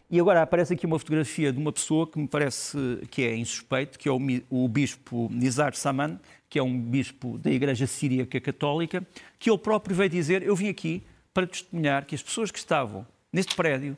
E 0.09 0.21
agora 0.21 0.41
aparece 0.41 0.73
aqui 0.73 0.85
uma 0.85 0.97
fotografia 0.97 1.51
de 1.51 1.59
uma 1.59 1.73
pessoa 1.73 2.07
que 2.07 2.17
me 2.17 2.29
parece 2.29 2.77
que 3.11 3.23
é 3.23 3.35
insuspeito, 3.35 3.99
que 3.99 4.07
é 4.07 4.11
o, 4.11 4.19
o 4.49 4.69
bispo 4.69 5.27
Nizar 5.29 5.75
Saman, 5.75 6.17
que 6.47 6.57
é 6.57 6.63
um 6.63 6.79
bispo 6.79 7.37
da 7.37 7.51
Igreja 7.51 7.85
Síriaca 7.85 8.39
Católica, 8.39 9.05
que 9.37 9.49
ele 9.49 9.59
próprio 9.59 9.93
veio 9.97 10.09
dizer: 10.09 10.43
Eu 10.43 10.55
vim 10.55 10.69
aqui 10.69 11.03
para 11.33 11.45
testemunhar 11.45 12.05
que 12.05 12.15
as 12.15 12.23
pessoas 12.23 12.51
que 12.51 12.57
estavam 12.57 13.05
neste 13.35 13.53
prédio 13.53 13.97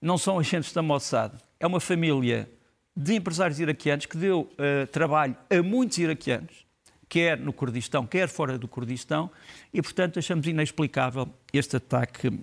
não 0.00 0.16
são 0.16 0.38
agentes 0.38 0.72
da 0.72 0.80
Mossad. 0.80 1.34
É 1.58 1.66
uma 1.66 1.80
família 1.80 2.48
de 2.96 3.14
empresários 3.14 3.60
iraquianos 3.60 4.06
que 4.06 4.16
deu 4.16 4.40
uh, 4.40 4.86
trabalho 4.90 5.36
a 5.50 5.62
muitos 5.62 5.98
iraquianos, 5.98 6.64
quer 7.06 7.38
no 7.38 7.52
Kurdistão, 7.52 8.06
quer 8.06 8.28
fora 8.28 8.56
do 8.56 8.66
Kurdistão, 8.66 9.30
e, 9.72 9.82
portanto, 9.82 10.18
achamos 10.18 10.46
inexplicável 10.46 11.28
este 11.52 11.76
ataque, 11.76 12.28
uh, 12.28 12.34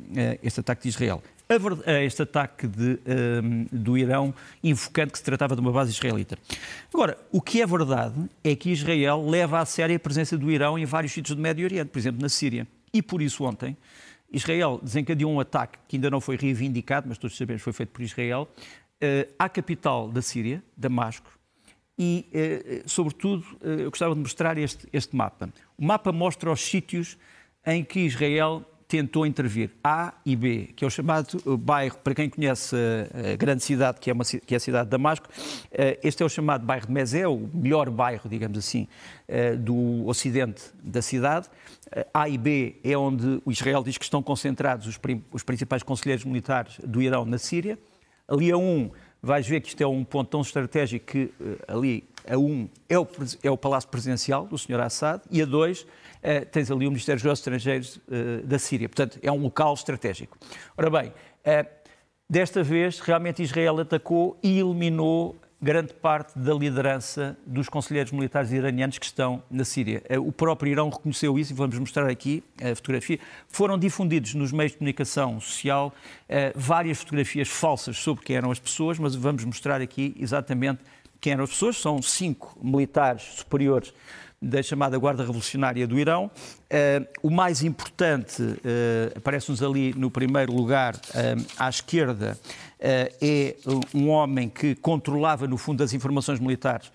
este 0.44 0.60
ataque 0.60 0.84
de 0.84 0.90
Israel 0.90 1.24
a, 1.50 1.92
a 1.92 2.04
este 2.04 2.22
ataque 2.22 2.68
de, 2.68 3.00
do 3.72 3.98
Irão, 3.98 4.34
invocando 4.62 5.14
que 5.14 5.18
se 5.18 5.24
tratava 5.24 5.56
de 5.56 5.62
uma 5.62 5.72
base 5.72 5.92
israelita. 5.92 6.38
Agora, 6.94 7.18
o 7.32 7.42
que 7.42 7.62
é 7.62 7.66
verdade 7.66 8.30
é 8.44 8.54
que 8.54 8.70
Israel 8.70 9.26
leva 9.26 9.60
a 9.62 9.66
sério 9.66 9.96
a 9.96 10.00
presença 10.00 10.38
do 10.38 10.52
Irão 10.52 10.78
em 10.78 10.84
vários 10.84 11.14
sítios 11.14 11.38
do 11.38 11.42
Médio 11.42 11.64
Oriente, 11.66 11.88
por 11.88 11.98
exemplo, 11.98 12.22
na 12.22 12.28
Síria. 12.28 12.68
E 12.94 13.02
por 13.02 13.22
isso, 13.22 13.46
ontem, 13.46 13.78
Israel 14.32 14.80
desencadeou 14.82 15.32
um 15.32 15.40
ataque 15.40 15.78
que 15.88 15.96
ainda 15.96 16.10
não 16.10 16.20
foi 16.20 16.36
reivindicado, 16.36 17.08
mas 17.08 17.18
todos 17.18 17.38
sabemos 17.38 17.62
que 17.62 17.64
foi 17.64 17.74
feito 17.74 17.90
por 17.90 18.02
Israel, 18.02 18.48
uh, 19.02 19.34
à 19.40 19.48
capital 19.48 20.10
da 20.10 20.22
Síria, 20.22 20.64
Damasco. 20.76 21.32
E, 21.98 22.26
uh, 22.86 22.90
sobretudo, 22.90 23.46
uh, 23.62 23.68
eu 23.68 23.90
gostava 23.90 24.14
de 24.14 24.20
mostrar 24.20 24.58
este, 24.58 24.88
este 24.92 25.16
mapa. 25.16 25.50
O 25.78 25.86
mapa 25.86 26.12
mostra 26.12 26.52
os 26.52 26.62
sítios 26.62 27.18
em 27.66 27.84
que 27.84 28.02
Israel 28.02 28.66
tentou 28.88 29.26
intervir 29.26 29.72
A 29.84 30.14
e 30.26 30.36
B, 30.36 30.70
que 30.76 30.86
é 30.86 30.88
o 30.88 30.90
chamado 30.90 31.38
eh, 31.38 31.58
bairro, 31.58 31.98
para 31.98 32.16
quem 32.16 32.30
conhece 32.30 32.76
eh, 32.76 33.34
a 33.34 33.36
grande 33.36 33.62
cidade, 33.62 34.00
que 34.00 34.10
é, 34.10 34.14
uma, 34.14 34.24
que 34.24 34.54
é 34.54 34.58
a 34.58 34.60
cidade 34.60 34.86
de 34.86 34.92
Damasco, 34.92 35.28
eh, 35.72 36.00
este 36.02 36.24
é 36.24 36.26
o 36.26 36.30
chamado 36.30 36.66
bairro 36.66 36.88
de 36.88 36.94
Mezé, 36.94 37.28
o 37.28 37.50
melhor 37.54 37.90
bairro, 37.90 38.30
digamos 38.30 38.58
assim, 38.58 38.88
do 39.60 40.08
ocidente 40.08 40.64
da 40.82 41.02
cidade. 41.02 41.50
A 42.14 42.30
e 42.30 42.38
B 42.38 42.78
é 42.82 42.98
onde 42.98 43.42
o 43.44 43.52
Israel 43.52 43.84
diz 43.84 43.98
que 43.98 44.06
estão 44.06 44.24
concentrados 44.24 44.88
os, 44.88 44.98
os 45.32 45.44
principais 45.44 45.84
conselheiros 45.84 46.24
militares 46.24 46.80
do 46.84 47.02
Irão 47.02 47.26
na 47.26 47.38
Síria. 47.38 47.78
Ali 48.26 48.52
a 48.52 48.58
1, 48.58 48.90
vais 49.22 49.46
ver 49.46 49.60
que 49.60 49.68
isto 49.68 49.82
é 49.82 49.88
um 49.88 50.06
ponto 50.06 50.30
tão 50.30 50.42
estratégico 50.42 51.06
que 51.08 51.34
ali 51.68 52.08
a 52.26 52.38
1 52.38 52.70
é 52.88 52.98
o, 52.98 53.08
é 53.44 53.52
o 53.52 53.58
palácio 53.58 53.90
presidencial 53.90 54.46
do 54.46 54.58
Sr. 54.58 54.80
Assad 54.80 55.22
e 55.30 55.42
a 55.42 55.46
2 55.46 55.86
uh, 56.24 56.46
tens 56.52 56.72
ali 56.72 56.88
o 56.88 56.90
Ministério 56.90 57.22
dos 57.22 57.40
Estrangeiros 57.40 57.98
uh, 57.98 58.46
da 58.46 58.60
Síria. 58.60 58.88
Portanto, 58.88 59.20
é 59.22 59.32
um 59.32 59.42
local 59.42 59.74
estratégico. 59.74 60.38
Ora 60.78 60.90
bem, 60.90 61.10
uh, 61.10 61.68
desta 62.30 62.64
vez 62.64 63.00
realmente 63.00 63.42
Israel 63.42 63.80
atacou 63.80 64.38
e 64.44 64.60
eliminou 64.60 65.36
grande 65.60 65.92
parte 65.92 66.38
da 66.38 66.54
liderança 66.54 67.36
dos 67.44 67.68
conselheiros 67.68 68.12
militares 68.12 68.52
iranianos 68.52 69.00
que 69.00 69.06
estão 69.08 69.42
na 69.50 69.66
Síria. 69.66 70.04
O 70.24 70.32
próprio 70.32 70.72
Irão 70.72 70.88
reconheceu 70.90 71.40
isso 71.40 71.52
e 71.52 71.56
vamos 71.56 71.80
mostrar 71.80 72.08
aqui 72.08 72.44
a 72.62 72.76
fotografia. 72.76 73.20
Foram 73.48 73.76
difundidos 73.76 74.36
nos 74.36 74.52
meios 74.52 74.74
de 74.74 74.78
comunicação 74.78 75.40
social 75.40 75.92
várias 76.54 77.00
fotografias 77.00 77.48
falsas 77.48 77.98
sobre 77.98 78.24
quem 78.24 78.36
eram 78.36 78.52
as 78.52 78.60
pessoas, 78.60 79.00
mas 79.00 79.16
vamos 79.16 79.44
mostrar 79.46 79.82
aqui 79.82 80.16
exatamente 80.20 80.82
quem 81.20 81.34
eram 81.34 81.44
as 81.44 81.50
pessoas. 81.50 81.78
São 81.78 82.02
cinco 82.04 82.56
militares 82.62 83.24
superiores 83.24 83.92
da 84.42 84.62
chamada 84.62 84.98
Guarda 84.98 85.24
Revolucionária 85.24 85.88
do 85.88 85.98
Irão. 85.98 86.26
Uh, 86.26 87.08
o 87.24 87.30
mais 87.30 87.64
importante, 87.64 88.42
uh, 88.42 89.18
aparece-nos 89.18 89.64
ali 89.64 89.94
no 89.96 90.12
primeiro 90.12 90.54
lugar, 90.54 90.96
uh, 90.96 91.46
à 91.58 91.70
esquerda, 91.70 92.38
é 92.80 93.56
um 93.92 94.10
homem 94.10 94.48
que 94.48 94.76
controlava, 94.76 95.48
no 95.48 95.58
fundo, 95.58 95.84
as 95.84 95.94
informações 95.94 96.40
militares 96.40 96.92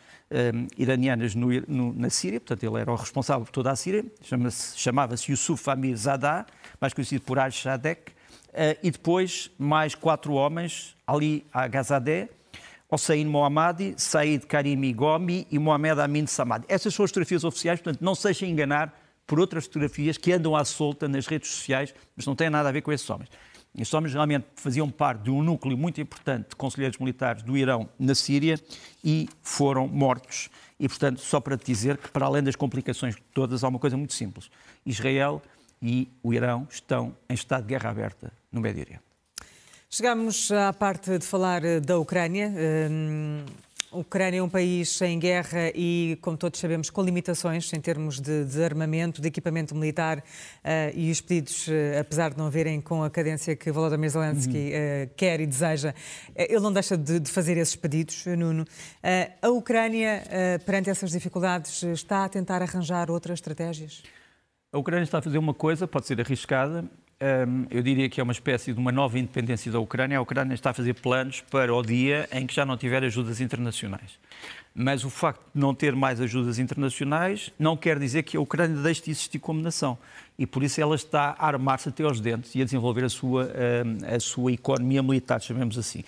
iranianas 0.79 1.35
no, 1.35 1.49
no, 1.67 1.93
na 1.93 2.09
Síria, 2.09 2.39
portanto, 2.39 2.63
ele 2.63 2.81
era 2.81 2.91
o 2.91 2.95
responsável 2.95 3.45
por 3.45 3.51
toda 3.51 3.73
a 3.73 3.77
Síria, 3.77 4.05
chamava-se 4.23 4.79
chamava 4.79 5.15
Yusuf 5.29 5.69
Amir 5.69 5.97
Zadar, 5.97 6.47
mais 6.81 6.95
conhecido 6.95 7.23
por 7.23 7.37
Al-Shadek, 7.37 8.13
e 8.81 8.91
depois 8.93 9.51
mais 9.59 9.97
quatro 9.97 10.35
homens, 10.35 10.97
Ali 11.05 11.45
Agazadeh, 11.53 12.31
Hossein 12.93 13.25
Mohammadi, 13.25 13.95
Said 13.97 14.45
Karimi 14.45 14.93
Gomi 14.93 15.47
e 15.51 15.59
Mohamed 15.59 15.99
Amin 15.99 16.27
Samad. 16.27 16.67
Essas 16.69 16.93
são 16.93 17.07
as 17.07 17.11
fotografias 17.11 17.43
oficiais, 17.43 17.81
portanto, 17.81 18.05
não 18.05 18.15
se 18.15 18.25
deixem 18.25 18.51
enganar 18.51 18.95
por 19.27 19.41
outras 19.41 19.65
fotografias 19.65 20.19
que 20.19 20.31
andam 20.31 20.55
à 20.55 20.63
solta 20.63 21.09
nas 21.09 21.27
redes 21.27 21.51
sociais, 21.51 21.95
mas 22.15 22.27
não 22.27 22.37
têm 22.37 22.51
nada 22.51 22.69
a 22.69 22.73
ver 22.73 22.83
com 22.83 22.93
esses 22.93 23.09
homens. 23.09 23.31
Esses 23.75 23.95
homens 23.95 24.13
realmente 24.13 24.45
faziam 24.57 24.91
parte 24.91 25.23
de 25.23 25.31
um 25.31 25.43
núcleo 25.43 25.79
muito 25.79 26.03
importante 26.03 26.51
de 26.51 26.57
conselheiros 26.57 26.99
militares 26.99 27.43
do 27.43 27.57
Irão 27.57 27.89
na 27.99 28.15
Síria 28.15 28.61
e 29.03 29.27
foram 29.41 29.89
mortos. 29.89 30.51
E, 30.79 30.87
portanto, 30.87 31.23
só 31.23 31.41
para 31.41 31.57
te 31.57 31.65
dizer 31.65 31.97
que, 31.97 32.11
para 32.11 32.27
além 32.27 32.43
das 32.43 32.57
complicações 32.57 33.17
todas, 33.33 33.65
há 33.65 33.69
uma 33.69 33.79
coisa 33.79 33.97
muito 33.97 34.13
simples. 34.13 34.51
Israel 34.85 35.41
e 35.81 36.11
o 36.23 36.35
Irão 36.35 36.69
estão 36.71 37.17
em 37.27 37.33
estado 37.33 37.63
de 37.63 37.69
guerra 37.69 37.89
aberta 37.89 38.31
no 38.53 38.61
Médio 38.61 38.83
Oriente. 38.83 39.12
Chegamos 39.95 40.51
à 40.51 40.73
parte 40.73 41.19
de 41.19 41.27
falar 41.27 41.63
eh, 41.63 41.79
da 41.79 41.99
Ucrânia. 41.99 42.51
A 43.93 43.99
Ucrânia 43.99 44.39
é 44.39 44.43
um 44.43 44.49
país 44.49 45.03
em 45.03 45.19
guerra 45.19 45.71
e, 45.75 46.19
como 46.23 46.35
todos 46.35 46.59
sabemos, 46.59 46.89
com 46.89 47.03
limitações 47.03 47.71
em 47.75 47.79
termos 47.79 48.19
de, 48.19 48.47
de 48.47 48.65
armamento, 48.65 49.21
de 49.21 49.29
equipamento 49.29 49.75
militar 49.75 50.21
uh, 50.21 50.23
e 50.95 51.11
os 51.11 51.21
pedidos, 51.21 51.69
uh, 51.69 52.01
apesar 52.01 52.31
de 52.31 52.39
não 52.39 52.49
verem 52.49 52.81
com 52.81 53.05
a 53.05 53.11
cadência 53.11 53.55
que 53.55 53.71
Volodymyr 53.71 54.09
Zelensky 54.09 54.57
uhum. 54.57 55.05
uh, 55.05 55.11
quer 55.15 55.41
e 55.41 55.47
deseja, 55.47 55.95
ele 56.35 56.61
não 56.61 56.73
deixa 56.73 56.97
de, 56.97 57.21
de 57.21 57.31
fazer 57.31 57.59
esses 57.59 57.77
pedidos, 57.77 58.25
Nuno. 58.25 58.65
a 59.43 59.51
Ucrânia, 59.51 60.23
perante 60.65 60.89
essas 60.89 61.11
dificuldades, 61.11 61.83
está 61.83 62.25
a 62.25 62.31
tentar 62.31 62.63
arranjar 62.63 63.11
outras 63.11 63.35
estratégias? 63.35 64.03
A 64.73 64.79
Ucrânia 64.79 65.05
está 65.05 65.19
a 65.19 65.23
fazer 65.23 65.37
uma 65.37 65.53
coisa, 65.53 65.87
pode 65.87 66.07
ser 66.07 66.19
arriscada, 66.19 66.83
eu 67.71 67.83
diria 67.83 68.09
que 68.09 68.21
é 68.21 68.23
uma 68.23 68.33
espécie 68.33 68.73
de 68.73 68.79
uma 68.79 68.91
nova 68.91 69.19
independência 69.19 69.71
da 69.71 69.79
Ucrânia. 69.79 70.19
A 70.19 70.21
Ucrânia 70.21 70.55
está 70.55 70.71
a 70.71 70.75
fazer 70.75 70.95
planos 70.95 71.41
para 71.41 71.73
o 71.73 71.83
dia 71.83 72.29
em 72.33 72.47
que 72.47 72.55
já 72.55 72.67
não 72.67 72.77
tiver 72.77 73.05
ajudas 73.05 73.41
internacionais. 73.41 74.19
Mas 74.75 75.05
o 75.05 75.11
facto 75.11 75.41
de 75.55 75.61
não 75.61 75.75
ter 75.75 75.95
mais 75.95 76.21
ajudas 76.21 76.59
internacionais 76.59 77.53
não 77.59 77.77
quer 77.77 77.99
dizer 77.99 78.23
que 78.23 78.37
a 78.37 78.41
Ucrânia 78.41 78.77
deixe 78.83 79.03
de 79.05 79.11
existir 79.11 79.39
como 79.39 79.61
nação. 79.61 79.99
E 80.39 80.47
por 80.47 80.63
isso 80.63 80.81
ela 80.81 80.97
está 80.97 81.37
a 81.39 81.47
armar-se 81.47 81.91
até 81.91 82.03
aos 82.03 82.21
dentes 82.21 82.55
e 82.55 82.63
a 82.63 82.65
desenvolver 82.65 83.05
a 83.05 83.09
sua, 83.09 83.53
a 84.15 84.19
sua 84.19 84.53
economia 84.53 85.03
militar, 85.03 85.41
chamemos 85.41 85.79
assim. 85.79 86.03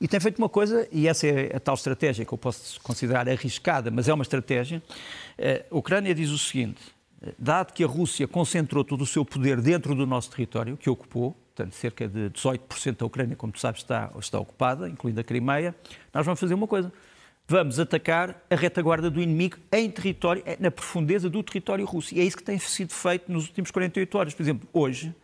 E 0.00 0.06
tem 0.06 0.20
feito 0.20 0.38
uma 0.38 0.48
coisa, 0.48 0.86
e 0.92 1.08
essa 1.08 1.26
é 1.26 1.56
a 1.56 1.60
tal 1.60 1.74
estratégia 1.74 2.24
que 2.24 2.32
eu 2.32 2.38
posso 2.38 2.80
considerar 2.82 3.28
arriscada, 3.28 3.90
mas 3.90 4.08
é 4.08 4.14
uma 4.14 4.22
estratégia. 4.22 4.82
A 5.70 5.76
Ucrânia 5.76 6.14
diz 6.14 6.30
o 6.30 6.38
seguinte: 6.38 6.80
dado 7.38 7.72
que 7.72 7.82
a 7.82 7.86
Rússia 7.86 8.28
concentrou 8.28 8.84
todo 8.84 9.02
o 9.02 9.06
seu 9.06 9.24
poder 9.24 9.60
dentro 9.60 9.94
do 9.94 10.06
nosso 10.06 10.30
território, 10.30 10.76
que 10.76 10.88
ocupou, 10.88 11.32
portanto, 11.54 11.74
cerca 11.74 12.06
de 12.06 12.30
18% 12.30 12.96
da 12.96 13.06
Ucrânia, 13.06 13.36
como 13.36 13.52
tu 13.52 13.60
sabes, 13.60 13.82
está, 13.82 14.10
está 14.18 14.38
ocupada, 14.38 14.88
incluindo 14.88 15.20
a 15.20 15.24
Crimeia, 15.24 15.74
nós 16.12 16.24
vamos 16.24 16.38
fazer 16.38 16.54
uma 16.54 16.66
coisa. 16.66 16.92
Vamos 17.50 17.80
atacar 17.80 18.42
a 18.50 18.54
retaguarda 18.54 19.10
do 19.10 19.22
inimigo 19.22 19.56
em 19.72 19.90
território, 19.90 20.44
na 20.60 20.70
profundeza 20.70 21.30
do 21.30 21.42
território 21.42 21.86
russo. 21.86 22.14
E 22.14 22.20
é 22.20 22.24
isso 22.24 22.36
que 22.36 22.42
tem 22.42 22.58
sido 22.58 22.92
feito 22.92 23.32
nos 23.32 23.46
últimos 23.46 23.70
48 23.70 24.18
horas. 24.18 24.34
Por 24.34 24.42
exemplo, 24.42 24.68
hoje, 24.70 25.14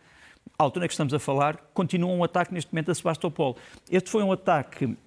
à 0.57 0.63
altura 0.63 0.87
que 0.87 0.93
estamos 0.93 1.13
a 1.13 1.19
falar, 1.19 1.57
continua 1.73 2.09
um 2.11 2.23
ataque 2.23 2.53
neste 2.53 2.73
momento 2.73 2.89
a 2.89 2.95
Sebastopol. 2.95 3.57
Este 3.91 4.09
foi 4.09 4.23
um 4.23 4.31
ataque 4.31 4.85
uh, 4.85 4.97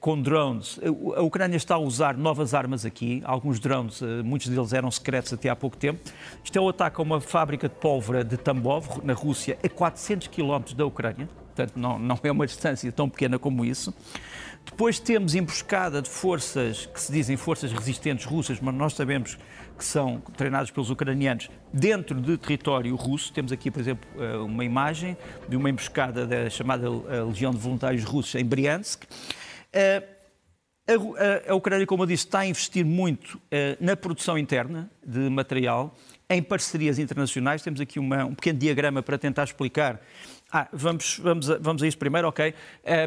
com 0.00 0.20
drones. 0.20 0.80
A 1.16 1.22
Ucrânia 1.22 1.56
está 1.56 1.76
a 1.76 1.78
usar 1.78 2.16
novas 2.16 2.54
armas 2.54 2.84
aqui, 2.84 3.22
alguns 3.24 3.60
drones, 3.60 4.00
uh, 4.00 4.24
muitos 4.24 4.48
deles 4.48 4.72
eram 4.72 4.90
secretos 4.90 5.32
até 5.32 5.48
há 5.48 5.54
pouco 5.54 5.76
tempo. 5.76 6.00
Isto 6.42 6.58
é 6.58 6.60
um 6.60 6.68
ataque 6.68 7.00
a 7.00 7.02
uma 7.02 7.20
fábrica 7.20 7.68
de 7.68 7.74
pólvora 7.76 8.24
de 8.24 8.36
Tambov, 8.36 9.00
na 9.04 9.12
Rússia, 9.12 9.56
a 9.62 9.68
400 9.68 10.26
quilómetros 10.28 10.74
da 10.74 10.84
Ucrânia. 10.84 11.28
Portanto, 11.54 11.76
não, 11.76 11.96
não 11.98 12.18
é 12.20 12.32
uma 12.32 12.46
distância 12.46 12.90
tão 12.90 13.08
pequena 13.08 13.38
como 13.38 13.64
isso. 13.64 13.94
Depois 14.64 14.98
temos 14.98 15.34
emboscada 15.34 16.02
de 16.02 16.08
forças 16.08 16.86
que 16.86 17.00
se 17.00 17.12
dizem 17.12 17.36
forças 17.36 17.72
resistentes 17.72 18.24
russas, 18.24 18.58
mas 18.60 18.74
nós 18.74 18.94
sabemos 18.94 19.38
que 19.76 19.84
são 19.84 20.20
treinados 20.36 20.70
pelos 20.70 20.90
ucranianos 20.90 21.50
dentro 21.72 22.20
de 22.20 22.36
território 22.38 22.94
russo. 22.96 23.32
Temos 23.32 23.52
aqui, 23.52 23.70
por 23.70 23.80
exemplo, 23.80 24.08
eh, 24.18 24.36
uma 24.36 24.64
imagem 24.64 25.16
de 25.48 25.56
uma 25.56 25.68
emboscada 25.68 26.26
da 26.26 26.48
chamada 26.48 26.86
eh, 26.86 27.22
Legião 27.22 27.52
de 27.52 27.58
Voluntários 27.58 28.04
Russos 28.04 28.34
em 28.36 28.44
Briansk. 28.44 29.04
Eh, 29.72 30.02
a, 31.48 31.54
Ucrânia, 31.54 31.86
como 31.86 32.02
eu 32.02 32.06
disse, 32.06 32.26
está 32.26 32.40
a 32.40 32.46
investir 32.46 32.84
muito 32.84 33.40
na 33.80 33.96
produção 33.96 34.36
interna 34.36 34.90
de 35.02 35.30
material, 35.30 35.96
em 36.28 36.42
parcerias 36.42 36.98
internacionais. 36.98 37.62
Temos 37.62 37.80
aqui 37.80 37.98
uma, 37.98 38.26
um 38.26 38.34
pequeno 38.34 38.58
diagrama 38.58 39.02
para 39.02 39.16
tentar 39.16 39.44
explicar. 39.44 39.98
Ah, 40.52 40.68
vamos, 40.70 41.18
vamos, 41.18 41.50
a, 41.50 41.56
vamos 41.58 41.82
a 41.82 41.88
isso 41.88 41.96
primeiro, 41.96 42.28
ok. 42.28 42.52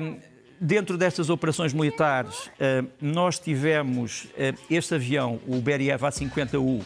Um, 0.01 0.36
dentro 0.59 0.97
destas 0.97 1.29
operações 1.29 1.73
militares, 1.73 2.49
nós 3.01 3.39
tivemos 3.39 4.27
este 4.69 4.95
avião, 4.95 5.39
o 5.47 5.61
Beriev 5.61 6.03
A-50U, 6.03 6.83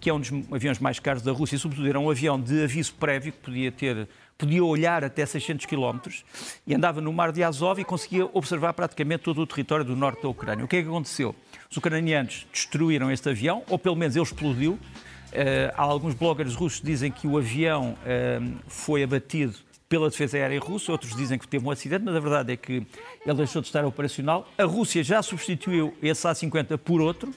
que 0.00 0.10
é 0.10 0.14
um 0.14 0.20
dos 0.20 0.30
aviões 0.52 0.78
mais 0.78 0.98
caros 0.98 1.22
da 1.22 1.32
Rússia, 1.32 1.58
sobretudo 1.58 1.88
era 1.88 1.98
um 1.98 2.10
avião 2.10 2.40
de 2.40 2.64
aviso 2.64 2.94
prévio 2.94 3.32
que 3.32 3.38
podia 3.38 3.72
ter 3.72 4.08
podia 4.36 4.64
olhar 4.64 5.04
até 5.04 5.24
600 5.24 5.66
quilómetros 5.66 6.24
e 6.66 6.74
andava 6.74 7.00
no 7.00 7.12
mar 7.12 7.32
de 7.32 7.42
Azov 7.42 7.80
e 7.80 7.84
conseguia 7.84 8.28
observar 8.32 8.72
praticamente 8.72 9.22
todo 9.22 9.40
o 9.40 9.46
território 9.46 9.84
do 9.84 9.96
norte 9.96 10.22
da 10.22 10.28
Ucrânia. 10.28 10.64
O 10.64 10.68
que 10.68 10.76
é 10.76 10.82
que 10.82 10.88
aconteceu? 10.88 11.34
Os 11.70 11.76
ucranianos 11.76 12.46
destruíram 12.52 13.10
este 13.10 13.28
avião, 13.28 13.62
ou 13.68 13.78
pelo 13.78 13.96
menos 13.96 14.16
ele 14.16 14.24
explodiu. 14.24 14.72
Uh, 14.72 15.72
alguns 15.76 16.14
bloggers 16.14 16.54
russos 16.54 16.80
dizem 16.80 17.10
que 17.10 17.26
o 17.26 17.36
avião 17.36 17.96
uh, 18.02 18.56
foi 18.68 19.02
abatido 19.02 19.54
pela 19.94 20.10
defesa 20.10 20.36
aérea 20.36 20.58
russa, 20.58 20.90
outros 20.90 21.14
dizem 21.14 21.38
que 21.38 21.46
teve 21.46 21.64
um 21.64 21.70
acidente, 21.70 22.04
mas 22.04 22.16
a 22.16 22.18
verdade 22.18 22.52
é 22.52 22.56
que 22.56 22.84
ele 23.24 23.34
deixou 23.36 23.62
de 23.62 23.68
estar 23.68 23.84
operacional. 23.84 24.48
A 24.58 24.64
Rússia 24.64 25.04
já 25.04 25.22
substituiu 25.22 25.94
esse 26.02 26.26
A-50 26.26 26.76
por 26.78 27.00
outro, 27.00 27.32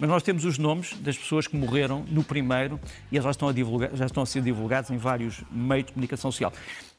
mas 0.00 0.10
nós 0.10 0.20
temos 0.24 0.44
os 0.44 0.58
nomes 0.58 0.92
das 0.94 1.16
pessoas 1.16 1.46
que 1.46 1.56
morreram 1.56 2.04
no 2.08 2.24
primeiro 2.24 2.80
e 3.12 3.20
já 3.20 3.30
estão 3.30 3.48
a, 3.48 3.52
divulgar, 3.52 3.94
já 3.94 4.06
estão 4.06 4.24
a 4.24 4.26
ser 4.26 4.42
divulgados 4.42 4.90
em 4.90 4.96
vários 4.96 5.44
meios 5.52 5.86
de 5.86 5.92
comunicação 5.92 6.32
social. 6.32 6.52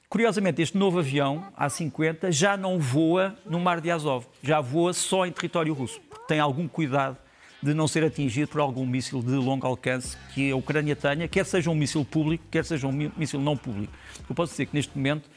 Curiosamente, 0.07 0.61
este 0.61 0.77
novo 0.77 0.99
avião, 0.99 1.45
A-50, 1.57 2.31
já 2.31 2.55
não 2.55 2.79
voa 2.79 3.35
no 3.45 3.59
Mar 3.59 3.81
de 3.81 3.91
Azov, 3.91 4.25
já 4.41 4.61
voa 4.61 4.93
só 4.93 5.25
em 5.25 5.31
território 5.33 5.73
russo. 5.73 5.99
Tem 6.25 6.39
algum 6.39 6.69
cuidado 6.69 7.17
de 7.65 7.73
não 7.73 7.87
ser 7.87 8.03
atingido 8.03 8.47
por 8.47 8.61
algum 8.61 8.85
míssil 8.85 9.23
de 9.23 9.31
longo 9.31 9.65
alcance 9.65 10.15
que 10.35 10.51
a 10.51 10.55
Ucrânia 10.55 10.95
tenha, 10.95 11.27
quer 11.27 11.43
seja 11.45 11.71
um 11.71 11.75
míssil 11.75 12.05
público, 12.05 12.43
quer 12.51 12.63
seja 12.63 12.85
um 12.87 12.91
míssil 12.91 13.41
não 13.41 13.57
público. 13.57 13.91
Eu 14.29 14.35
posso 14.35 14.51
dizer 14.51 14.67
que 14.67 14.75
neste 14.75 14.95
momento 14.95 15.27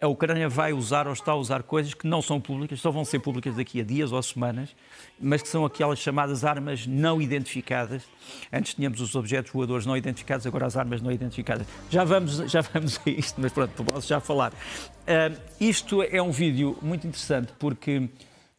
a 0.00 0.08
Ucrânia 0.08 0.48
vai 0.48 0.72
usar 0.72 1.06
ou 1.06 1.12
está 1.12 1.32
a 1.32 1.36
usar 1.36 1.62
coisas 1.62 1.92
que 1.92 2.06
não 2.06 2.22
são 2.22 2.40
públicas, 2.40 2.80
só 2.80 2.90
vão 2.90 3.04
ser 3.04 3.18
públicas 3.18 3.56
daqui 3.56 3.80
a 3.80 3.84
dias 3.84 4.10
ou 4.10 4.22
semanas, 4.22 4.74
mas 5.20 5.42
que 5.42 5.48
são 5.48 5.66
aquelas 5.66 5.98
chamadas 5.98 6.44
armas 6.44 6.86
não 6.86 7.20
identificadas. 7.20 8.04
Antes 8.50 8.72
tínhamos 8.72 9.00
os 9.02 9.14
objetos 9.14 9.52
voadores 9.52 9.84
não 9.84 9.96
identificados, 9.96 10.46
agora 10.46 10.64
as 10.64 10.78
armas 10.78 11.02
não 11.02 11.12
identificadas. 11.12 11.66
Já 11.90 12.04
vamos, 12.04 12.36
já 12.50 12.62
vamos 12.62 12.98
a 13.06 13.10
isto, 13.10 13.38
mas 13.38 13.52
pronto, 13.52 13.84
posso 13.84 14.08
já 14.08 14.18
falar. 14.18 14.52
Uh, 14.52 15.38
isto 15.60 16.02
é 16.02 16.22
um 16.22 16.30
vídeo 16.30 16.76
muito 16.80 17.06
interessante 17.06 17.52
porque 17.58 18.08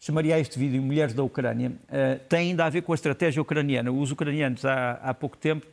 chamaria 0.07 0.39
este 0.39 0.57
vídeo 0.57 0.81
Mulheres 0.81 1.13
da 1.13 1.21
Ucrânia. 1.21 1.69
Uh, 1.69 2.17
tem 2.29 2.51
ainda 2.51 2.65
a 2.65 2.69
ver 2.69 2.81
com 2.81 2.93
a 2.93 2.95
estratégia 2.95 3.41
ucraniana. 3.41 3.91
Os 3.91 4.09
ucranianos 4.09 4.63
há, 4.63 4.91
há 5.03 5.13
pouco 5.13 5.35
tempo 5.35 5.67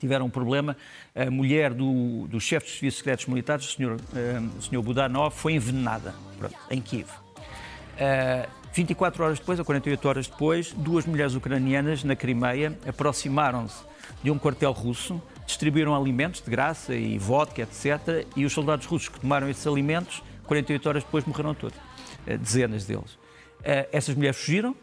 tiveram 0.00 0.26
um 0.26 0.30
problema. 0.30 0.76
A 1.14 1.30
mulher 1.30 1.72
do, 1.72 2.26
do 2.26 2.40
chefe 2.40 2.66
dos 2.66 2.74
serviços 2.74 2.98
secretos 2.98 3.26
militares, 3.26 3.68
o 3.68 3.72
senhor, 3.72 4.00
uh, 4.00 4.58
o 4.58 4.62
senhor 4.62 4.82
Budanov, 4.82 5.32
foi 5.32 5.52
envenenada 5.52 6.12
pronto, 6.36 6.56
em 6.68 6.80
Kiev. 6.80 7.08
Uh, 7.08 8.50
24 8.72 9.24
horas 9.24 9.38
depois, 9.38 9.60
ou 9.60 9.64
48 9.64 10.08
horas 10.08 10.26
depois, 10.26 10.72
duas 10.72 11.06
mulheres 11.06 11.34
ucranianas 11.34 12.02
na 12.02 12.16
Crimeia 12.16 12.76
aproximaram-se 12.86 13.84
de 14.24 14.30
um 14.30 14.38
quartel 14.38 14.72
russo, 14.72 15.22
distribuíram 15.46 15.94
alimentos 15.94 16.42
de 16.42 16.50
graça 16.50 16.94
e 16.94 17.16
vodka, 17.16 17.62
etc. 17.62 18.26
E 18.34 18.44
os 18.44 18.52
soldados 18.52 18.86
russos 18.86 19.08
que 19.08 19.20
tomaram 19.20 19.48
esses 19.48 19.66
alimentos, 19.68 20.20
48 20.46 20.88
horas 20.88 21.04
depois 21.04 21.24
morreram 21.24 21.54
todos, 21.54 21.78
dezenas 22.26 22.84
deles. 22.84 23.16
Uh, 23.66 23.88
essas 23.90 24.14
mulheres 24.14 24.36
fugiram, 24.36 24.76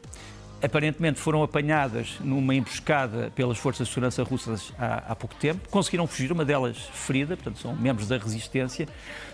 aparentemente 0.62 1.20
foram 1.20 1.42
apanhadas 1.42 2.18
numa 2.22 2.54
emboscada 2.54 3.32
pelas 3.36 3.58
forças 3.58 3.88
de 3.88 3.94
segurança 3.94 4.24
russas 4.24 4.74
há, 4.78 5.12
há, 5.12 5.16
pouco 5.16 5.36
tempo, 5.36 5.70
conseguiram 5.70 6.06
fugir, 6.06 6.32
uma 6.32 6.44
delas 6.44 6.78
ferida, 6.94 7.38
portanto 7.38 7.60
são 7.60 7.76
membros 7.76 8.08
da 8.08 8.18
resistência, 8.18 8.88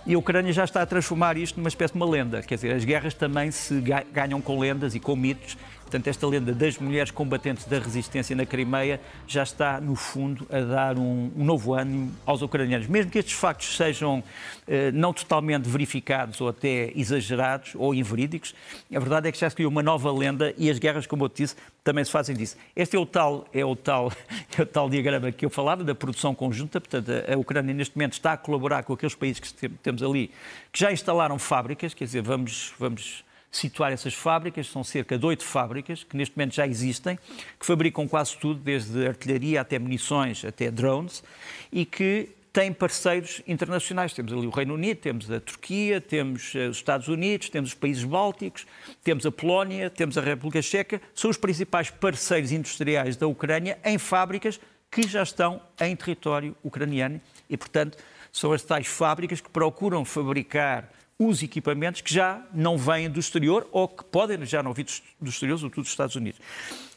e 0.08 0.16
a 0.16 0.18
Ucrânia 0.18 0.52
já 0.52 0.64
está 0.64 0.82
a 0.82 0.86
transformar 0.86 1.38
isto 1.38 1.58
numa 1.58 1.70
espécie 1.70 1.94
de 1.94 2.00
uma 2.00 2.10
lenda, 2.10 2.42
quer 2.42 2.56
dizer, 2.56 2.76
as 2.76 2.84
guerras 2.84 3.14
também 3.14 3.52
se 3.52 3.82
ganham 4.12 4.42
com 4.42 4.60
lendas 4.60 4.96
e 4.96 5.00
com 5.00 5.16
mitos, 5.16 5.58
Portanto, 5.90 6.08
esta 6.08 6.28
lenda 6.28 6.54
das 6.54 6.78
mulheres 6.78 7.10
combatentes 7.10 7.66
da 7.66 7.80
resistência 7.80 8.36
na 8.36 8.46
Crimeia 8.46 9.02
já 9.28 9.42
está, 9.42 9.82
no 9.82 9.96
fundo, 9.96 10.46
a 10.52 10.60
dar 10.60 11.00
um, 11.00 11.32
um 11.36 11.44
novo 11.44 11.74
ânimo 11.74 12.14
aos 12.28 12.44
ucranianos. 12.44 12.86
Mesmo 12.86 13.10
que 13.10 13.18
estes 13.18 13.34
factos 13.34 13.76
sejam 13.76 14.24
eh, 14.68 14.92
não 14.92 15.12
totalmente 15.12 15.68
verificados 15.68 16.40
ou 16.42 16.50
até 16.50 16.92
exagerados 16.96 17.72
ou 17.74 17.96
inverídicos, 17.96 18.54
a 18.94 19.00
verdade 19.00 19.30
é 19.30 19.32
que 19.32 19.40
já 19.40 19.50
se 19.50 19.56
criou 19.56 19.72
uma 19.72 19.82
nova 19.82 20.12
lenda 20.12 20.54
e 20.60 20.70
as 20.70 20.78
guerras, 20.78 21.08
como 21.08 21.26
eu 21.26 21.30
disse, 21.30 21.56
também 21.84 22.04
se 22.06 22.12
fazem 22.12 22.36
disso. 22.36 22.56
Este 22.76 22.96
é 22.96 23.00
o 23.00 23.06
tal, 23.08 23.48
é 23.52 23.66
o 23.66 23.76
tal, 23.76 24.14
é 24.56 24.62
o 24.62 24.66
tal 24.68 24.92
diagrama 24.92 25.32
que 25.32 25.44
eu 25.44 25.50
falava, 25.50 25.84
da 25.84 25.96
produção 25.96 26.36
conjunta. 26.36 26.80
Portanto, 26.80 27.10
a 27.28 27.36
Ucrânia 27.36 27.74
neste 27.74 27.98
momento 27.98 28.14
está 28.14 28.34
a 28.34 28.38
colaborar 28.38 28.84
com 28.84 28.94
aqueles 28.94 29.16
países 29.16 29.40
que 29.40 29.70
temos 29.70 30.04
ali, 30.04 30.30
que 30.72 30.80
já 30.82 30.92
instalaram 30.92 31.40
fábricas, 31.40 31.96
quer 31.96 32.06
dizer, 32.06 32.22
vamos, 32.22 32.74
vamos 32.78 33.28
situar 33.52 33.92
essas 33.92 34.14
fábricas. 34.14 34.68
São 34.68 34.84
cerca 34.84 35.18
de 35.18 35.26
oito 35.26 35.44
fábricas 35.44 36.04
que 36.04 36.16
neste 36.16 36.38
momento 36.38 36.56
já 36.56 36.68
existem, 36.68 37.18
que 37.60 37.66
fabricam 37.66 38.08
quase 38.08 38.38
tudo, 38.38 38.60
desde 38.60 39.08
artilharia 39.08 39.62
até 39.62 39.80
munições, 39.80 40.44
até 40.46 40.70
drones, 40.72 41.24
e 41.72 41.86
que 41.86 42.30
têm 42.52 42.74
parceiros 42.74 43.42
internacionais. 43.48 44.14
Temos 44.14 44.34
ali 44.34 44.48
o 44.48 44.50
Reino 44.50 44.74
Unido, 44.74 44.98
temos 44.98 45.30
a 45.32 45.40
Turquia, 45.40 46.02
temos 46.02 46.54
eh, 46.56 46.68
os 46.68 46.78
Estados 46.78 47.08
Unidos, 47.08 47.50
temos 47.50 47.70
os 47.70 47.76
países 47.76 48.04
bálticos, 48.04 48.66
temos 49.04 49.26
a 49.26 49.32
Polónia, 49.32 49.90
temos 49.90 50.18
a 50.18 50.22
República 50.22 50.62
Checa. 50.62 51.02
São 51.14 51.30
os 51.30 51.38
principais 51.38 51.90
parceiros 51.90 52.52
industriais 52.52 53.16
da 53.16 53.28
Ucrânia 53.28 53.78
em 53.84 53.98
fábricas 53.98 54.60
que 54.92 55.08
já 55.08 55.22
estão 55.22 55.62
em 55.80 55.96
território 55.96 56.56
ucraniano 56.64 57.22
e, 57.50 57.56
portanto, 57.56 57.98
são 58.32 58.52
as 58.52 58.64
tais 58.64 58.88
fábricas 58.88 59.40
que 59.42 59.50
procuram 59.50 60.04
fabricar 60.04 60.90
os 61.20 61.44
equipamentos 61.44 62.00
que 62.00 62.14
já 62.14 62.42
não 62.54 62.78
vêm 62.78 63.10
do 63.10 63.20
exterior 63.20 63.68
ou 63.74 63.90
que 63.90 64.06
podem 64.06 64.46
já 64.46 64.64
não 64.64 64.74
vir 64.74 64.86
do 65.20 65.30
exterior, 65.30 65.58
sobretudo 65.58 65.84
dos 65.84 65.92
Estados 65.92 66.16
Unidos. 66.16 66.40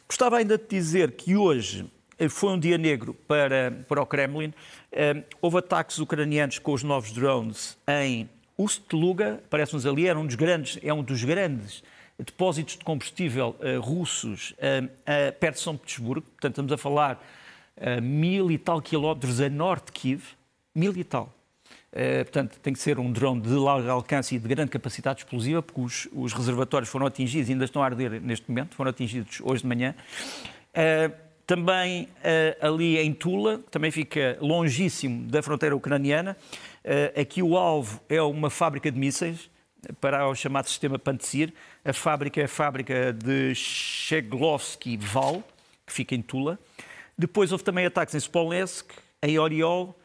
Gostava 0.07 0.37
ainda 0.37 0.57
de 0.57 0.65
dizer 0.65 1.11
que 1.11 1.35
hoje 1.35 1.85
eh, 2.17 2.29
foi 2.29 2.53
um 2.53 2.59
dia 2.59 2.77
negro 2.77 3.13
para, 3.27 3.83
para 3.87 4.01
o 4.01 4.05
Kremlin. 4.05 4.53
Eh, 4.91 5.23
houve 5.41 5.57
ataques 5.57 5.99
ucranianos 5.99 6.57
com 6.57 6.71
os 6.71 6.83
novos 6.83 7.11
drones 7.11 7.77
em 7.85 8.29
Ust-Luga, 8.57 9.43
parece-nos 9.49 9.85
ali, 9.85 10.07
era 10.07 10.17
um 10.17 10.25
dos 10.25 10.35
grandes, 10.35 10.79
é 10.81 10.93
um 10.93 11.03
dos 11.03 11.23
grandes 11.23 11.83
depósitos 12.17 12.77
de 12.77 12.83
combustível 12.85 13.55
uh, 13.59 13.81
russos 13.81 14.51
uh, 14.51 14.85
uh, 14.85 15.39
perto 15.39 15.55
de 15.55 15.61
São 15.61 15.75
Petersburgo. 15.75 16.21
Portanto, 16.21 16.51
estamos 16.51 16.71
a 16.71 16.77
falar 16.77 17.23
mil 18.03 18.51
e 18.51 18.57
tal 18.59 18.79
quilómetros 18.79 19.41
a 19.41 19.49
norte 19.49 19.87
de 19.87 19.93
Kiev, 19.93 20.23
mil 20.75 20.95
e 20.95 21.03
tal. 21.03 21.33
Uh, 21.93 22.23
portanto, 22.23 22.59
tem 22.59 22.73
que 22.73 22.79
ser 22.79 22.97
um 22.97 23.11
drone 23.11 23.39
de 23.39 23.53
largo 23.53 23.87
alcance 23.87 24.33
e 24.35 24.39
de 24.39 24.47
grande 24.47 24.71
capacidade 24.71 25.19
explosiva, 25.21 25.61
porque 25.61 25.79
os, 25.79 26.07
os 26.11 26.33
reservatórios 26.33 26.89
foram 26.89 27.05
atingidos, 27.05 27.51
ainda 27.51 27.65
estão 27.65 27.83
a 27.83 27.85
arder 27.85 28.19
neste 28.19 28.49
momento, 28.49 28.73
foram 28.73 28.89
atingidos 28.89 29.39
hoje 29.43 29.61
de 29.61 29.67
manhã. 29.67 29.93
Uh, 30.71 31.13
também 31.45 32.05
uh, 32.05 32.65
ali 32.65 32.97
em 32.97 33.13
Tula, 33.13 33.59
que 33.59 33.69
também 33.69 33.91
fica 33.91 34.39
longíssimo 34.41 35.27
da 35.27 35.43
fronteira 35.43 35.75
ucraniana. 35.75 36.35
aqui 37.19 37.43
o 37.43 37.55
alvo 37.55 38.01
é 38.09 38.21
uma 38.21 38.49
fábrica 38.49 38.91
de 38.91 38.97
mísseis 38.97 39.51
para 39.99 40.27
o 40.27 40.33
chamado 40.33 40.67
sistema 40.67 40.97
Pantsir. 40.97 41.53
A 41.83 41.93
fábrica 41.93 42.41
é 42.41 42.45
a 42.45 42.47
fábrica 42.47 43.13
de 43.13 43.53
Sheglovsky 43.53 44.97
Val, 44.97 45.43
que 45.85 45.93
fica 45.93 46.15
em 46.15 46.21
Tula. 46.21 46.57
Depois 47.17 47.51
houve 47.51 47.63
também 47.63 47.85
ataques 47.85 48.15
em 48.15 48.19
Smolensk, 48.19 48.91
em 49.21 49.37
Oriol, 49.37 49.95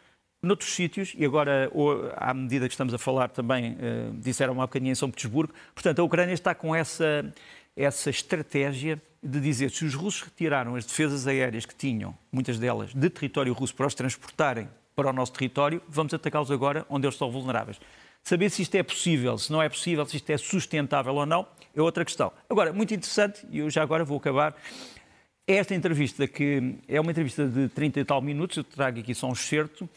noutros 0.43 0.73
sítios, 0.73 1.15
e 1.17 1.25
agora, 1.25 1.71
à 2.17 2.33
medida 2.33 2.69
que 2.69 2.75
estamos 2.75 2.95
a 2.95 2.99
falar 2.99 3.29
também, 3.29 3.73
uh, 3.73 4.13
disseram 4.19 4.61
há 4.61 4.67
bocadinho 4.67 4.93
em 4.93 4.95
São 4.95 5.11
Petersburgo, 5.11 5.53
portanto, 5.75 5.99
a 5.99 6.05
Ucrânia 6.05 6.33
está 6.33 6.55
com 6.55 6.75
essa, 6.75 7.33
essa 7.77 8.11
estratégia 8.11 9.01
de 9.23 9.41
dizer 9.41 9.71
se 9.71 9.85
os 9.85 9.95
russos 9.95 10.23
retiraram 10.23 10.77
as 10.77 10.85
defesas 10.85 11.27
aéreas 11.27 11.67
que 11.67 11.75
tinham, 11.75 12.17
muitas 12.31 12.59
delas, 12.59 12.95
de 12.95 13.11
território 13.11 13.53
russo 13.53 13.75
para 13.75 13.87
os 13.87 13.95
transportarem 13.95 14.69
para 14.95 15.11
o 15.11 15.13
nosso 15.13 15.33
território, 15.33 15.83
vamos 15.89 16.13
atacá-los 16.15 16.51
agora 16.51 16.87
onde 16.89 17.07
eles 17.07 17.15
estão 17.15 17.31
vulneráveis. 17.31 17.81
Saber 18.23 18.51
se 18.51 18.63
isto 18.63 18.75
é 18.75 18.83
possível, 18.83 19.39
se 19.39 19.51
não 19.51 19.63
é 19.63 19.69
possível, 19.69 20.05
se 20.05 20.17
isto 20.17 20.31
é 20.31 20.37
sustentável 20.37 21.15
ou 21.15 21.25
não, 21.25 21.47
é 21.75 21.81
outra 21.81 22.05
questão. 22.05 22.33
Agora, 22.51 22.73
muito 22.73 22.93
interessante, 22.93 23.47
e 23.51 23.59
eu 23.59 23.71
já 23.71 23.83
agora 23.83 24.05
vou 24.05 24.19
acabar, 24.19 24.57
esta 25.47 25.75
entrevista, 25.75 26.27
que 26.27 26.75
é 26.87 27.01
uma 27.01 27.11
entrevista 27.11 27.47
de 27.47 27.69
30 27.69 28.01
e 28.01 28.05
tal 28.05 28.21
minutos, 28.21 28.57
eu 28.57 28.65
trago 28.65 29.01
aqui 29.01 29.15
só 29.15 29.29
um 29.29 29.33
excerto, 29.33 29.89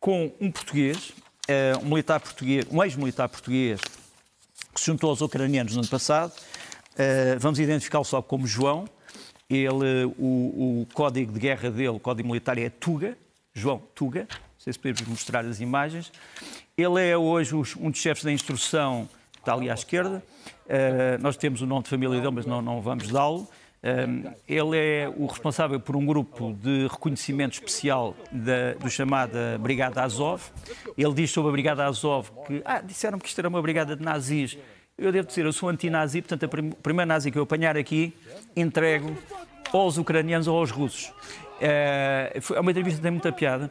com 0.00 0.32
um 0.40 0.50
português, 0.50 1.12
eh, 1.46 1.74
um 1.82 1.90
militar 1.90 2.18
português, 2.18 2.64
um 2.70 2.82
ex-militar 2.82 3.28
português 3.28 3.80
que 4.72 4.80
se 4.80 4.86
juntou 4.86 5.10
aos 5.10 5.20
ucranianos 5.20 5.74
no 5.74 5.80
ano 5.80 5.88
passado. 5.88 6.32
Eh, 6.96 7.36
vamos 7.38 7.60
identificá-lo 7.60 8.04
só 8.04 8.22
como 8.22 8.46
João. 8.46 8.88
Ele, 9.48 10.04
o, 10.18 10.82
o, 10.82 10.86
código 10.94 11.32
de 11.32 11.38
guerra 11.38 11.70
dele, 11.70 11.88
o 11.88 12.00
código 12.00 12.28
militar 12.28 12.56
é 12.56 12.70
Tuga, 12.70 13.16
João 13.52 13.82
Tuga. 13.94 14.20
Não 14.30 14.60
sei 14.60 14.72
se 14.72 14.78
podemos 14.78 15.02
mostrar 15.02 15.44
as 15.44 15.60
imagens. 15.60 16.10
Ele 16.78 17.08
é 17.08 17.16
hoje 17.16 17.54
um 17.54 17.90
dos 17.90 18.00
chefes 18.00 18.24
da 18.24 18.32
instrução, 18.32 19.08
está 19.38 19.52
ali 19.52 19.68
à 19.68 19.74
esquerda. 19.74 20.22
Uh, 20.66 21.20
nós 21.20 21.36
temos 21.36 21.60
o 21.62 21.66
nome 21.66 21.82
de 21.82 21.90
família 21.90 22.20
dele, 22.20 22.32
mas 22.32 22.46
não, 22.46 22.62
não 22.62 22.80
vamos 22.80 23.08
dá-lo. 23.08 23.48
Ele 24.46 24.76
é 24.76 25.08
o 25.16 25.26
responsável 25.26 25.80
por 25.80 25.96
um 25.96 26.04
grupo 26.04 26.52
de 26.52 26.86
reconhecimento 26.86 27.54
especial 27.54 28.14
da, 28.30 28.74
do 28.74 28.90
chamada 28.90 29.58
Brigada 29.58 30.02
Azov. 30.02 30.42
Ele 30.98 31.14
diz 31.14 31.30
sobre 31.30 31.48
a 31.48 31.52
Brigada 31.52 31.86
Azov 31.86 32.30
que 32.46 32.60
ah, 32.64 32.80
disseram 32.80 33.18
que 33.18 33.28
isto 33.28 33.38
era 33.38 33.48
uma 33.48 33.62
brigada 33.62 33.96
de 33.96 34.02
nazis. 34.02 34.58
Eu 34.98 35.10
devo 35.10 35.26
dizer, 35.26 35.46
eu 35.46 35.52
sou 35.52 35.70
anti-nazi, 35.70 36.20
portanto, 36.20 36.44
o 36.44 36.76
primeiro 36.76 37.08
nazi 37.08 37.30
que 37.30 37.38
eu 37.38 37.42
apanhar 37.44 37.74
aqui, 37.74 38.12
entrego 38.54 39.16
aos 39.72 39.96
ucranianos 39.96 40.46
ou 40.46 40.58
aos 40.58 40.70
russos. 40.70 41.10
É 41.58 42.38
uma 42.58 42.70
entrevista 42.70 42.98
que 42.98 43.02
tem 43.02 43.10
muita 43.10 43.32
piada. 43.32 43.70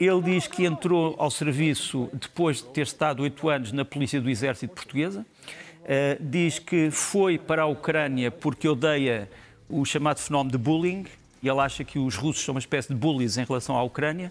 Ele 0.00 0.22
diz 0.22 0.46
que 0.46 0.64
entrou 0.64 1.14
ao 1.18 1.30
serviço 1.30 2.08
depois 2.14 2.58
de 2.58 2.64
ter 2.68 2.82
estado 2.82 3.22
oito 3.22 3.46
anos 3.48 3.72
na 3.72 3.84
Polícia 3.84 4.20
do 4.20 4.30
Exército 4.30 4.74
Portuguesa. 4.74 5.26
Diz 6.20 6.58
que 6.58 6.90
foi 6.90 7.38
para 7.38 7.62
a 7.62 7.66
Ucrânia 7.66 8.30
porque 8.30 8.68
odeia 8.68 9.28
o 9.70 9.84
chamado 9.84 10.18
fenómeno 10.18 10.52
de 10.52 10.58
bullying 10.58 11.06
e 11.42 11.48
ele 11.48 11.60
acha 11.60 11.82
que 11.82 11.98
os 11.98 12.14
russos 12.14 12.44
são 12.44 12.54
uma 12.54 12.58
espécie 12.58 12.88
de 12.88 12.94
bullies 12.94 13.38
em 13.38 13.44
relação 13.44 13.76
à 13.76 13.82
Ucrânia. 13.82 14.30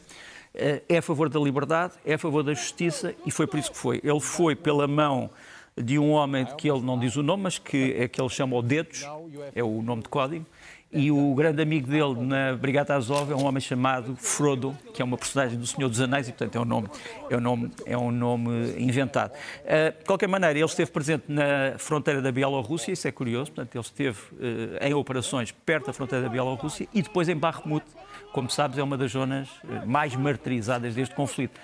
É 0.54 0.98
a 0.98 1.02
favor 1.02 1.30
da 1.30 1.40
liberdade, 1.40 1.94
é 2.06 2.14
a 2.14 2.18
favor 2.18 2.44
da 2.44 2.54
justiça 2.54 3.14
e 3.26 3.32
foi 3.32 3.48
por 3.48 3.60
isso 3.60 3.72
que 3.72 3.78
foi. 3.78 4.00
Ele 4.04 4.20
foi 4.20 4.56
pela 4.56 4.88
mão 4.88 5.30
de 5.78 6.00
um 6.00 6.12
homem 6.12 6.46
que 6.58 6.70
ele 6.70 6.82
não 6.82 7.00
diz 7.00 7.16
o 7.16 7.24
nome, 7.24 7.44
mas 7.44 7.60
que 7.60 7.94
é 7.98 8.08
que 8.08 8.20
ele 8.20 8.30
chama 8.30 8.56
o 8.56 8.62
Dedos, 8.62 9.06
é 9.54 9.64
o 9.64 9.82
nome 9.82 10.04
de 10.04 10.10
código, 10.10 10.46
e 10.92 11.12
o 11.12 11.36
grande 11.36 11.62
amigo 11.62 11.88
dele 11.88 12.16
na 12.16 12.56
Brigada 12.56 12.96
Azov 12.96 13.30
é 13.32 13.36
um 13.36 13.46
homem 13.46 13.60
chamado 13.60 14.16
Frodo, 14.16 14.76
que 14.94 15.02
é 15.02 15.06
uma 15.06 15.18
personagem 15.18 15.60
do 15.60 15.68
Senhor 15.68 15.90
dos 15.90 16.00
Anéis 16.00 16.30
e, 16.30 16.32
portanto, 16.32 16.56
é 16.56 16.62
um 16.62 16.66
nome, 16.66 16.88
é 17.30 17.36
um 17.36 17.42
nome, 17.42 17.72
é 17.86 17.98
um 17.98 18.12
nome 18.12 18.74
inventado. 18.78 19.34
Uh, 19.34 20.00
de 20.00 20.06
qualquer 20.06 20.28
maneira, 20.28 20.58
ele 20.58 20.66
esteve 20.66 20.90
presente 20.90 21.26
na 21.28 21.78
fronteira 21.78 22.22
da 22.22 22.32
Bielorrússia, 22.32 22.94
isso 22.94 23.06
é 23.06 23.12
curioso, 23.12 23.52
portanto, 23.52 23.76
ele 23.76 23.84
esteve 23.84 24.18
uh, 24.18 24.78
em 24.82 24.94
operações 24.94 25.52
perto 25.52 25.88
da 25.88 25.94
fronteira 25.94 26.24
da 26.24 26.30
Bielorrússia 26.30 26.88
e 26.94 27.02
depois 27.02 27.28
em 27.28 27.36
Bakhmut, 27.36 27.86
como 28.32 28.50
sabes, 28.50 28.78
é 28.78 28.84
uma 28.84 28.98
das 28.98 29.12
zonas 29.12 29.50
uh, 29.50 29.86
mais 29.86 30.16
martirizadas 30.16 30.96
deste 30.96 31.14
conflito. 31.14 31.60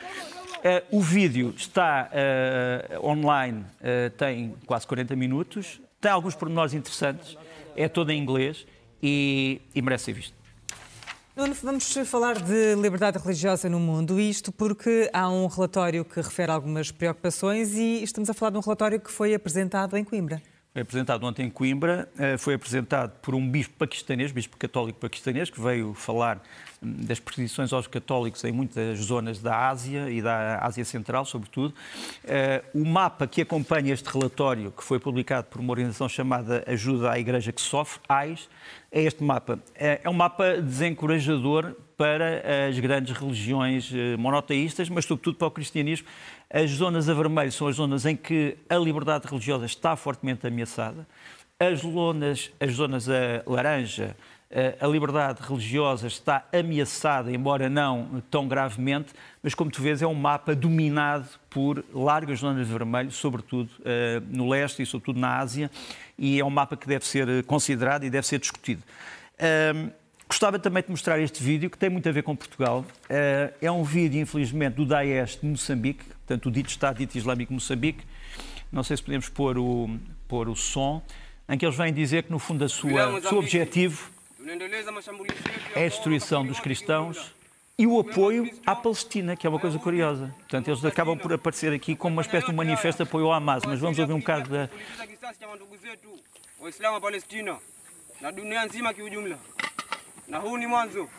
O 0.91 1.01
vídeo 1.01 1.53
está 1.57 2.09
online, 3.03 3.65
tem 4.17 4.55
quase 4.65 4.87
40 4.87 5.15
minutos, 5.15 5.81
tem 5.99 6.11
alguns 6.11 6.35
pormenores 6.35 6.73
interessantes, 6.73 7.37
é 7.75 7.87
todo 7.87 8.11
em 8.11 8.21
inglês 8.21 8.65
e, 9.01 9.61
e 9.75 9.81
merece 9.81 10.05
ser 10.05 10.13
visto. 10.13 10.43
Vamos 11.35 11.91
falar 12.05 12.39
de 12.39 12.75
liberdade 12.75 13.17
religiosa 13.17 13.67
no 13.67 13.79
mundo, 13.79 14.19
isto 14.19 14.51
porque 14.51 15.09
há 15.11 15.27
um 15.29 15.47
relatório 15.47 16.05
que 16.05 16.21
refere 16.21 16.51
algumas 16.51 16.91
preocupações 16.91 17.73
e 17.73 18.03
estamos 18.03 18.29
a 18.29 18.35
falar 18.35 18.51
de 18.51 18.57
um 18.57 18.61
relatório 18.61 18.99
que 18.99 19.11
foi 19.11 19.33
apresentado 19.33 19.97
em 19.97 20.03
Coimbra. 20.03 20.41
Apresentado 20.75 21.23
ontem 21.23 21.45
em 21.45 21.49
Coimbra, 21.51 22.09
eh, 22.17 22.35
foi 22.35 22.55
apresentado 22.55 23.11
por 23.21 23.35
um 23.35 23.47
bispo 23.47 23.75
paquistanês, 23.77 24.31
bispo 24.31 24.57
católico 24.57 24.99
paquistanês, 24.99 25.47
que 25.51 25.61
veio 25.61 25.93
falar 25.93 26.41
hum, 26.81 26.95
das 27.05 27.19
perseguições 27.19 27.71
aos 27.71 27.85
católicos 27.85 28.43
em 28.43 28.51
muitas 28.51 28.97
zonas 28.97 29.39
da 29.39 29.67
Ásia 29.69 30.09
e 30.09 30.19
da 30.19 30.57
Ásia 30.65 30.83
Central, 30.83 31.25
sobretudo. 31.25 31.75
Eh, 32.23 32.63
o 32.73 32.83
mapa 32.83 33.27
que 33.27 33.39
acompanha 33.39 33.93
este 33.93 34.09
relatório, 34.09 34.71
que 34.71 34.83
foi 34.83 34.99
publicado 34.99 35.45
por 35.45 35.61
uma 35.61 35.69
organização 35.69 36.09
chamada 36.09 36.63
Ajuda 36.65 37.11
à 37.11 37.19
Igreja 37.19 37.51
que 37.51 37.61
Sofre, 37.61 38.01
AIS, 38.09 38.49
é 38.93 39.01
este 39.01 39.23
mapa. 39.23 39.59
É, 39.73 40.01
é 40.03 40.09
um 40.09 40.13
mapa 40.13 40.61
desencorajador 40.61 41.75
para 41.97 42.67
as 42.69 42.77
grandes 42.77 43.17
religiões 43.17 43.91
eh, 43.91 44.15
monoteístas, 44.17 44.87
mas 44.87 45.05
sobretudo 45.05 45.35
para 45.35 45.47
o 45.47 45.51
cristianismo. 45.51 46.07
As 46.47 46.69
zonas 46.69 47.09
a 47.09 47.13
vermelho 47.13 47.51
são 47.51 47.67
as 47.67 47.75
zonas 47.75 48.05
em 48.05 48.15
que 48.15 48.55
a 48.69 48.75
liberdade 48.75 49.27
religiosa 49.27 49.65
está 49.65 49.95
fortemente 49.95 50.45
ameaçada. 50.45 51.07
As 51.59 51.79
zonas, 51.79 52.51
as 52.59 52.73
zonas 52.73 53.09
a 53.09 53.43
laranja, 53.47 54.15
a 54.79 54.85
liberdade 54.85 55.41
religiosa 55.41 56.05
está 56.05 56.45
ameaçada, 56.53 57.31
embora 57.31 57.67
não 57.69 58.21
tão 58.29 58.47
gravemente, 58.47 59.11
mas 59.41 59.55
como 59.55 59.71
tu 59.71 59.81
vês 59.81 60.01
é 60.03 60.07
um 60.07 60.13
mapa 60.13 60.53
dominado 60.53 61.27
por 61.49 61.83
largas 61.91 62.39
zonas 62.39 62.67
de 62.67 62.71
vermelho, 62.71 63.11
sobretudo 63.11 63.69
uh, 63.79 64.23
no 64.29 64.47
leste 64.47 64.83
e 64.83 64.85
sobretudo 64.85 65.19
na 65.19 65.39
Ásia, 65.39 65.71
e 66.19 66.39
é 66.39 66.45
um 66.45 66.51
mapa 66.51 66.77
que 66.77 66.87
deve 66.87 67.03
ser 67.03 67.43
considerado 67.45 68.03
e 68.03 68.11
deve 68.11 68.27
ser 68.27 68.37
discutido. 68.37 68.83
Uh, 69.39 69.91
gostava 70.27 70.59
também 70.59 70.83
de 70.83 70.91
mostrar 70.91 71.19
este 71.19 71.43
vídeo, 71.43 71.67
que 71.67 71.77
tem 71.77 71.89
muito 71.89 72.07
a 72.07 72.11
ver 72.11 72.21
com 72.21 72.35
Portugal. 72.35 72.85
Uh, 73.05 73.53
é 73.59 73.71
um 73.71 73.83
vídeo, 73.83 74.21
infelizmente, 74.21 74.75
do 74.75 74.85
Daesh 74.85 75.39
de 75.41 75.47
Moçambique, 75.47 76.05
portanto, 76.05 76.45
o 76.45 76.51
dito 76.51 76.69
Estado 76.69 76.97
dito 76.97 77.17
Islâmico 77.17 77.49
de 77.49 77.55
Moçambique. 77.55 78.03
Não 78.71 78.83
sei 78.83 78.97
se 78.97 79.03
podemos 79.03 79.29
pôr 79.29 79.57
o, 79.57 79.89
pôr 80.27 80.47
o 80.47 80.55
som, 80.55 81.01
em 81.49 81.57
que 81.57 81.65
eles 81.65 81.75
vêm 81.75 81.91
dizer 81.91 82.23
que, 82.23 82.31
no 82.31 82.37
fundo, 82.37 82.63
o 82.63 82.69
seu 82.69 83.37
objetivo 83.39 84.13
a 85.75 85.79
destruição 85.79 86.45
dos 86.45 86.59
cristãos 86.59 87.33
e 87.77 87.87
o 87.87 87.99
apoio 87.99 88.49
à 88.65 88.75
Palestina, 88.75 89.35
que 89.35 89.47
é 89.47 89.49
uma 89.49 89.59
coisa 89.59 89.79
curiosa. 89.79 90.33
Portanto, 90.39 90.67
eles 90.67 90.85
acabam 90.85 91.17
por 91.17 91.33
aparecer 91.33 91.73
aqui 91.73 91.95
como 91.95 92.15
uma 92.15 92.21
espécie 92.21 92.47
de 92.47 92.53
manifesto 92.53 93.03
de 93.03 93.09
apoio 93.09 93.25
ao 93.25 93.33
Hamas, 93.33 93.63
mas 93.65 93.79
vamos 93.79 93.97
ouvir 93.97 94.13
um 94.13 94.19
bocado 94.19 94.49
da... 94.49 94.69
Waislamu 96.59 96.95
wa 96.95 97.01
Palestina 97.01 97.57
na 98.21 98.31
dunia 98.31 98.65
nzima 98.65 98.93
kiujumla, 98.93 99.37
na 100.27 100.39
huu 100.39 100.57
ni 100.57 100.67
mwanzo, 100.67 101.09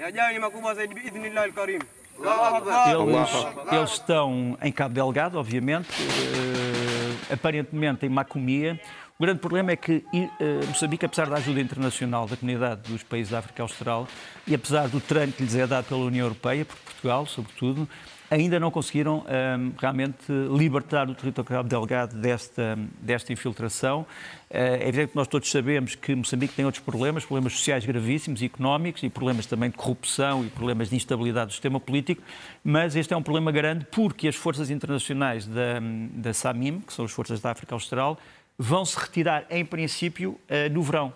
yajayo 0.00 0.32
ni 0.32 0.38
makubwa 0.38 0.74
zaidi 0.74 0.94
biidhnillah 0.94 1.44
alkarim. 1.44 1.82
Eles, 2.18 3.30
eles, 3.72 3.90
estão 3.90 4.56
em 4.62 4.72
Cabo 4.72 4.94
Delgado, 4.94 5.38
obviamente, 5.38 5.90
uh, 6.02 7.32
aparentemente 7.34 8.06
em 8.06 8.08
Macomia. 8.08 8.80
O 9.18 9.22
grande 9.22 9.40
problema 9.40 9.72
é 9.72 9.76
que 9.76 10.04
uh, 10.12 10.66
Moçambique, 10.68 11.06
apesar 11.06 11.30
da 11.30 11.36
ajuda 11.36 11.58
internacional 11.58 12.26
da 12.26 12.36
comunidade 12.36 12.82
dos 12.92 13.02
países 13.02 13.30
da 13.30 13.38
África 13.38 13.62
Austral 13.62 14.06
e 14.46 14.54
apesar 14.54 14.88
do 14.88 15.00
treino 15.00 15.32
que 15.32 15.42
lhes 15.42 15.54
é 15.54 15.66
dado 15.66 15.86
pela 15.86 16.04
União 16.04 16.26
Europeia, 16.26 16.66
por 16.66 16.76
Portugal, 16.76 17.24
sobretudo, 17.24 17.88
ainda 18.30 18.60
não 18.60 18.70
conseguiram 18.70 19.24
um, 19.24 19.72
realmente 19.78 20.30
libertar 20.54 21.08
o 21.08 21.14
território 21.14 21.64
Delgado 21.64 22.14
desta, 22.14 22.78
desta 23.00 23.32
infiltração. 23.32 24.02
Uh, 24.02 24.04
é 24.50 24.88
evidente 24.88 25.12
que 25.12 25.16
nós 25.16 25.28
todos 25.28 25.50
sabemos 25.50 25.94
que 25.94 26.14
Moçambique 26.14 26.52
tem 26.52 26.66
outros 26.66 26.84
problemas, 26.84 27.24
problemas 27.24 27.54
sociais 27.54 27.86
gravíssimos, 27.86 28.42
económicos 28.42 29.02
e 29.02 29.08
problemas 29.08 29.46
também 29.46 29.70
de 29.70 29.78
corrupção 29.78 30.44
e 30.44 30.50
problemas 30.50 30.90
de 30.90 30.96
instabilidade 30.96 31.46
do 31.46 31.52
sistema 31.52 31.80
político, 31.80 32.20
mas 32.62 32.94
este 32.94 33.14
é 33.14 33.16
um 33.16 33.22
problema 33.22 33.50
grande 33.50 33.86
porque 33.90 34.28
as 34.28 34.36
forças 34.36 34.68
internacionais 34.68 35.46
da, 35.46 35.80
da 36.12 36.34
SAMIM, 36.34 36.80
que 36.80 36.92
são 36.92 37.06
as 37.06 37.12
forças 37.12 37.40
da 37.40 37.50
África 37.50 37.74
Austral, 37.74 38.18
vão 38.58 38.84
se 38.84 38.98
retirar, 38.98 39.46
em 39.50 39.64
princípio, 39.64 40.40
eh, 40.48 40.68
no 40.68 40.82
verão. 40.82 41.12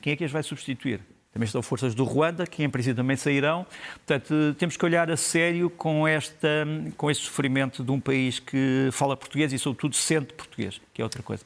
Quem 0.00 0.12
é 0.12 0.16
que 0.16 0.24
as 0.24 0.30
vai 0.30 0.42
substituir? 0.42 1.00
Também 1.32 1.46
estão 1.46 1.62
forças 1.62 1.94
do 1.94 2.04
Ruanda, 2.04 2.46
que 2.46 2.62
em 2.62 2.68
princípio 2.68 2.96
também 2.96 3.16
sairão. 3.16 3.66
Portanto, 4.06 4.54
temos 4.58 4.76
que 4.76 4.84
olhar 4.84 5.10
a 5.10 5.16
sério 5.16 5.70
com, 5.70 6.06
esta, 6.06 6.66
com 6.96 7.10
este 7.10 7.24
sofrimento 7.24 7.82
de 7.82 7.90
um 7.90 7.98
país 7.98 8.38
que 8.38 8.90
fala 8.92 9.16
português 9.16 9.52
e, 9.52 9.58
sobretudo, 9.58 9.96
sente 9.96 10.34
português, 10.34 10.80
que 10.92 11.00
é 11.00 11.04
outra 11.04 11.22
coisa. 11.22 11.44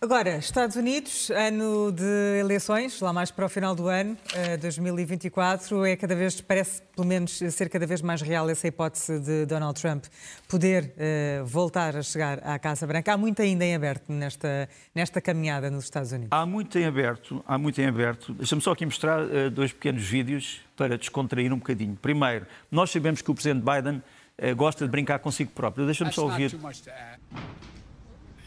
Agora, 0.00 0.36
Estados 0.36 0.76
Unidos, 0.76 1.28
ano 1.30 1.90
de 1.90 2.38
eleições, 2.38 3.00
lá 3.00 3.12
mais 3.12 3.32
para 3.32 3.46
o 3.46 3.48
final 3.48 3.74
do 3.74 3.88
ano, 3.88 4.16
2024, 4.60 5.84
eh, 5.84 5.90
é 5.90 5.96
cada 5.96 6.14
vez, 6.14 6.40
parece 6.40 6.82
pelo 6.94 7.04
menos 7.04 7.36
ser 7.36 7.68
cada 7.68 7.84
vez 7.84 8.00
mais 8.00 8.22
real 8.22 8.48
essa 8.48 8.68
hipótese 8.68 9.18
de 9.18 9.44
Donald 9.44 9.80
Trump 9.80 10.04
poder 10.46 10.94
uh, 10.94 11.44
voltar 11.44 11.96
a 11.96 12.02
chegar 12.02 12.38
à 12.44 12.60
Casa 12.60 12.86
Branca. 12.86 13.12
Há 13.12 13.16
muito 13.16 13.42
ainda 13.42 13.64
em 13.64 13.74
aberto 13.74 14.12
nesta, 14.12 14.68
nesta 14.94 15.20
caminhada 15.20 15.68
nos 15.68 15.82
Estados 15.82 16.12
Unidos. 16.12 16.28
Há 16.30 16.46
muito 16.46 16.78
em 16.78 16.84
aberto, 16.84 17.42
há 17.44 17.58
muito 17.58 17.80
em 17.80 17.86
aberto. 17.86 18.32
Deixa-me 18.34 18.62
só 18.62 18.70
aqui 18.70 18.84
mostrar 18.86 19.24
uh, 19.24 19.50
dois 19.50 19.72
pequenos 19.72 20.04
vídeos 20.04 20.60
para 20.76 20.96
descontrair 20.96 21.52
um 21.52 21.58
bocadinho. 21.58 21.98
Primeiro, 22.00 22.46
nós 22.70 22.92
sabemos 22.92 23.20
que 23.20 23.32
o 23.32 23.34
Presidente 23.34 23.64
Biden 23.64 23.96
uh, 23.96 24.54
gosta 24.54 24.84
de 24.84 24.90
brincar 24.92 25.18
consigo 25.18 25.50
próprio. 25.50 25.86
Deixa-me 25.86 26.12
só 26.12 26.22
ouvir. 26.22 26.56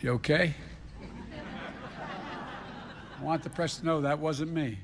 You 0.02 0.16
okay? 0.16 0.56
I 3.22 3.24
want 3.24 3.44
the 3.44 3.50
press 3.50 3.78
to 3.78 3.86
know 3.86 4.02
that 4.02 4.20
wasn't 4.20 4.52
me. 4.52 4.80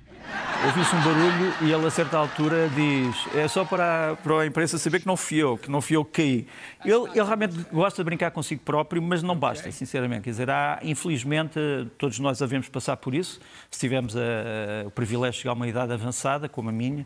Ouvi-se 0.66 0.96
um 0.96 1.02
barulho 1.02 1.54
e 1.62 1.72
ele, 1.72 1.88
a 1.88 1.90
certa 1.90 2.18
altura, 2.18 2.70
diz: 2.70 3.16
é 3.36 3.48
só 3.48 3.66
para 3.66 4.12
a, 4.12 4.16
para 4.16 4.42
a 4.42 4.46
imprensa 4.46 4.78
saber 4.78 5.00
que 5.00 5.08
não 5.08 5.18
fui 5.18 5.38
eu, 5.38 5.58
que 5.58 5.72
não 5.72 5.82
fui 5.82 5.96
eu 5.96 6.06
que 6.06 6.22
caí. 6.22 6.48
Ele, 6.86 7.10
ele 7.12 7.24
realmente 7.24 7.66
gosta 7.72 8.04
de 8.04 8.06
brincar 8.06 8.30
consigo 8.30 8.62
próprio, 8.64 9.02
mas 9.02 9.24
não 9.24 9.36
basta, 9.36 9.72
sinceramente. 9.72 10.24
Quer 10.24 10.30
dizer, 10.32 10.50
há, 10.52 10.80
infelizmente, 10.84 11.60
todos 11.98 12.20
nós 12.20 12.38
devemos 12.38 12.70
passar 12.70 12.98
por 12.98 13.16
isso, 13.16 13.40
se 13.72 13.80
tivermos 13.80 14.16
a, 14.16 14.20
a, 14.20 14.88
o 14.88 14.92
privilégio 14.92 15.34
de 15.34 15.40
chegar 15.40 15.52
a 15.52 15.56
uma 15.56 15.68
idade 15.68 15.94
avançada, 15.94 16.48
como 16.48 16.70
a 16.70 16.72
minha, 16.72 17.04
uh, 17.04 17.06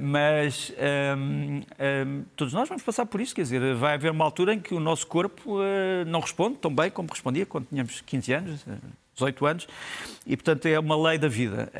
mas 0.00 0.72
um, 1.16 1.60
um, 1.60 2.24
todos 2.34 2.52
nós 2.54 2.68
vamos 2.68 2.82
passar 2.82 3.06
por 3.06 3.20
isso. 3.20 3.34
Quer 3.34 3.42
dizer, 3.42 3.74
vai 3.74 3.94
haver 3.94 4.10
uma 4.10 4.24
altura 4.24 4.54
em 4.54 4.60
que 4.60 4.74
o 4.74 4.80
nosso 4.80 5.06
corpo 5.06 5.58
uh, 5.58 6.04
não 6.06 6.18
responde 6.18 6.56
tão 6.56 6.74
bem 6.74 6.90
como 6.90 7.08
respondia 7.08 7.46
quando 7.46 7.66
tínhamos 7.66 8.00
15 8.00 8.32
anos. 8.32 8.64
Uh, 9.14 9.24
18 9.24 9.46
anos, 9.46 9.68
e 10.26 10.36
portanto 10.36 10.66
é 10.66 10.78
uma 10.78 10.96
lei 10.96 11.18
da 11.18 11.28
vida. 11.28 11.70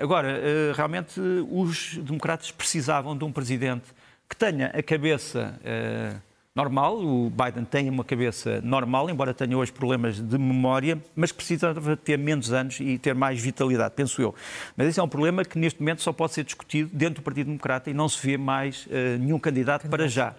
Agora, 0.00 0.28
uh, 0.28 0.76
realmente 0.76 1.20
os 1.50 1.96
democratas 1.96 2.50
precisavam 2.50 3.16
de 3.16 3.24
um 3.24 3.32
presidente 3.32 3.84
que 4.28 4.36
tenha 4.36 4.68
a 4.68 4.82
cabeça 4.82 5.58
uh, 5.60 6.20
normal, 6.54 6.98
o 6.98 7.30
Biden 7.30 7.64
tem 7.64 7.88
uma 7.90 8.04
cabeça 8.04 8.60
normal, 8.62 9.10
embora 9.10 9.34
tenha 9.34 9.58
hoje 9.58 9.72
problemas 9.72 10.20
de 10.20 10.38
memória, 10.38 11.02
mas 11.16 11.32
precisava 11.32 11.96
ter 11.96 12.16
menos 12.16 12.52
anos 12.52 12.78
e 12.80 12.96
ter 12.96 13.14
mais 13.14 13.40
vitalidade, 13.40 13.94
penso 13.96 14.22
eu. 14.22 14.34
Mas 14.76 14.88
esse 14.88 15.00
é 15.00 15.02
um 15.02 15.08
problema 15.08 15.44
que 15.44 15.58
neste 15.58 15.80
momento 15.80 16.02
só 16.02 16.12
pode 16.12 16.32
ser 16.32 16.44
discutido 16.44 16.90
dentro 16.92 17.16
do 17.16 17.22
Partido 17.22 17.46
Democrata 17.46 17.90
e 17.90 17.94
não 17.94 18.08
se 18.08 18.24
vê 18.24 18.36
mais 18.36 18.86
uh, 18.86 19.18
nenhum 19.18 19.38
candidato 19.38 19.88
para 19.88 20.06
já. 20.06 20.34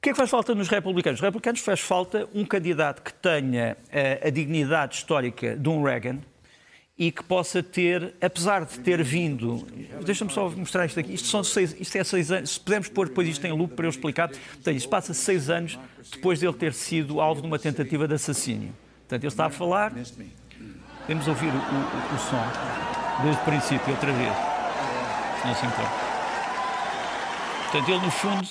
O 0.00 0.02
que 0.02 0.08
é 0.08 0.12
que 0.12 0.16
faz 0.16 0.30
falta 0.30 0.54
nos 0.54 0.68
republicanos? 0.68 1.20
Os 1.20 1.22
republicanos 1.22 1.60
faz 1.60 1.78
falta 1.78 2.26
um 2.34 2.42
candidato 2.42 3.02
que 3.02 3.12
tenha 3.12 3.76
uh, 3.88 4.28
a 4.28 4.30
dignidade 4.30 4.94
histórica 4.94 5.54
de 5.54 5.68
um 5.68 5.82
Reagan 5.82 6.20
e 6.96 7.12
que 7.12 7.22
possa 7.22 7.62
ter, 7.62 8.14
apesar 8.18 8.64
de 8.64 8.80
ter 8.80 9.02
vindo. 9.04 9.66
Deixa-me 10.02 10.32
só 10.32 10.48
mostrar 10.48 10.86
isto 10.86 10.98
aqui. 10.98 11.12
Isto, 11.12 11.28
são 11.28 11.44
seis, 11.44 11.76
isto 11.78 11.98
é 11.98 12.02
seis 12.02 12.32
anos. 12.32 12.52
Se 12.52 12.60
pudermos 12.60 12.88
pôr 12.88 13.08
depois 13.08 13.28
isto 13.28 13.46
em 13.46 13.52
loop 13.52 13.74
para 13.74 13.84
eu 13.84 13.90
explicar. 13.90 14.30
Portanto, 14.30 14.74
isto 14.74 14.88
passa 14.88 15.12
seis 15.12 15.50
anos 15.50 15.78
depois 16.10 16.40
dele 16.40 16.54
ter 16.54 16.72
sido 16.72 17.20
alvo 17.20 17.42
de 17.42 17.46
uma 17.46 17.58
tentativa 17.58 18.08
de 18.08 18.14
assassínio. 18.14 18.72
Portanto, 19.00 19.22
ele 19.22 19.28
está 19.28 19.44
a 19.44 19.50
falar. 19.50 19.92
Podemos 21.00 21.28
ouvir 21.28 21.48
o, 21.48 21.58
o, 21.58 22.14
o 22.14 22.18
som 22.18 23.22
desde 23.22 23.42
o 23.42 23.44
princípio, 23.44 23.90
outra 23.92 24.12
vez. 24.14 24.32
Se 25.42 25.46
não 25.46 25.54
se 25.54 25.66
importa. 25.66 25.92
Portanto, 27.70 27.90
ele, 27.90 28.00
no 28.00 28.10
fundo, 28.10 28.48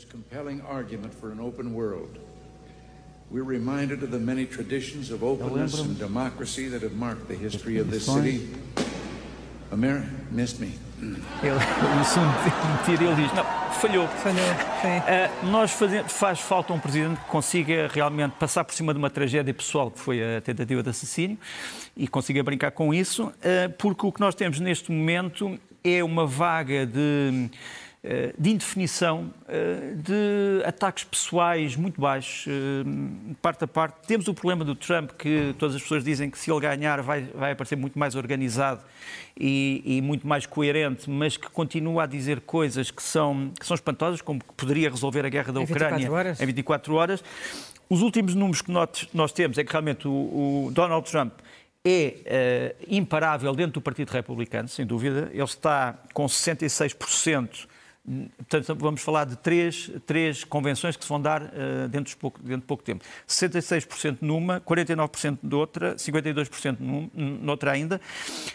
most 0.00 0.08
compelling 0.08 0.62
argument 0.62 1.12
for 1.12 1.30
an 1.30 1.40
open 1.40 1.74
world. 1.74 2.18
We're 3.30 3.44
reminded 3.44 4.02
of 4.02 4.10
the 4.10 4.18
many 4.18 4.46
traditions 4.46 5.10
of 5.10 5.22
openness 5.22 5.78
and 5.78 5.98
democracy 5.98 6.68
that 6.68 6.82
have 6.82 6.94
marked 6.94 7.28
the 7.28 7.34
history 7.34 7.78
of 7.78 7.90
this 7.90 8.06
city. 8.06 8.48
America 9.72 10.08
missed 10.30 10.58
me. 10.58 10.72
Ele, 11.42 11.52
no 11.98 12.04
fundo, 12.04 13.04
ele 13.04 13.14
diz: 13.14 13.32
Não, 13.34 13.44
falhou. 13.72 14.08
Falhou. 14.08 14.50
Uh, 14.50 15.46
nós 15.50 15.70
fazemos, 15.72 16.10
faz 16.12 16.40
falta 16.40 16.72
um 16.72 16.80
presidente 16.80 17.20
que 17.20 17.26
consiga 17.26 17.88
realmente 17.92 18.32
passar 18.32 18.64
por 18.64 18.74
cima 18.74 18.94
de 18.94 18.98
uma 18.98 19.10
tragédia 19.10 19.52
pessoal 19.52 19.90
que 19.90 19.98
foi 19.98 20.36
a 20.36 20.40
tentativa 20.40 20.82
de 20.82 20.88
assassínio 20.88 21.38
e 21.96 22.08
consiga 22.08 22.42
brincar 22.42 22.70
com 22.70 22.92
isso, 22.94 23.26
uh, 23.26 23.70
porque 23.78 24.06
o 24.06 24.12
que 24.12 24.20
nós 24.20 24.34
temos 24.34 24.60
neste 24.60 24.90
momento 24.90 25.58
é 25.84 26.02
uma 26.02 26.26
vaga 26.26 26.86
de 26.86 27.50
de 28.38 28.50
indefinição, 28.50 29.30
eh, 29.46 29.92
de 29.94 30.64
ataques 30.64 31.04
pessoais 31.04 31.76
muito 31.76 32.00
baixos, 32.00 32.46
eh, 32.48 33.34
parte 33.42 33.64
a 33.64 33.66
parte. 33.66 34.06
Temos 34.06 34.26
o 34.26 34.32
problema 34.32 34.64
do 34.64 34.74
Trump, 34.74 35.10
que 35.18 35.54
todas 35.58 35.76
as 35.76 35.82
pessoas 35.82 36.02
dizem 36.02 36.30
que 36.30 36.38
se 36.38 36.50
ele 36.50 36.60
ganhar 36.60 37.02
vai, 37.02 37.24
vai 37.34 37.52
aparecer 37.52 37.76
muito 37.76 37.98
mais 37.98 38.14
organizado 38.14 38.82
e, 39.38 39.82
e, 39.84 40.00
muito 40.00 40.26
mais 40.26 40.46
coerente, 40.46 41.10
mas 41.10 41.36
que 41.36 41.50
continua 41.50 42.04
a 42.04 42.06
dizer 42.06 42.40
coisas 42.40 42.90
que 42.90 43.02
são, 43.02 43.52
que 43.60 43.66
são 43.66 43.74
espantosas, 43.74 44.22
como 44.22 44.40
que 44.40 44.54
poderia 44.54 44.88
resolver 44.88 45.26
a 45.26 45.28
guerra 45.28 45.52
da 45.52 45.60
Ucrânia 45.60 46.08
em 46.40 46.46
24 46.46 46.94
horas. 46.94 47.22
Os 47.90 48.00
últimos 48.00 48.34
números 48.34 48.62
que 48.62 48.72
nós, 48.72 49.08
nós 49.12 49.30
temos 49.30 49.58
é 49.58 49.64
que 49.64 49.72
realmente 49.72 50.08
o, 50.08 50.66
o 50.66 50.70
Donald 50.72 51.10
Trump 51.10 51.34
é 51.84 52.76
uh, 52.80 52.84
imparável 52.88 53.54
dentro 53.54 53.74
do 53.74 53.80
Partido 53.82 54.10
Republicano, 54.10 54.68
sem 54.68 54.86
dúvida. 54.86 55.30
Ele 55.34 55.42
está 55.42 55.98
com 56.14 56.24
66% 56.24 57.68
Portanto, 58.36 58.74
vamos 58.76 59.02
falar 59.02 59.24
de 59.24 59.36
três, 59.36 59.90
três 60.06 60.42
convenções 60.42 60.96
que 60.96 61.04
se 61.04 61.08
vão 61.08 61.20
dar 61.20 61.42
uh, 61.42 61.88
dentro, 61.88 62.10
de 62.10 62.16
pouco, 62.16 62.40
dentro 62.40 62.62
de 62.62 62.66
pouco 62.66 62.82
tempo. 62.82 63.04
66% 63.28 64.18
numa, 64.20 64.60
49% 64.60 65.38
de 65.42 65.54
outra, 65.54 65.94
52% 65.94 66.78
num, 66.80 67.10
noutra 67.14 67.72
ainda. 67.72 68.00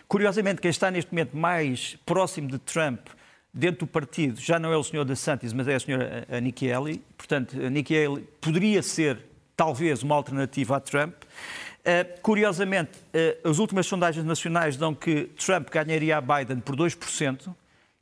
Curiosamente, 0.08 0.62
quem 0.62 0.72
está 0.72 0.90
neste 0.90 1.12
momento 1.12 1.38
mais 1.38 1.96
próximo 2.06 2.50
de 2.50 2.58
Trump 2.58 3.08
dentro 3.54 3.86
do 3.86 3.88
partido 3.88 4.40
já 4.42 4.60
não 4.60 4.74
é 4.74 4.78
o 4.78 4.84
senhor 4.84 5.06
DeSantis, 5.06 5.54
mas 5.54 5.68
é 5.68 5.76
a 5.76 5.80
senhora 5.80 6.28
Nikki 6.42 6.72
Haley. 6.72 7.02
Portanto, 7.16 7.56
Nikki 7.56 7.96
Haley 7.96 8.28
poderia 8.42 8.82
ser, 8.82 9.20
talvez, 9.56 10.04
uma 10.04 10.16
alternativa 10.16 10.76
a 10.76 10.80
Trump. 10.80 11.14
Uh, 11.14 12.20
curiosamente, 12.22 12.98
uh, 13.14 13.50
as 13.50 13.60
últimas 13.60 13.86
sondagens 13.86 14.26
nacionais 14.26 14.76
dão 14.76 14.94
que 14.94 15.30
Trump 15.38 15.70
ganharia 15.70 16.18
a 16.18 16.22
Biden 16.22 16.60
por 16.60 16.76
2% 16.76 17.54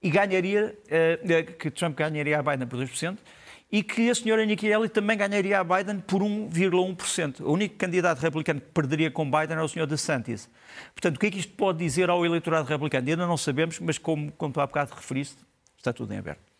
e 0.03 0.09
ganharia, 0.09 0.77
uh, 0.85 1.53
que 1.57 1.71
Trump 1.71 1.97
ganharia 1.97 2.37
a 2.37 2.43
Biden 2.43 2.67
por 2.67 2.77
2%, 2.79 3.17
e 3.71 3.81
que 3.81 4.07
a 4.07 4.13
senhora 4.13 4.45
Nikki 4.45 4.71
Haley 4.71 4.87
também 4.87 5.17
ganharia 5.17 5.59
a 5.59 5.63
Biden 5.63 5.99
por 5.99 6.21
1,1%. 6.21 7.39
O 7.39 7.53
único 7.53 7.75
candidato 7.75 8.19
republicano 8.19 8.61
que 8.61 8.67
perderia 8.67 9.09
com 9.09 9.25
Biden 9.25 9.57
é 9.57 9.61
o 9.63 9.67
senhor 9.67 9.87
DeSantis. 9.87 10.47
Portanto, 10.93 11.15
o 11.15 11.19
que 11.19 11.25
é 11.25 11.31
que 11.31 11.39
isto 11.39 11.53
pode 11.53 11.79
dizer 11.79 12.07
ao 12.07 12.23
eleitorado 12.23 12.67
republicano? 12.67 13.09
Ainda 13.09 13.25
não 13.25 13.35
sabemos, 13.35 13.79
mas 13.79 13.97
como, 13.97 14.31
como 14.33 14.53
tu 14.53 14.61
há 14.61 14.67
bocado 14.67 14.93
referiste, 14.93 15.37
está 15.75 15.91
tudo 15.91 16.13
em 16.13 16.19
aberto. 16.19 16.53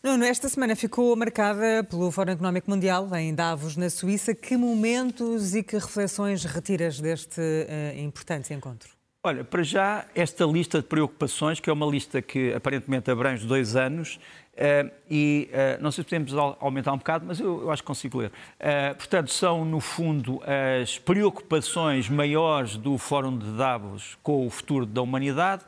Nuno, 0.00 0.24
esta 0.24 0.48
semana 0.48 0.76
ficou 0.76 1.14
marcada 1.16 1.82
pelo 1.90 2.10
Fórum 2.12 2.32
Económico 2.32 2.70
Mundial 2.70 3.08
em 3.16 3.34
Davos, 3.34 3.76
na 3.76 3.90
Suíça. 3.90 4.32
Que 4.32 4.56
momentos 4.56 5.56
e 5.56 5.62
que 5.64 5.74
reflexões 5.74 6.44
retiras 6.44 7.00
deste 7.00 7.40
uh, 7.40 7.98
importante 7.98 8.54
encontro? 8.54 9.01
Olha, 9.24 9.44
para 9.44 9.62
já, 9.62 10.04
esta 10.16 10.44
lista 10.44 10.78
de 10.78 10.88
preocupações, 10.88 11.60
que 11.60 11.70
é 11.70 11.72
uma 11.72 11.86
lista 11.86 12.20
que 12.20 12.52
aparentemente 12.54 13.08
abrange 13.08 13.46
dois 13.46 13.76
anos, 13.76 14.16
uh, 14.54 14.90
e 15.08 15.48
uh, 15.52 15.80
não 15.80 15.92
sei 15.92 16.02
se 16.02 16.10
podemos 16.10 16.34
aumentar 16.58 16.92
um 16.92 16.98
bocado, 16.98 17.24
mas 17.24 17.38
eu, 17.38 17.62
eu 17.62 17.70
acho 17.70 17.82
que 17.82 17.86
consigo 17.86 18.18
ler. 18.18 18.32
Uh, 18.58 18.96
portanto, 18.96 19.30
são, 19.30 19.64
no 19.64 19.78
fundo, 19.78 20.42
as 20.82 20.98
preocupações 20.98 22.08
maiores 22.08 22.76
do 22.76 22.98
Fórum 22.98 23.38
de 23.38 23.56
Davos 23.56 24.18
com 24.24 24.44
o 24.44 24.50
futuro 24.50 24.84
da 24.84 25.00
humanidade. 25.00 25.62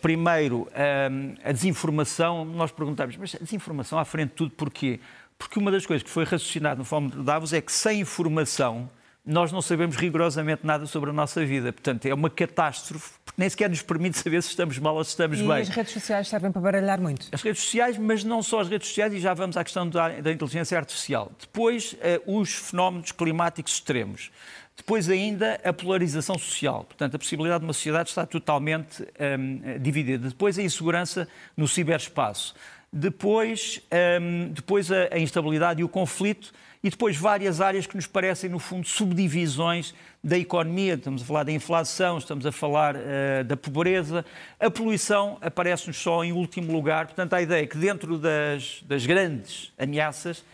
primeiro, 0.00 0.68
a 1.42 1.50
desinformação. 1.50 2.44
Nós 2.44 2.70
perguntamos, 2.70 3.16
mas 3.16 3.34
a 3.34 3.38
desinformação 3.38 3.98
à 3.98 4.04
frente 4.04 4.28
de 4.28 4.36
tudo 4.36 4.52
porquê? 4.52 5.00
Porque 5.36 5.58
uma 5.58 5.72
das 5.72 5.84
coisas 5.84 6.04
que 6.04 6.10
foi 6.10 6.22
raciocinado 6.22 6.78
no 6.78 6.84
Fórum 6.84 7.08
de 7.08 7.20
Davos 7.24 7.52
é 7.52 7.60
que 7.60 7.72
sem 7.72 7.98
informação 7.98 8.88
nós 9.26 9.50
não 9.50 9.60
sabemos 9.60 9.96
rigorosamente 9.96 10.64
nada 10.64 10.86
sobre 10.86 11.10
a 11.10 11.12
nossa 11.12 11.44
vida. 11.44 11.72
Portanto, 11.72 12.06
é 12.06 12.14
uma 12.14 12.30
catástrofe, 12.30 13.10
porque 13.24 13.40
nem 13.40 13.50
sequer 13.50 13.68
nos 13.68 13.82
permite 13.82 14.18
saber 14.18 14.40
se 14.40 14.50
estamos 14.50 14.78
mal 14.78 14.94
ou 14.94 15.02
se 15.02 15.10
estamos 15.10 15.40
e 15.40 15.42
bem. 15.42 15.58
E 15.58 15.60
as 15.62 15.68
redes 15.68 15.92
sociais 15.92 16.28
servem 16.28 16.52
para 16.52 16.62
baralhar 16.62 17.00
muito? 17.00 17.26
As 17.32 17.42
redes 17.42 17.62
sociais, 17.62 17.98
mas 17.98 18.22
não 18.22 18.40
só 18.40 18.60
as 18.60 18.68
redes 18.68 18.86
sociais, 18.86 19.12
e 19.12 19.18
já 19.18 19.34
vamos 19.34 19.56
à 19.56 19.64
questão 19.64 19.88
da, 19.88 20.20
da 20.20 20.30
inteligência 20.30 20.78
artificial. 20.78 21.32
Depois, 21.40 21.96
eh, 22.00 22.20
os 22.24 22.54
fenómenos 22.54 23.10
climáticos 23.10 23.72
extremos. 23.72 24.30
Depois 24.76 25.08
ainda 25.08 25.58
a 25.64 25.72
polarização 25.72 26.38
social, 26.38 26.84
portanto 26.84 27.14
a 27.14 27.18
possibilidade 27.18 27.60
de 27.60 27.66
uma 27.66 27.72
sociedade 27.72 28.10
estar 28.10 28.26
totalmente 28.26 29.02
um, 29.02 29.78
dividida. 29.80 30.28
Depois 30.28 30.58
a 30.58 30.62
insegurança 30.62 31.26
no 31.56 31.66
ciberespaço. 31.66 32.54
Depois, 32.92 33.80
um, 34.20 34.48
depois 34.52 34.92
a, 34.92 35.08
a 35.12 35.18
instabilidade 35.18 35.80
e 35.80 35.84
o 35.84 35.88
conflito 35.88 36.52
e 36.82 36.90
depois 36.90 37.16
várias 37.16 37.60
áreas 37.60 37.86
que 37.86 37.96
nos 37.96 38.06
parecem, 38.06 38.50
no 38.50 38.58
fundo, 38.58 38.86
subdivisões 38.86 39.94
da 40.22 40.38
economia. 40.38 40.94
Estamos 40.94 41.22
a 41.22 41.24
falar 41.24 41.42
da 41.44 41.52
inflação, 41.52 42.18
estamos 42.18 42.46
a 42.46 42.52
falar 42.52 42.96
uh, 42.96 43.44
da 43.44 43.56
pobreza. 43.56 44.24
A 44.58 44.70
poluição 44.70 45.38
aparece-nos 45.40 45.96
só 45.96 46.24
em 46.24 46.32
último 46.32 46.72
lugar. 46.72 47.06
Portanto, 47.06 47.34
a 47.34 47.42
ideia 47.42 47.62
é 47.62 47.66
que 47.66 47.78
dentro 47.78 48.18
das, 48.18 48.82
das 48.86 49.06
grandes 49.06 49.72
ameaças, 49.78 50.44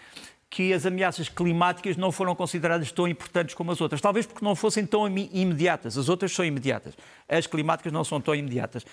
que 0.49 0.73
as 0.73 0.85
ameaças 0.85 1.31
climáticas 1.31 1.97
não 1.97 2.13
foram 2.13 2.35
consideradas 2.35 2.93
tão 2.93 3.09
importantes 3.09 3.55
como 3.55 3.73
as 3.73 3.81
outras. 3.81 4.01
Talvez 4.03 4.27
porque 4.27 4.45
não 4.45 4.55
fossem 4.55 4.85
tão 4.85 5.09
imediatas. 5.09 5.97
As 5.97 6.11
outras 6.11 6.33
são 6.33 6.45
imediatas. 6.45 6.95
As 7.27 7.47
climáticas 7.47 7.91
não 7.91 8.05
são 8.05 8.21
tão 8.21 8.35
imediatas. 8.35 8.85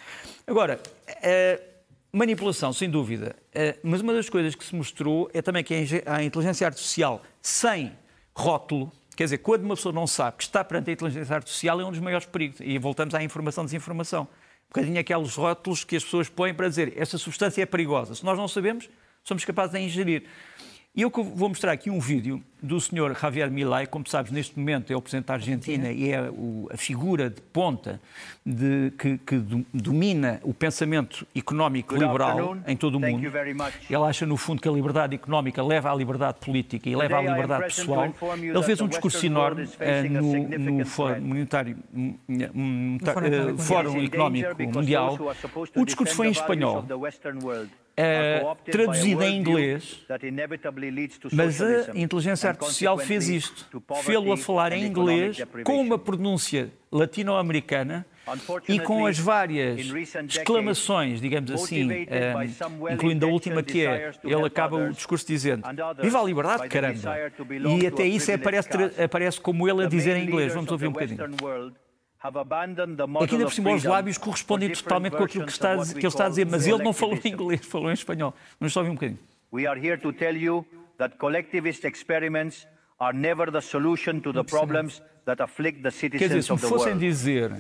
Agora, 0.48 0.80
uh, 1.10 1.70
Manipulação, 2.12 2.74
sem 2.74 2.89
dúvida. 2.89 3.36
Eh, 3.53 3.78
mas 3.84 4.01
uma 4.01 4.14
das 4.14 4.30
coisas 4.30 4.55
que 4.55 4.64
se 4.66 4.76
mostrou 4.76 5.30
é 5.34 5.41
também 5.41 5.64
que 5.64 5.74
a 6.05 6.24
inteligência 6.24 6.66
artificial 6.66 7.22
sem 7.41 7.91
rótulo, 8.36 8.91
quer 9.16 9.26
dizer, 9.26 9.38
quando 9.39 9.64
uma 9.64 9.76
pessoa 9.76 9.93
não 9.93 10.07
sabe 10.07 10.38
que 10.38 10.43
está 10.43 10.64
perante 10.64 10.89
a 10.89 10.93
inteligência 10.93 11.36
artificial, 11.36 11.80
é 11.80 11.86
um 11.86 11.91
dos 11.91 11.99
maiores 11.99 12.26
perigos. 12.26 12.60
E 12.62 12.78
voltamos 12.80 13.14
à 13.14 13.22
informação-desinformação. 13.22 14.24
Um 14.24 14.70
bocadinho 14.70 14.99
aqueles 14.99 15.36
rótulos 15.36 15.84
que 15.84 15.95
as 15.95 16.03
pessoas 16.03 16.30
põem 16.30 16.53
para 16.53 16.68
dizer 16.68 16.93
esta 16.95 17.18
substância 17.18 17.62
é 17.62 17.66
perigosa. 17.66 18.16
Se 18.16 18.26
nós 18.26 18.38
não 18.38 18.47
sabemos, 18.47 18.89
somos 19.24 19.45
capazes 19.45 19.74
de 19.74 19.80
ingerir. 19.80 20.24
E 20.96 21.04
eu 21.04 21.12
vou 21.12 21.50
mostrar 21.50 21.72
aqui 21.72 21.90
um 21.90 22.00
vídeo 22.00 22.44
do 22.62 22.82
senhor 22.82 23.16
Javier 23.16 23.50
Milei, 23.50 23.86
como 23.86 24.10
sabes, 24.10 24.32
neste 24.32 24.58
momento 24.58 24.92
é 24.92 24.96
o 24.96 25.02
Presidente 25.02 25.28
da 25.28 25.34
Argentina 25.36 25.92
e 25.92 26.12
é 26.12 26.30
o, 26.30 26.68
a 26.74 26.76
figura 26.76 27.30
de 27.30 27.40
ponta 27.42 28.02
de, 28.44 28.92
que, 28.98 29.18
que, 29.20 29.38
domina 29.72 30.42
o 30.44 30.54
pensamento 30.54 31.26
económico 31.34 31.96
liberal 31.96 32.58
em 32.68 32.76
todo 32.76 32.96
o 32.96 33.00
mundo. 33.00 33.24
Ele 33.24 34.04
acha, 34.04 34.26
no 34.26 34.36
fundo, 34.36 34.62
que 34.62 34.68
a 34.68 34.72
liberdade 34.72 35.16
económica 35.16 35.64
leva 35.64 35.92
à 35.92 35.96
liberdade 35.96 36.40
política 36.44 36.90
e 36.90 36.96
leva 36.96 37.20
à 37.20 37.22
liberdade 37.22 37.64
pessoal. 37.66 38.14
Ele 38.38 38.64
fez 38.64 38.82
um 38.82 38.88
discurso 38.88 39.24
enorme 39.26 39.66
uh, 39.66 40.22
no, 40.22 40.78
no 40.80 40.86
Fórum 40.86 41.22
Monetário, 41.22 41.78
um, 41.94 42.98
uh, 42.98 43.58
Fórum 43.60 44.04
Económico 44.04 44.64
Mundial. 44.64 45.18
O 45.76 45.86
discurso 45.86 46.16
foi 46.16 46.28
em 46.28 46.32
espanhol 46.32 46.84
uh, 48.00 48.56
traduzida 48.72 49.26
em 49.26 49.38
inglês, 49.38 50.06
mas 51.32 51.62
a 51.62 51.91
inteligência 51.95 52.50
artificial 52.50 52.97
fez 52.97 53.30
isto. 53.30 53.68
Fê-lo 54.04 54.32
a 54.32 54.38
falar 54.38 54.72
em 54.72 54.86
inglês 54.86 55.38
com 55.64 55.82
uma 55.82 55.97
pronúncia 55.97 56.72
latino-americana 56.91 58.06
e 58.68 58.80
com 58.80 59.06
as 59.06 59.18
várias 59.18 59.80
exclamações, 60.28 61.20
digamos 61.22 61.52
assim, 61.52 61.89
uh, 61.89 62.93
incluindo 62.93 63.26
a 63.26 63.30
última 63.30 63.64
que 63.64 63.86
é, 63.86 64.12
ele 64.24 64.45
acaba 64.45 64.78
o 64.78 64.91
discurso 64.91 65.26
dizendo 65.26 65.64
Viva 66.02 66.20
a 66.20 66.24
liberdade, 66.24 66.68
caramba! 66.68 67.18
E 67.80 67.88
até 67.88 68.06
isso 68.06 68.32
aparece, 68.32 68.70
aparece 69.04 69.41
como 69.41 69.68
ele 69.68 69.86
a 69.86 69.88
dizer 69.89 70.16
em 70.16 70.24
inglês. 70.24 70.54
Vamos 70.54 70.72
ouvir 70.72 70.88
um 70.88 70.91
bocadinho. 70.91 71.20
Aqui 72.22 73.36
ainda 73.36 73.46
por 73.46 73.54
cima 73.54 73.72
os 73.72 73.84
lábios 73.84 74.18
correspondem 74.18 74.70
totalmente 74.72 75.16
com 75.16 75.24
aquilo 75.24 75.46
que, 75.46 75.52
está, 75.52 75.78
que 75.78 76.00
ele 76.00 76.08
está 76.08 76.26
a 76.26 76.30
dizer, 76.30 76.46
mas 76.46 76.68
ele 76.68 76.84
não 76.84 76.92
falou 76.92 77.18
em 77.24 77.30
inglês, 77.30 77.62
falou 77.66 77.90
em 77.90 77.94
espanhol. 77.94 78.34
Vamos 78.60 78.74
só 78.74 78.82
ouvir 78.82 78.92
um 78.92 78.96
bocadinho. 78.96 79.20
we 79.52 79.66
are 79.66 79.80
here 79.80 79.98
to 79.98 80.12
tell 80.12 80.36
you 80.36 80.66
that 80.98 81.18
collectivist 81.18 81.86
experiments 81.86 82.68
are 83.00 83.14
never 83.14 83.52
the 83.52 83.62
solution 83.62 84.22
to 84.22 84.32
the 84.32 84.44
problems 84.44 85.02
that 85.26 85.42
afflict 85.42 85.82
the 85.82 85.92
Quer 85.92 86.10
dizer, 86.10 86.44
citizens 86.44 86.46
se 86.46 86.52
me 86.52 86.58
fossem 86.60 86.98
dizer 86.98 87.52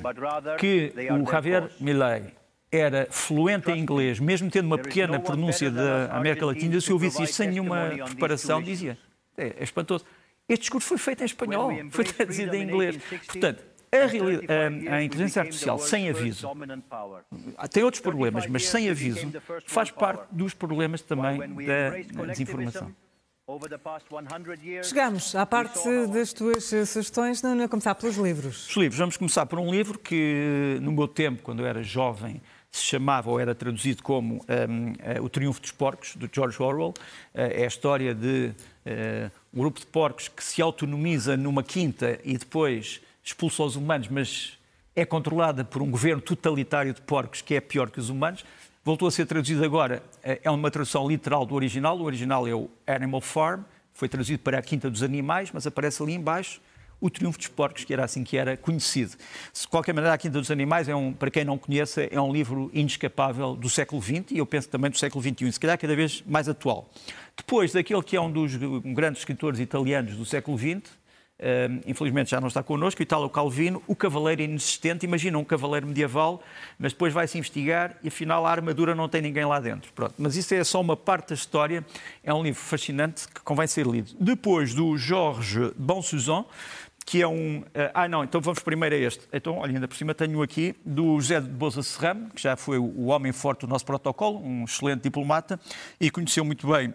que 0.57 0.93
o 1.11 1.31
Javier. 1.31 1.69
Milei 1.79 2.33
era 2.71 3.07
fluente 3.09 3.71
em 3.71 3.79
inglês, 3.79 4.19
mesmo 4.19 4.49
tendo 4.51 4.65
uma 4.65 4.77
pequena 4.77 5.19
pronúncia 5.19 5.71
da 5.71 6.15
América 6.15 6.45
Latina, 6.45 6.79
se 6.79 6.93
ouvisse 6.93 7.23
isto 7.23 7.35
sem 7.35 7.49
nenhuma 7.49 7.89
preparação, 8.05 8.61
dizia, 8.61 8.97
é, 9.35 9.55
é 9.57 9.63
espantoso. 9.63 10.05
Este 10.47 10.61
discurso 10.61 10.87
foi 10.87 10.97
feito 10.97 11.21
em 11.21 11.25
espanhol, 11.25 11.71
foi 11.89 12.05
traduzido 12.05 12.55
em 12.55 12.63
inglês. 12.63 12.95
1860, 12.95 13.31
Portanto, 13.31 13.68
a, 13.91 14.05
reali- 14.05 14.37
35 14.45 14.89
a- 14.91 14.95
a 14.95 15.03
inteligência 15.03 15.41
artificial 15.41 15.79
sem 15.79 16.09
aviso 16.09 16.47
tem 17.71 17.83
outros 17.83 18.01
problemas, 18.01 18.43
35 18.45 18.53
mas 18.53 18.67
sem 18.67 18.89
aviso 18.89 19.31
faz 19.65 19.91
parte 19.91 20.23
dos 20.31 20.53
problemas 20.53 21.01
também 21.01 21.39
da 21.39 22.25
desinformação. 22.27 22.81
collectivism, 22.83 22.95
over 23.47 23.67
the 23.69 23.77
past 23.77 24.05
100 24.09 24.63
years, 24.67 24.89
Chegamos 24.89 25.35
à 25.35 25.45
parte 25.45 25.79
das 26.13 26.31
tuas 26.33 26.63
sugestões, 26.65 27.41
não, 27.41 27.59
a 27.63 27.67
começar 27.67 27.95
pelos 27.95 28.15
livros. 28.17 28.67
Os 28.69 28.75
livros, 28.77 28.99
vamos 28.99 29.17
começar 29.17 29.45
por 29.47 29.57
um 29.59 29.71
livro 29.71 29.97
que, 29.97 30.77
no 30.81 30.91
meu 30.91 31.07
tempo, 31.07 31.41
quando 31.41 31.61
eu 31.61 31.65
era 31.65 31.81
jovem, 31.81 32.39
se 32.71 32.83
chamava 32.83 33.31
ou 33.31 33.39
era 33.39 33.55
traduzido 33.55 34.03
como 34.03 34.35
hum, 34.35 34.93
eh, 34.99 35.19
O 35.19 35.27
Triunfo 35.27 35.59
dos 35.59 35.71
Porcos, 35.71 36.15
do 36.15 36.29
George 36.31 36.61
Orwell. 36.61 36.93
Eh, 37.33 37.61
é 37.61 37.63
a 37.63 37.67
história 37.67 38.13
de 38.13 38.51
eh, 38.85 39.31
um 39.51 39.61
grupo 39.61 39.79
de 39.79 39.87
porcos 39.87 40.27
que 40.27 40.43
se 40.43 40.61
autonomiza 40.61 41.35
numa 41.35 41.63
quinta 41.63 42.19
e 42.23 42.37
depois 42.37 43.01
expulsa 43.29 43.63
os 43.63 43.75
humanos, 43.75 44.07
mas 44.07 44.57
é 44.95 45.05
controlada 45.05 45.63
por 45.63 45.81
um 45.81 45.89
governo 45.89 46.21
totalitário 46.21 46.93
de 46.93 47.01
porcos 47.01 47.41
que 47.41 47.53
é 47.53 47.61
pior 47.61 47.89
que 47.89 47.99
os 47.99 48.09
humanos. 48.09 48.43
Voltou 48.83 49.07
a 49.07 49.11
ser 49.11 49.25
traduzido 49.27 49.63
agora, 49.63 50.01
eh, 50.23 50.41
é 50.43 50.49
uma 50.49 50.71
tradução 50.71 51.07
literal 51.07 51.45
do 51.45 51.53
original. 51.53 51.97
O 51.99 52.03
original 52.03 52.47
é 52.47 52.55
o 52.55 52.69
Animal 52.87 53.21
Farm, 53.21 53.61
foi 53.93 54.09
traduzido 54.09 54.39
para 54.39 54.57
a 54.57 54.61
Quinta 54.61 54.89
dos 54.89 55.03
Animais, 55.03 55.51
mas 55.53 55.67
aparece 55.67 56.01
ali 56.01 56.13
embaixo 56.13 56.59
o 57.01 57.09
Triunfo 57.09 57.37
dos 57.37 57.47
Porcos, 57.47 57.83
que 57.83 57.93
era 57.93 58.03
assim 58.03 58.23
que 58.23 58.35
era 58.35 58.57
conhecido. 58.57 59.15
De 59.53 59.67
qualquer 59.67 59.93
maneira, 59.93 60.13
A 60.13 60.17
Quinta 60.17 60.39
dos 60.39 60.51
Animais, 60.51 60.89
é 60.89 60.95
um, 60.95 61.13
para 61.13 61.31
quem 61.31 61.45
não 61.45 61.57
conheça, 61.57 62.03
é 62.03 62.19
um 62.19 62.31
livro 62.33 62.69
inescapável 62.73 63.55
do 63.55 63.69
século 63.69 64.01
XX 64.01 64.31
e 64.31 64.39
eu 64.39 64.45
penso 64.45 64.67
também 64.69 64.91
do 64.91 64.97
século 64.97 65.23
XXI, 65.23 65.51
se 65.51 65.59
calhar 65.59 65.77
cada 65.77 65.95
vez 65.95 66.23
mais 66.27 66.49
atual. 66.49 66.89
Depois 67.37 67.71
daquele 67.71 68.03
que 68.03 68.17
é 68.17 68.21
um 68.21 68.31
dos 68.31 68.55
grandes 68.55 69.21
escritores 69.21 69.59
italianos 69.59 70.15
do 70.15 70.25
século 70.25 70.57
XX, 70.57 70.98
Uh, 71.39 71.79
infelizmente 71.87 72.31
já 72.31 72.41
não 72.41 72.49
está 72.49 72.61
connosco, 72.61 73.01
Italo 73.01 73.29
Calvino, 73.29 73.81
o 73.87 73.95
cavaleiro 73.95 74.41
inexistente. 74.41 75.05
Imagina 75.05 75.37
um 75.37 75.43
cavaleiro 75.45 75.87
medieval, 75.87 76.43
mas 76.77 76.91
depois 76.91 77.13
vai-se 77.13 77.37
investigar 77.37 77.95
e 78.03 78.09
afinal 78.09 78.45
a 78.45 78.51
armadura 78.51 78.93
não 78.93 79.07
tem 79.07 79.21
ninguém 79.21 79.45
lá 79.45 79.59
dentro. 79.59 79.91
Pronto. 79.93 80.15
Mas 80.17 80.35
isso 80.35 80.53
é 80.53 80.63
só 80.65 80.81
uma 80.81 80.97
parte 80.97 81.29
da 81.29 81.35
história. 81.35 81.85
É 82.23 82.33
um 82.33 82.43
livro 82.43 82.59
fascinante 82.59 83.25
que 83.27 83.39
convém 83.41 83.67
ser 83.67 83.87
lido. 83.87 84.11
Depois 84.19 84.73
do 84.73 84.97
Jorge 84.97 85.71
Bonsuzon, 85.77 86.45
que 87.05 87.21
é 87.21 87.27
um. 87.27 87.63
eh, 87.73 87.89
ah, 87.93 88.07
não, 88.07 88.23
então 88.23 88.39
vamos 88.39 88.59
primeiro 88.59 88.93
a 88.93 88.97
este. 88.99 89.27
Então, 89.33 89.57
olha, 89.57 89.73
ainda 89.73 89.87
por 89.87 89.95
cima 89.95 90.13
tenho 90.13 90.41
aqui 90.43 90.75
do 90.85 91.19
José 91.19 91.39
de 91.39 91.47
Boza 91.47 91.81
Serramo, 91.81 92.29
que 92.31 92.41
já 92.41 92.55
foi 92.55 92.77
o 92.77 93.05
homem 93.05 93.31
forte 93.31 93.61
do 93.61 93.67
nosso 93.67 93.85
protocolo, 93.85 94.39
um 94.39 94.65
excelente 94.65 95.03
diplomata 95.03 95.59
e 95.99 96.11
conheceu 96.11 96.45
muito 96.45 96.67
bem 96.67 96.93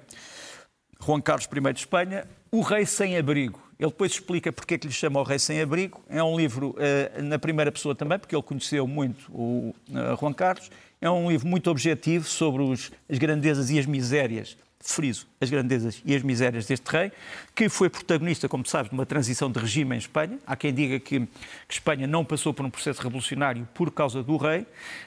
Juan 1.04 1.20
Carlos 1.20 1.46
I 1.52 1.72
de 1.72 1.80
Espanha, 1.80 2.26
O 2.54 2.60
Rei 2.60 2.86
Sem 2.86 3.16
Abrigo. 3.18 3.58
Ele 3.80 3.90
depois 3.90 4.12
explica 4.12 4.52
porque 4.52 4.74
é 4.74 4.78
que 4.78 4.86
lhe 4.86 4.92
chama 4.92 5.18
O 5.18 5.24
Rei 5.24 5.40
Sem 5.40 5.60
Abrigo. 5.60 6.00
É 6.08 6.22
um 6.22 6.36
livro 6.36 6.76
eh, 6.78 7.20
na 7.20 7.36
primeira 7.36 7.72
pessoa 7.72 7.96
também, 7.96 8.16
porque 8.16 8.32
ele 8.34 8.44
conheceu 8.44 8.86
muito 8.86 9.28
o 9.32 9.74
eh, 9.92 10.16
Juan 10.20 10.32
Carlos. 10.32 10.70
É 11.00 11.10
um 11.10 11.28
livro 11.28 11.48
muito 11.48 11.68
objetivo 11.68 12.24
sobre 12.28 12.62
os- 12.62 12.92
as 13.10 13.18
grandezas 13.18 13.70
e 13.70 13.78
as 13.80 13.86
misérias, 13.86 14.56
friso, 14.92 15.26
as 15.40 15.48
grandezas 15.48 16.02
e 16.04 16.14
as 16.14 16.22
misérias 16.22 16.66
deste 16.66 16.86
rei, 16.90 17.10
que 17.54 17.68
foi 17.68 17.88
protagonista, 17.88 18.48
como 18.48 18.66
sabes, 18.66 18.90
de 18.90 18.94
uma 18.94 19.06
transição 19.06 19.50
de 19.50 19.58
regime 19.58 19.94
em 19.94 19.98
Espanha. 19.98 20.38
Há 20.46 20.56
quem 20.56 20.74
diga 20.74 21.00
que, 21.00 21.20
que 21.20 21.28
Espanha 21.70 22.06
não 22.06 22.24
passou 22.24 22.52
por 22.52 22.66
um 22.66 22.70
processo 22.70 23.02
revolucionário 23.02 23.66
por 23.72 23.90
causa 23.90 24.22
do 24.22 24.36
rei, 24.36 24.66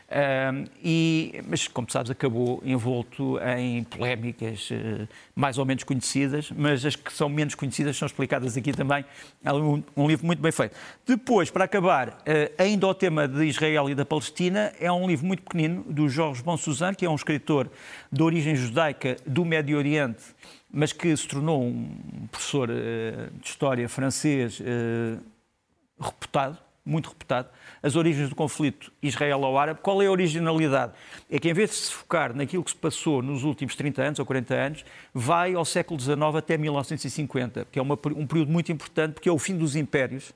ahm, 0.10 0.66
e, 0.84 1.42
mas, 1.48 1.68
como 1.68 1.90
sabes, 1.92 2.10
acabou 2.10 2.62
envolto 2.66 3.38
em 3.58 3.84
polémicas 3.84 4.70
eh, 4.72 5.08
mais 5.36 5.58
ou 5.58 5.66
menos 5.66 5.84
conhecidas, 5.84 6.52
mas 6.56 6.86
as 6.86 6.96
que 6.96 7.14
são 7.14 7.30
menos 7.30 7.54
conhecidas 7.54 7.98
são 7.98 8.06
explicadas 8.06 8.58
aqui 8.58 8.72
também. 8.72 9.06
É 9.44 9.54
um, 9.54 9.84
um 9.96 10.08
livro 10.08 10.26
muito 10.26 10.42
bem 10.42 10.52
feito. 10.52 10.76
Depois, 11.06 11.52
para 11.52 11.66
acabar, 11.66 12.18
eh, 12.26 12.52
ainda 12.58 12.88
o 12.88 12.94
tema 12.94 13.28
de 13.28 13.44
Israel 13.46 13.90
e 13.90 13.96
da 13.96 14.06
Palestina, 14.06 14.74
é 14.80 14.92
um 14.92 15.08
livro 15.08 15.26
muito 15.26 15.44
pequenino 15.44 15.84
do 15.84 16.10
Jorge 16.10 16.42
Bonsuzan, 16.42 16.94
que 16.94 17.06
é 17.06 17.10
um 17.10 17.16
escritor 17.16 17.70
de 18.12 18.24
origem 18.24 18.56
judaica 18.56 19.18
do 19.26 19.46
Médio 19.46 19.67
Oriente, 19.76 20.24
mas 20.72 20.92
que 20.94 21.16
se 21.16 21.28
tornou 21.28 21.64
um 21.64 22.28
professor 22.32 22.70
eh, 22.70 23.30
de 23.42 23.48
história 23.48 23.88
francês 23.88 24.62
eh, 24.64 25.18
reputado, 26.00 26.58
muito 26.86 27.10
reputado, 27.10 27.50
as 27.84 27.96
origens 27.98 28.30
do 28.30 28.36
conflito 28.36 28.92
israelo-árabe. 29.04 29.82
Qual 29.82 30.02
é 30.02 30.06
a 30.08 30.12
originalidade? 30.12 30.94
É 31.30 31.38
que 31.38 31.50
em 31.50 31.54
vez 31.54 31.72
de 31.72 31.76
se 31.76 31.94
focar 31.94 32.34
naquilo 32.34 32.64
que 32.64 32.72
se 32.72 32.78
passou 32.78 33.22
nos 33.22 33.44
últimos 33.44 33.76
30 33.76 34.02
anos 34.02 34.20
ou 34.20 34.26
40 34.26 34.56
anos, 34.56 34.86
vai 35.14 35.54
ao 35.54 35.66
século 35.66 36.00
XIX 36.00 36.18
até 36.38 36.58
1950, 36.58 37.68
que 37.72 37.78
é 37.78 37.82
uma- 37.82 38.00
um 38.16 38.26
período 38.26 38.52
muito 38.52 38.72
importante, 38.72 39.14
porque 39.16 39.28
é 39.28 39.32
o 39.32 39.38
fim 39.38 39.58
dos 39.58 39.76
impérios. 39.76 40.32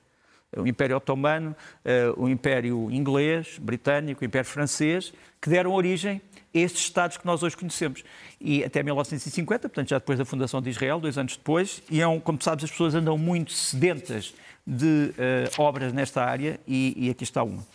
O 0.58 0.68
Império 0.68 0.98
Otomano, 0.98 1.56
eh, 1.86 2.12
o 2.18 2.28
Império 2.28 2.92
Inglês, 2.92 3.58
Britânico, 3.58 4.22
o 4.22 4.26
Império 4.26 4.50
Francês, 4.50 5.14
que 5.42 5.50
deram 5.50 5.72
origem 5.72 6.22
estes 6.54 6.82
Estados 6.82 7.18
que 7.18 7.26
nós 7.26 7.44
hoje 7.44 7.56
conhecemos. 7.56 8.04
E 8.40 8.64
até 8.64 8.84
1950, 8.84 9.70
portanto, 9.70 9.90
já 9.90 9.98
depois 9.98 10.18
da 10.18 10.26
fundação 10.26 10.62
de 10.62 10.70
Israel, 10.70 11.00
dois 11.00 11.18
anos 11.18 11.38
depois, 11.38 11.82
e 11.90 12.02
é 12.02 12.08
um, 12.08 12.20
como 12.20 12.42
sabes, 12.42 12.66
as 12.66 12.72
pessoas 12.72 12.96
andam 12.96 13.18
muito 13.18 13.52
sedentas 13.52 14.34
de 14.66 15.14
eh, 15.18 15.50
obras 15.58 15.92
nesta 15.92 16.24
área, 16.24 16.60
e, 16.68 16.94
e 16.96 17.10
aqui 17.10 17.24
está 17.24 17.44
uma. 17.44 17.66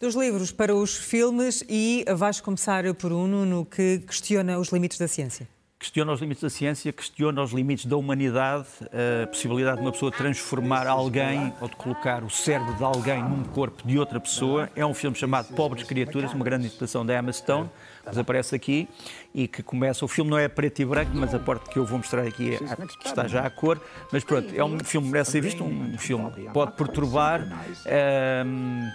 Dos 0.00 0.16
livros 0.16 0.50
para 0.50 0.74
os 0.74 0.96
filmes 0.96 1.62
e 1.68 2.04
vais 2.16 2.40
começar 2.40 2.92
por 2.94 3.12
um 3.12 3.26
no 3.26 3.64
que 3.64 4.00
questiona 4.00 4.58
os 4.58 4.70
limites 4.70 4.98
da 4.98 5.06
ciência. 5.06 5.46
Questiona 5.78 6.12
os 6.12 6.20
limites 6.20 6.42
da 6.42 6.50
ciência, 6.50 6.92
questiona 6.92 7.42
os 7.42 7.50
limites 7.52 7.86
da 7.86 7.96
humanidade, 7.96 8.66
a 9.22 9.26
possibilidade 9.26 9.78
de 9.78 9.82
uma 9.82 9.90
pessoa 9.90 10.12
transformar 10.12 10.86
alguém 10.86 11.52
ou 11.60 11.68
de 11.68 11.74
colocar 11.74 12.22
o 12.22 12.30
cérebro 12.30 12.74
de 12.74 12.84
alguém 12.84 13.20
num 13.20 13.42
corpo 13.42 13.86
de 13.86 13.98
outra 13.98 14.20
pessoa. 14.20 14.70
É 14.76 14.86
um 14.86 14.94
filme 14.94 15.16
chamado 15.16 15.52
Pobres 15.54 15.82
Criaturas, 15.82 16.32
uma 16.32 16.44
grande 16.44 16.66
interpretação 16.66 17.04
da 17.04 17.18
Emma 17.18 17.32
Stone, 17.32 17.68
que 18.10 18.18
aparece 18.20 18.54
aqui 18.54 18.88
e 19.34 19.46
que 19.46 19.62
começa. 19.62 20.04
O 20.04 20.08
filme 20.08 20.30
não 20.30 20.38
é 20.38 20.48
preto 20.48 20.80
e 20.80 20.84
branco, 20.84 21.10
mas 21.14 21.34
a 21.34 21.38
parte 21.38 21.70
que 21.70 21.78
eu 21.78 21.84
vou 21.86 21.98
mostrar 21.98 22.22
aqui 22.22 22.54
é- 22.54 22.58
está 23.04 23.26
já 23.28 23.46
a 23.46 23.50
cor. 23.50 23.80
Mas 24.12 24.24
pronto, 24.24 24.52
é 24.54 24.64
um 24.64 24.78
filme 24.80 25.06
que 25.06 25.12
merece 25.12 25.30
ser 25.32 25.40
visto, 25.40 25.62
um 25.64 25.96
filme 25.98 26.30
que 26.32 26.42
pode 26.50 26.72
perturbar. 26.72 27.46
Ahm, 27.86 28.90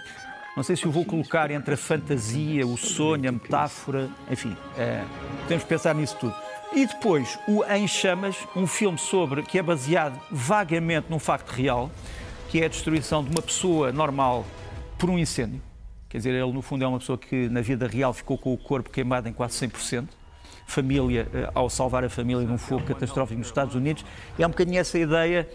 não 0.56 0.62
sei 0.62 0.76
se 0.76 0.86
o 0.88 0.90
vou 0.90 1.04
colocar 1.04 1.50
entre 1.50 1.74
a 1.74 1.76
fantasia, 1.76 2.66
o 2.66 2.76
sonho, 2.76 3.28
a 3.28 3.32
metáfora, 3.32 4.08
enfim, 4.30 4.56
eh, 4.76 5.04
podemos 5.42 5.64
pensar 5.64 5.94
nisso 5.94 6.16
tudo. 6.18 6.34
E 6.72 6.84
depois, 6.86 7.38
o 7.48 7.64
Em 7.64 7.86
Chamas, 7.88 8.36
um 8.54 8.66
filme 8.66 8.98
sobre 8.98 9.42
que 9.42 9.58
é 9.58 9.62
baseado 9.62 10.20
vagamente 10.30 11.06
num 11.08 11.18
facto 11.18 11.48
real, 11.50 11.90
que 12.50 12.60
é 12.60 12.66
a 12.66 12.68
destruição 12.68 13.22
de 13.24 13.30
uma 13.30 13.40
pessoa 13.40 13.90
normal 13.92 14.44
por 14.98 15.08
um 15.08 15.18
incêndio. 15.18 15.62
Quer 16.08 16.18
dizer, 16.18 16.30
ele 16.30 16.52
no 16.52 16.62
fundo 16.62 16.84
é 16.84 16.88
uma 16.88 16.98
pessoa 16.98 17.18
que 17.18 17.48
na 17.48 17.60
vida 17.60 17.86
real 17.86 18.14
ficou 18.14 18.38
com 18.38 18.52
o 18.52 18.56
corpo 18.56 18.88
queimado 18.88 19.28
em 19.28 19.32
quase 19.32 19.66
100%. 19.66 20.08
Família, 20.66 21.28
eh, 21.32 21.50
ao 21.54 21.68
salvar 21.68 22.04
a 22.04 22.10
família 22.10 22.46
de 22.46 22.52
um 22.52 22.58
fogo 22.58 22.84
catastrófico 22.84 23.38
nos 23.38 23.48
Estados 23.48 23.74
Unidos, 23.74 24.04
é 24.38 24.46
um 24.46 24.50
bocadinho 24.50 24.78
essa 24.78 24.98
ideia, 24.98 25.48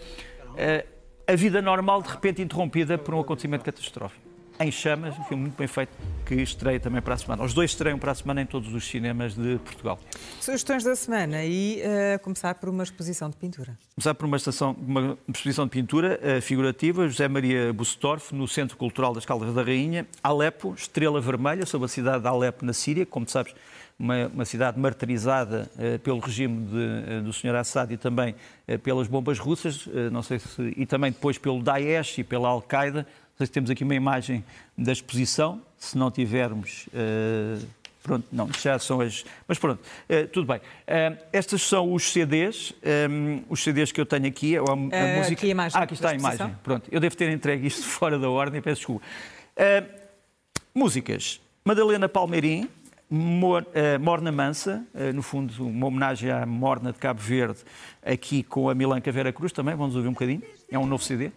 eh, 0.56 0.84
a 1.26 1.34
vida 1.34 1.60
normal 1.62 2.02
de 2.02 2.08
repente 2.08 2.42
interrompida 2.42 2.98
por 2.98 3.14
um 3.14 3.20
acontecimento 3.20 3.64
catastrófico. 3.64 4.22
Em 4.60 4.70
Chamas, 4.70 5.18
um 5.18 5.24
filme 5.24 5.42
muito 5.42 5.56
bem 5.56 5.66
feito, 5.66 5.96
que 6.24 6.34
estreia 6.36 6.80
também 6.80 7.02
para 7.02 7.14
a 7.14 7.16
semana. 7.16 7.42
Os 7.44 7.52
dois 7.52 7.70
estreiam 7.70 7.98
para 7.98 8.12
a 8.12 8.14
semana 8.14 8.42
em 8.42 8.46
todos 8.46 8.72
os 8.72 8.86
cinemas 8.86 9.34
de 9.34 9.58
Portugal. 9.58 9.98
Sugestões 10.40 10.82
da 10.82 10.96
semana 10.96 11.44
e 11.44 11.80
eh, 11.80 12.18
começar 12.18 12.54
por 12.54 12.68
uma 12.68 12.82
exposição 12.82 13.28
de 13.28 13.36
pintura. 13.36 13.78
Começar 13.94 14.14
por 14.14 14.26
uma, 14.26 14.36
estação, 14.36 14.72
uma 14.72 15.18
exposição 15.28 15.64
de 15.64 15.70
pintura 15.70 16.18
eh, 16.22 16.40
figurativa, 16.40 17.06
José 17.06 17.28
Maria 17.28 17.72
Bustorff, 17.72 18.34
no 18.34 18.48
Centro 18.48 18.76
Cultural 18.76 19.12
das 19.12 19.24
Caldas 19.24 19.54
da 19.54 19.62
Rainha, 19.62 20.06
Alepo, 20.22 20.74
Estrela 20.74 21.20
Vermelha, 21.20 21.66
sobre 21.66 21.86
a 21.86 21.88
cidade 21.88 22.22
de 22.22 22.28
Alepo, 22.28 22.64
na 22.64 22.72
Síria, 22.72 23.04
como 23.04 23.28
sabes, 23.28 23.54
uma, 23.98 24.26
uma 24.28 24.44
cidade 24.44 24.78
martirizada 24.78 25.70
eh, 25.78 25.98
pelo 25.98 26.18
regime 26.18 26.66
de, 26.66 27.12
eh, 27.12 27.20
do 27.20 27.32
Sr. 27.32 27.54
Assad 27.54 27.92
e 27.92 27.96
também 27.96 28.34
eh, 28.66 28.76
pelas 28.76 29.06
bombas 29.06 29.38
russas, 29.38 29.86
não 30.10 30.22
sei 30.22 30.38
se, 30.38 30.74
e 30.76 30.86
também 30.86 31.12
depois 31.12 31.38
pelo 31.38 31.62
Daesh 31.62 32.18
e 32.18 32.24
pela 32.24 32.48
Al-Qaeda. 32.48 33.02
Não 33.02 33.38
sei 33.38 33.46
se 33.46 33.52
temos 33.52 33.70
aqui 33.70 33.82
uma 33.82 33.94
imagem 33.94 34.44
da 34.76 34.92
exposição, 34.92 35.60
se 35.84 35.96
não 35.98 36.10
tivermos. 36.10 36.86
eh, 36.94 37.58
Pronto, 38.02 38.26
não, 38.30 38.50
já 38.52 38.78
são 38.78 39.00
as. 39.00 39.24
Mas 39.48 39.58
pronto, 39.58 39.80
eh, 40.10 40.24
tudo 40.24 40.46
bem. 40.46 40.60
Eh, 40.86 41.16
estas 41.32 41.62
são 41.62 41.90
os 41.94 42.02
CDs, 42.12 42.74
eh, 42.82 43.08
os 43.48 43.62
CDs 43.62 43.92
que 43.92 43.98
eu 43.98 44.04
tenho 44.04 44.26
aqui. 44.26 44.58
A, 44.58 44.60
a 44.60 44.64
Eh, 44.92 45.16
música... 45.16 45.32
aqui 45.32 45.46
a 45.46 45.48
imagem 45.48 45.80
Ah, 45.80 45.84
aqui 45.84 45.94
está 45.94 46.10
a 46.10 46.14
imagem. 46.14 46.54
Pronto, 46.62 46.86
eu 46.92 47.00
devo 47.00 47.16
ter 47.16 47.30
entregue 47.30 47.66
isto 47.66 47.80
fora 47.88 48.18
da 48.18 48.28
ordem, 48.28 48.60
peço 48.60 48.76
desculpa. 48.80 49.06
Músicas. 50.74 51.40
Madalena 51.64 52.06
Palmeirim, 52.06 52.68
Morna 53.08 54.30
Mansa, 54.30 54.84
no 55.14 55.22
fundo, 55.22 55.66
uma 55.66 55.86
homenagem 55.86 56.30
à 56.30 56.44
Morna 56.44 56.92
de 56.92 56.98
Cabo 56.98 57.20
Verde, 57.22 57.60
aqui 58.04 58.42
com 58.42 58.68
a 58.68 58.74
Milanca 58.74 59.10
Vera 59.10 59.32
Cruz 59.32 59.50
também. 59.50 59.74
Vamos 59.74 59.96
ouvir 59.96 60.08
um 60.08 60.12
bocadinho. 60.12 60.42
É 60.70 60.78
um 60.78 60.84
novo 60.86 61.02
CD. 61.02 61.30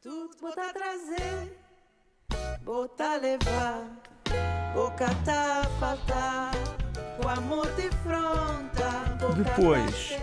Tudo 0.00 0.30
botar 0.40 0.72
trazer, 0.72 1.48
botar 2.64 3.16
levar, 3.20 3.84
boca 4.72 5.06
tá 5.22 5.68
faltar, 5.78 6.52
o 7.22 7.28
amor 7.28 7.66
de 7.72 7.90
fronta. 7.98 9.34
Depois 9.36 10.16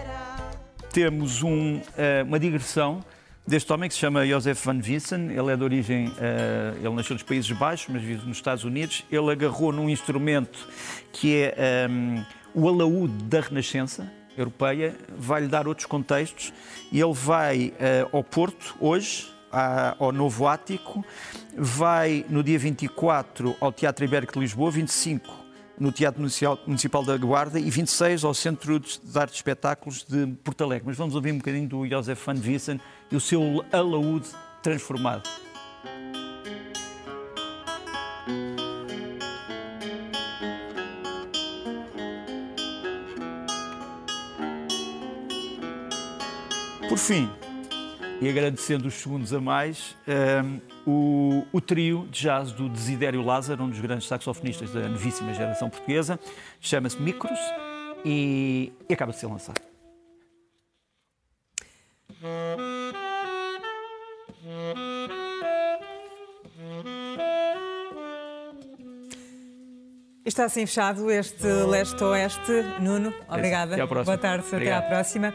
temos 0.92 1.44
um, 1.44 1.80
uma 2.26 2.40
digressão 2.40 3.06
deste 3.48 3.72
homem 3.72 3.88
que 3.88 3.94
se 3.94 4.00
chama 4.00 4.26
Joseph 4.26 4.66
Van 4.66 4.80
Vissen. 4.80 5.30
Ele 5.30 5.52
é 5.52 5.56
de 5.56 5.64
origem, 5.64 6.08
uh, 6.08 6.78
ele 6.78 6.96
nasceu 6.96 7.14
nos 7.14 7.22
Países 7.22 7.52
Baixos, 7.52 7.90
mas 7.94 8.02
vive 8.02 8.28
nos 8.28 8.38
Estados 8.38 8.64
Unidos. 8.64 9.06
Ele 9.12 9.32
agarrou 9.32 9.72
num 9.72 9.88
instrumento 9.88 10.68
que 11.14 11.44
é 11.44 11.88
um, 11.88 12.16
ehm, 12.16 12.26
o 12.56 12.68
alaúde 12.68 13.24
da 13.26 13.42
Renascença 13.42 14.12
europeia, 14.36 14.96
vai-lhe 15.16 15.48
dar 15.48 15.68
outros 15.68 15.86
contextos 15.86 16.52
e 16.92 17.00
ele 17.00 17.14
vai 17.14 17.68
uh, 17.68 18.18
ao 18.18 18.24
Porto 18.24 18.76
hoje, 18.80 19.31
à, 19.52 19.96
ao 20.00 20.12
Novo 20.12 20.48
Ático, 20.48 21.04
vai 21.56 22.26
no 22.30 22.44
dia 22.44 22.58
24 22.58 23.56
ao 23.60 23.72
Teatro 23.72 24.06
Ibérico 24.06 24.34
de 24.34 24.40
Lisboa, 24.40 24.72
25 24.72 25.42
no 25.80 25.92
Teatro 25.92 26.22
Municipal 26.68 27.04
da 27.04 27.18
Guarda 27.18 27.60
e 27.60 27.70
26 27.70 28.24
ao 28.24 28.36
Centro 28.36 28.80
de 28.80 29.00
Arte 29.16 29.32
de 29.32 29.38
Espetáculos 29.38 30.06
de 30.08 30.28
Porto 30.44 30.64
Alegre. 30.64 30.84
Mas 30.86 30.96
vamos 30.96 31.16
ouvir 31.16 31.32
um 31.32 31.38
bocadinho 31.38 31.68
do 31.68 31.88
Josef 31.88 32.24
van 32.24 32.36
Vissen 32.36 32.80
e 33.12 33.16
o 33.16 33.20
seu 33.20 33.66
alaúde 33.72 34.28
transformado. 34.62 35.28
Por 46.88 46.98
fim, 46.98 47.30
e 48.22 48.30
agradecendo 48.30 48.88
os 48.88 48.94
segundos 48.94 49.34
a 49.34 49.42
mais, 49.42 49.98
um, 50.08 50.12
ehm, 50.12 50.62
o, 50.86 51.44
o, 51.52 51.60
trio 51.60 52.08
de 52.12 52.22
jazz 52.22 52.52
do 52.52 52.70
Desidério 52.70 53.24
Lázaro, 53.24 53.64
um 53.64 53.70
dos 53.70 53.80
grandes 53.80 54.08
saxofonistas 54.08 54.72
da 54.72 54.88
novíssima 54.88 55.34
geração 55.34 55.72
portuguesa, 55.72 56.20
chama-se 56.60 57.02
Micros 57.02 57.40
e, 58.06 58.72
e 58.88 58.94
acaba 58.94 59.12
de 59.12 59.18
ser 59.18 59.26
lançado. 59.26 59.60
Está 70.24 70.46
assim 70.46 70.68
fechado 70.68 71.10
este 71.10 71.48
leste-oeste. 71.48 72.52
Nuno, 72.80 73.12
obrigada. 73.28 73.76
Boa 73.88 74.18
tarde, 74.18 74.46
Obrigado. 74.46 74.78
até 74.78 74.86
à 74.86 74.90
próxima. 74.90 75.34